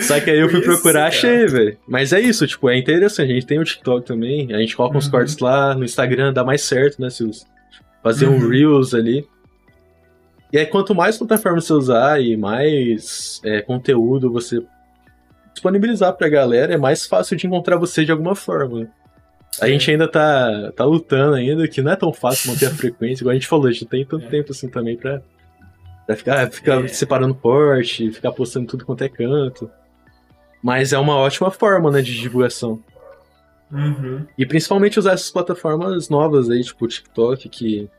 Só 0.00 0.18
que 0.18 0.30
aí 0.30 0.38
eu 0.38 0.48
fui 0.48 0.60
Conheço 0.60 0.82
procurar, 0.82 1.00
cara. 1.02 1.08
achei, 1.08 1.46
velho. 1.46 1.78
Mas 1.86 2.12
é 2.12 2.20
isso, 2.20 2.46
tipo, 2.46 2.68
é 2.70 2.76
interessante. 2.78 3.30
A 3.30 3.34
gente 3.34 3.46
tem 3.46 3.60
o 3.60 3.64
TikTok 3.64 4.06
também, 4.06 4.52
a 4.54 4.58
gente 4.58 4.74
coloca 4.74 4.96
uns 4.96 5.04
Uhum. 5.04 5.10
cortes 5.12 5.38
lá, 5.38 5.74
no 5.74 5.84
Instagram 5.84 6.32
dá 6.32 6.42
mais 6.42 6.62
certo, 6.62 7.00
né, 7.00 7.10
Silas? 7.10 7.46
Fazer 8.04 8.28
um 8.28 8.34
Uhum. 8.38 8.48
Reels 8.48 8.94
ali. 8.94 9.26
E 10.52 10.58
aí, 10.58 10.66
quanto 10.66 10.94
mais 10.94 11.18
plataforma 11.18 11.60
você 11.60 11.72
usar 11.72 12.22
e 12.22 12.36
mais 12.36 13.40
é, 13.44 13.60
conteúdo 13.62 14.30
você 14.30 14.62
disponibilizar 15.52 16.12
pra 16.12 16.28
galera, 16.28 16.74
é 16.74 16.76
mais 16.76 17.06
fácil 17.06 17.36
de 17.36 17.46
encontrar 17.46 17.76
você 17.76 18.04
de 18.04 18.12
alguma 18.12 18.36
forma. 18.36 18.88
A 19.60 19.68
gente 19.68 19.90
ainda 19.90 20.06
tá, 20.06 20.72
tá 20.76 20.84
lutando 20.84 21.34
ainda, 21.34 21.66
que 21.66 21.80
não 21.82 21.90
é 21.92 21.96
tão 21.96 22.12
fácil 22.12 22.52
manter 22.52 22.66
a 22.66 22.70
frequência, 22.74 23.22
igual 23.22 23.32
a 23.32 23.34
gente 23.34 23.46
falou, 23.48 23.66
a 23.66 23.72
gente 23.72 23.82
não 23.82 23.88
tem 23.88 24.04
tanto 24.04 24.26
É. 24.26 24.28
tempo 24.28 24.52
assim 24.52 24.68
também 24.68 24.96
pra, 24.96 25.22
pra 26.06 26.14
ficar, 26.16 26.50
ficar 26.52 26.84
É. 26.84 26.88
separando 26.88 27.34
porte, 27.34 28.10
ficar 28.12 28.30
postando 28.32 28.66
tudo 28.66 28.84
quanto 28.84 29.02
é 29.02 29.08
canto. 29.08 29.70
Mas 30.62 30.92
é 30.92 30.98
uma 30.98 31.16
ótima 31.16 31.50
forma, 31.50 31.90
né, 31.90 32.00
de 32.02 32.14
divulgação. 32.18 32.80
Uhum. 33.74 34.24
E 34.38 34.46
principalmente 34.46 34.98
usar 34.98 35.12
essas 35.12 35.30
plataformas 35.30 36.08
novas 36.08 36.48
aí, 36.48 36.62
tipo 36.62 36.84
o 36.84 36.88
TikTok, 36.88 37.48
que 37.48 37.90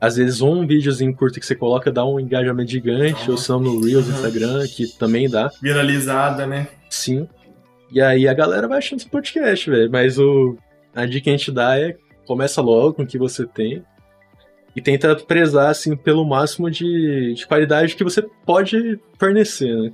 às 0.00 0.16
vezes 0.16 0.40
um 0.40 0.66
videozinho 0.66 1.14
curto 1.14 1.40
que 1.40 1.46
você 1.46 1.54
coloca 1.54 1.90
dá 1.90 2.04
um 2.04 2.20
engajamento 2.20 2.70
gigante, 2.70 3.30
ou 3.30 3.36
se 3.38 3.48
não 3.48 3.60
no 3.60 3.80
Reels. 3.80 4.08
Instagram, 4.08 4.66
que 4.66 4.86
também 4.98 5.30
dá, 5.30 5.50
Viralizada, 5.60 6.46
né? 6.46 6.68
sim. 6.90 7.28
E 7.90 8.00
aí 8.00 8.26
a 8.26 8.34
galera 8.34 8.66
vai 8.66 8.78
achando 8.78 9.00
esse 9.00 9.08
podcast, 9.08 9.68
velho. 9.68 9.90
Mas 9.90 10.18
o, 10.18 10.56
a 10.94 11.04
dica 11.04 11.24
que 11.24 11.30
a 11.30 11.36
gente 11.36 11.52
dá 11.52 11.78
é 11.78 11.96
começa 12.26 12.60
logo 12.60 12.94
com 12.94 13.02
o 13.02 13.06
que 13.06 13.18
você 13.18 13.46
tem 13.46 13.84
e 14.74 14.80
tenta 14.80 15.14
prezar, 15.14 15.68
assim, 15.68 15.94
pelo 15.94 16.24
máximo 16.24 16.70
de, 16.70 17.34
de 17.34 17.46
qualidade 17.46 17.94
que 17.94 18.04
você 18.04 18.22
pode 18.46 18.98
fornecer, 19.18 19.74
né? 19.76 19.92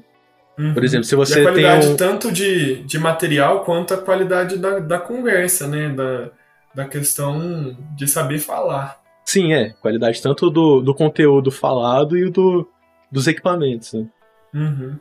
Uhum. 0.58 0.74
Por 0.74 0.84
exemplo, 0.84 1.04
se 1.04 1.14
E 1.14 1.16
você 1.16 1.32
a 1.34 1.36
tem 1.36 1.44
qualidade 1.44 1.86
um... 1.86 1.96
tanto 1.96 2.32
de, 2.32 2.82
de 2.82 2.98
material 2.98 3.60
quanto 3.64 3.94
a 3.94 3.98
qualidade 3.98 4.58
da, 4.58 4.80
da 4.80 4.98
conversa, 4.98 5.68
né? 5.68 5.88
Da, 5.90 6.30
da 6.74 6.84
questão 6.84 7.76
de 7.96 8.08
saber 8.08 8.38
falar. 8.38 9.00
Sim, 9.24 9.52
é. 9.52 9.70
Qualidade 9.80 10.20
tanto 10.20 10.50
do, 10.50 10.80
do 10.80 10.94
conteúdo 10.94 11.50
falado 11.50 12.16
e 12.16 12.28
do, 12.30 12.68
dos 13.10 13.26
equipamentos, 13.26 13.92
né? 13.92 14.06
Uhum. 14.54 14.96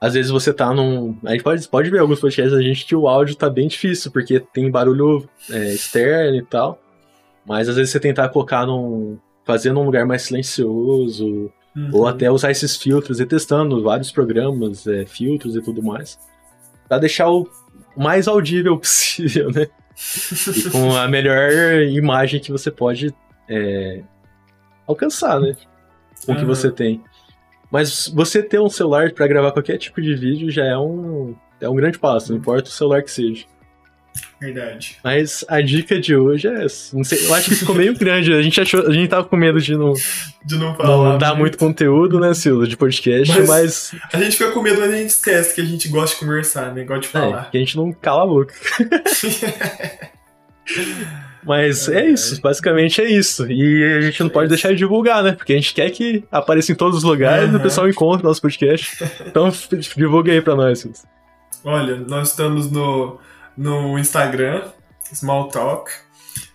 Às 0.00 0.14
vezes 0.14 0.30
você 0.30 0.52
tá 0.52 0.72
num. 0.72 1.16
A 1.24 1.32
gente 1.32 1.42
pode, 1.42 1.66
pode 1.68 1.90
ver 1.90 1.98
alguns 1.98 2.20
podcasts 2.20 2.52
da 2.52 2.62
gente 2.62 2.84
que 2.84 2.94
o 2.94 3.08
áudio 3.08 3.34
tá 3.34 3.48
bem 3.50 3.66
difícil, 3.66 4.12
porque 4.12 4.38
tem 4.38 4.70
barulho 4.70 5.28
é, 5.50 5.72
externo 5.74 6.36
e 6.36 6.44
tal. 6.44 6.80
Mas 7.46 7.68
às 7.68 7.76
vezes 7.76 7.90
você 7.90 7.98
tentar 7.98 8.28
colocar 8.28 8.66
num. 8.66 9.18
fazer 9.44 9.72
num 9.72 9.84
lugar 9.84 10.06
mais 10.06 10.22
silencioso, 10.22 11.50
Uhum. 11.78 11.90
ou 11.92 12.06
até 12.08 12.28
usar 12.28 12.50
esses 12.50 12.76
filtros 12.76 13.20
e 13.20 13.26
testando 13.26 13.80
vários 13.82 14.10
programas, 14.10 14.84
é, 14.86 15.06
filtros 15.06 15.54
e 15.54 15.62
tudo 15.62 15.80
mais. 15.80 16.18
Pra 16.88 16.98
deixar 16.98 17.30
o 17.30 17.48
mais 17.96 18.26
audível 18.26 18.76
possível, 18.80 19.52
né? 19.52 19.68
E 20.56 20.70
com 20.70 20.96
a 20.96 21.06
melhor 21.06 21.50
imagem 21.82 22.40
que 22.40 22.50
você 22.50 22.70
pode 22.70 23.14
é, 23.48 24.02
alcançar, 24.86 25.40
né? 25.40 25.56
Com 26.26 26.32
o 26.32 26.36
que 26.36 26.44
você 26.44 26.70
tem. 26.70 27.02
Mas 27.70 28.08
você 28.08 28.42
ter 28.42 28.58
um 28.58 28.70
celular 28.70 29.12
pra 29.12 29.26
gravar 29.26 29.52
qualquer 29.52 29.78
tipo 29.78 30.00
de 30.00 30.14
vídeo 30.14 30.50
já 30.50 30.64
é 30.64 30.76
um, 30.76 31.36
é 31.60 31.68
um 31.68 31.76
grande 31.76 31.98
passo, 31.98 32.32
não 32.32 32.38
importa 32.38 32.68
o 32.68 32.72
celular 32.72 33.02
que 33.02 33.10
seja. 33.10 33.44
Verdade. 34.40 34.96
Mas 35.02 35.44
a 35.48 35.60
dica 35.60 35.98
de 36.00 36.14
hoje 36.14 36.46
é 36.46 36.64
essa. 36.64 36.96
Não 36.96 37.02
sei, 37.02 37.26
eu 37.26 37.34
acho 37.34 37.48
que 37.48 37.56
ficou 37.56 37.74
meio 37.74 37.92
grande. 37.98 38.32
A 38.32 38.40
gente, 38.40 38.60
achou, 38.60 38.86
a 38.86 38.92
gente 38.92 39.08
tava 39.08 39.24
com 39.24 39.36
medo 39.36 39.60
de 39.60 39.76
não, 39.76 39.92
De 40.44 40.56
não 40.56 40.68
não 40.68 40.76
falar. 40.76 41.16
dar 41.18 41.34
muito 41.34 41.58
conteúdo, 41.58 42.20
né, 42.20 42.32
Silo, 42.34 42.66
de 42.66 42.76
podcast, 42.76 43.36
Mas- 43.36 43.48
mas, 43.48 43.94
A 44.12 44.18
gente 44.18 44.36
fica 44.36 44.52
com 44.52 44.62
medo, 44.62 44.80
mas 44.80 44.92
a 44.92 44.96
gente 44.96 45.10
esquece 45.10 45.54
que 45.54 45.60
a 45.60 45.64
gente 45.64 45.88
gosta 45.88 46.14
de 46.14 46.20
conversar, 46.20 46.72
né? 46.72 46.84
Gosta 46.84 47.00
de 47.02 47.08
é, 47.08 47.10
falar. 47.10 47.50
que 47.50 47.56
a 47.56 47.60
gente 47.60 47.76
não 47.76 47.92
cala 47.92 48.22
a 48.22 48.26
boca. 48.26 48.54
Mas 51.44 51.88
é 51.88 52.04
isso, 52.10 52.40
basicamente 52.42 53.00
é 53.00 53.10
isso. 53.10 53.50
E 53.50 53.82
a 53.96 54.00
gente 54.02 54.20
não 54.22 54.28
pode 54.28 54.48
deixar 54.50 54.68
de 54.70 54.76
divulgar, 54.76 55.22
né? 55.22 55.32
Porque 55.32 55.54
a 55.54 55.56
gente 55.56 55.72
quer 55.72 55.88
que 55.90 56.22
apareça 56.30 56.72
em 56.72 56.74
todos 56.74 56.98
os 56.98 57.04
lugares 57.04 57.50
e 57.50 57.56
o 57.56 57.60
pessoal 57.60 57.88
encontre 57.88 58.22
nosso 58.26 58.42
podcast. 58.42 59.02
Então 59.26 59.50
divulga 59.96 60.30
aí 60.30 60.42
pra 60.42 60.54
nós. 60.54 60.86
Olha, 61.64 61.96
nós 61.96 62.30
estamos 62.30 62.70
no, 62.70 63.18
no 63.58 63.98
Instagram, 63.98 64.62
Small 65.12 65.48
Talk, 65.48 65.90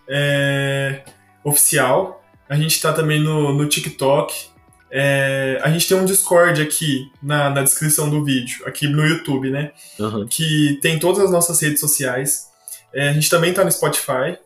é, 0.10 1.01
oficial. 1.43 2.24
A 2.47 2.56
gente 2.56 2.72
está 2.72 2.93
também 2.93 3.20
no, 3.20 3.54
no 3.54 3.68
TikTok. 3.68 4.47
É, 4.89 5.60
a 5.62 5.70
gente 5.70 5.88
tem 5.88 5.97
um 5.97 6.06
Discord 6.06 6.62
aqui 6.62 7.12
na, 7.22 7.49
na 7.49 7.62
descrição 7.62 8.10
do 8.10 8.24
vídeo, 8.24 8.66
aqui 8.66 8.88
no 8.88 9.06
YouTube, 9.06 9.49
né? 9.49 9.72
Aham. 9.99 10.26
Que 10.30 10.80
tem 10.82 10.97
todas 10.97 11.26
as 11.26 11.32
nossas 11.32 11.60
redes 11.62 11.82
sociais. 11.82 12.47
É, 12.93 13.10
a 13.10 13.14
gente 13.14 13.30
também 13.30 13.49
está 13.49 13.66
no 13.66 13.72
Spotify. 13.72 14.38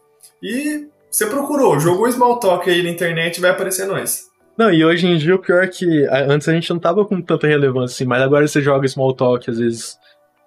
E 0.41 0.87
você 1.11 1.27
procurou, 1.27 1.79
jogou 1.79 2.11
Small 2.11 2.39
Talk 2.39 2.67
aí 2.69 2.81
na 2.81 2.89
internet, 2.89 3.39
vai 3.39 3.51
aparecer 3.51 3.85
nós. 3.85 4.27
Não, 4.57 4.71
e 4.71 4.83
hoje 4.83 5.05
em 5.05 5.17
dia 5.17 5.35
o 5.35 5.39
pior 5.39 5.63
é 5.63 5.67
que 5.67 6.07
antes 6.27 6.47
a 6.47 6.53
gente 6.53 6.69
não 6.71 6.79
tava 6.79 7.05
com 7.05 7.21
tanta 7.21 7.45
relevância 7.45 7.93
assim, 7.93 8.05
mas 8.05 8.21
agora 8.23 8.47
você 8.47 8.61
joga 8.61 8.87
Small 8.87 9.13
Talk, 9.13 9.47
às 9.49 9.59
vezes 9.59 9.97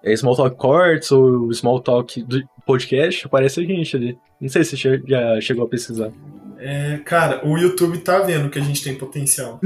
é 0.03 0.15
Small 0.15 0.35
Talk 0.35 0.57
Corts 0.57 1.11
ou 1.11 1.53
Small 1.53 1.79
Talk 1.79 2.21
do 2.23 2.41
podcast, 2.65 3.25
aparece 3.25 3.59
a 3.59 3.63
gente 3.63 3.95
ali. 3.95 4.17
Não 4.39 4.49
sei 4.49 4.63
se 4.63 4.77
você 4.77 5.01
já 5.05 5.39
chegou 5.41 5.65
a 5.65 5.69
pesquisar. 5.69 6.11
É, 6.63 6.99
cara, 7.03 7.41
o 7.43 7.57
YouTube 7.57 7.97
tá 7.97 8.19
vendo 8.19 8.47
que 8.47 8.59
a 8.59 8.61
gente 8.61 8.83
tem 8.83 8.93
potencial. 8.93 9.59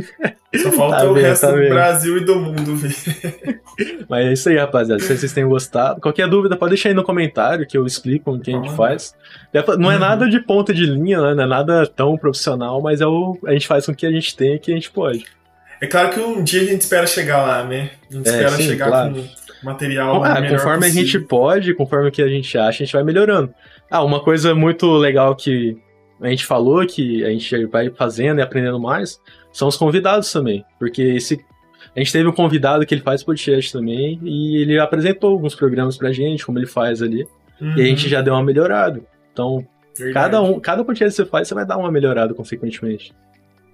Só 0.56 0.72
falta 0.72 1.00
tá 1.00 1.06
o 1.06 1.14
resto 1.14 1.42
tá 1.42 1.52
do. 1.52 1.58
Brasil 1.58 2.18
e 2.18 2.24
do 2.24 2.38
mundo 2.38 2.74
ver. 2.78 2.96
Mas 4.08 4.26
é 4.26 4.34
isso 4.34 4.48
aí, 4.48 4.58
rapaziada. 4.58 5.02
Se 5.02 5.18
vocês 5.18 5.34
tenham 5.34 5.50
gostado. 5.50 6.00
Qualquer 6.00 6.30
dúvida, 6.30 6.56
pode 6.56 6.70
deixar 6.70 6.90
aí 6.90 6.96
no 6.96 7.04
comentário 7.04 7.68
que 7.68 7.78
eu 7.78 7.86
explico 7.86 8.32
o 8.32 8.40
que 8.40 8.50
a 8.50 8.56
gente 8.56 8.74
faz. 8.78 9.14
Não 9.78 9.92
é 9.92 9.96
uhum. 9.96 10.00
nada 10.00 10.30
de 10.30 10.40
ponta 10.40 10.74
de 10.74 10.86
linha, 10.86 11.22
né? 11.22 11.34
Não 11.34 11.44
é 11.44 11.48
nada 11.48 11.86
tão 11.86 12.18
profissional, 12.18 12.82
mas 12.82 13.02
é 13.02 13.06
o, 13.06 13.38
a 13.46 13.52
gente 13.52 13.68
faz 13.68 13.86
com 13.86 13.92
o 13.92 13.96
que 13.96 14.06
a 14.06 14.12
gente 14.12 14.34
tem 14.34 14.56
e 14.56 14.60
que 14.60 14.72
a 14.72 14.76
gente 14.76 14.90
pode. 14.90 15.26
É 15.82 15.88
claro 15.88 16.12
que 16.12 16.20
um 16.22 16.42
dia 16.42 16.62
a 16.62 16.66
gente 16.66 16.82
espera 16.82 17.06
chegar 17.06 17.46
lá, 17.46 17.66
né? 17.66 17.92
A 18.10 18.14
gente 18.14 18.30
é, 18.30 18.32
espera 18.32 18.52
sim, 18.52 18.64
chegar 18.64 18.88
claro. 18.88 19.16
com 19.16 19.45
material. 19.66 20.24
Ah, 20.24 20.42
conforme 20.42 20.80
possível. 20.80 21.02
a 21.02 21.06
gente 21.06 21.20
pode, 21.20 21.74
conforme 21.74 22.10
o 22.10 22.12
que 22.12 22.22
a 22.22 22.28
gente 22.28 22.58
acha, 22.58 22.84
a 22.84 22.86
gente 22.86 22.94
vai 22.94 23.04
melhorando. 23.04 23.54
Ah, 23.90 24.04
uma 24.04 24.20
coisa 24.20 24.56
muito 24.56 24.92
legal 24.94 25.36
que 25.36 25.78
a 26.22 26.30
gente 26.30 26.46
falou 26.46 26.86
que 26.86 27.24
a 27.26 27.30
gente 27.30 27.66
vai 27.66 27.90
fazendo 27.90 28.40
e 28.40 28.42
aprendendo 28.42 28.80
mais, 28.80 29.20
são 29.52 29.68
os 29.68 29.76
convidados 29.76 30.32
também. 30.32 30.64
Porque 30.80 31.02
esse, 31.02 31.44
a 31.96 32.00
gente 32.00 32.12
teve 32.12 32.28
um 32.28 32.32
convidado 32.32 32.86
que 32.86 32.94
ele 32.94 33.02
faz 33.02 33.24
podcast 33.24 33.72
também, 33.72 34.20
e 34.24 34.62
ele 34.62 34.80
apresentou 34.80 35.32
alguns 35.32 35.56
programas 35.56 35.98
pra 35.98 36.12
gente, 36.12 36.46
como 36.46 36.58
ele 36.58 36.68
faz 36.68 37.02
ali. 37.02 37.28
Uhum. 37.60 37.78
E 37.78 37.82
a 37.82 37.86
gente 37.86 38.04
uhum. 38.06 38.10
já 38.10 38.22
deu 38.22 38.34
uma 38.34 38.44
melhorada. 38.44 39.02
Então, 39.32 39.66
cada, 40.14 40.42
um, 40.42 40.60
cada 40.60 40.84
podcast 40.84 41.16
que 41.16 41.24
você 41.24 41.30
faz, 41.30 41.48
você 41.48 41.54
vai 41.54 41.66
dar 41.66 41.78
uma 41.78 41.92
melhorada, 41.92 42.34
consequentemente. 42.34 43.14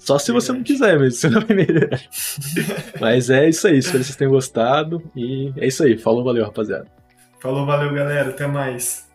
Só 0.01 0.17
se 0.17 0.31
Verdade. 0.31 0.45
você 0.45 0.53
não 0.53 0.63
quiser 0.63 0.99
mesmo, 0.99 1.11
você 1.19 1.29
não 1.29 1.41
vai 1.41 1.55
melhorar. 1.55 2.01
Mas 2.99 3.29
é 3.29 3.47
isso 3.47 3.67
aí, 3.67 3.77
espero 3.77 3.99
que 3.99 4.05
vocês 4.05 4.15
tenham 4.15 4.31
gostado. 4.31 5.03
E 5.15 5.53
é 5.57 5.67
isso 5.67 5.83
aí. 5.83 5.95
Falou, 5.95 6.23
valeu, 6.23 6.43
rapaziada. 6.43 6.87
Falou, 7.39 7.65
valeu, 7.67 7.93
galera. 7.93 8.29
Até 8.29 8.47
mais. 8.47 9.07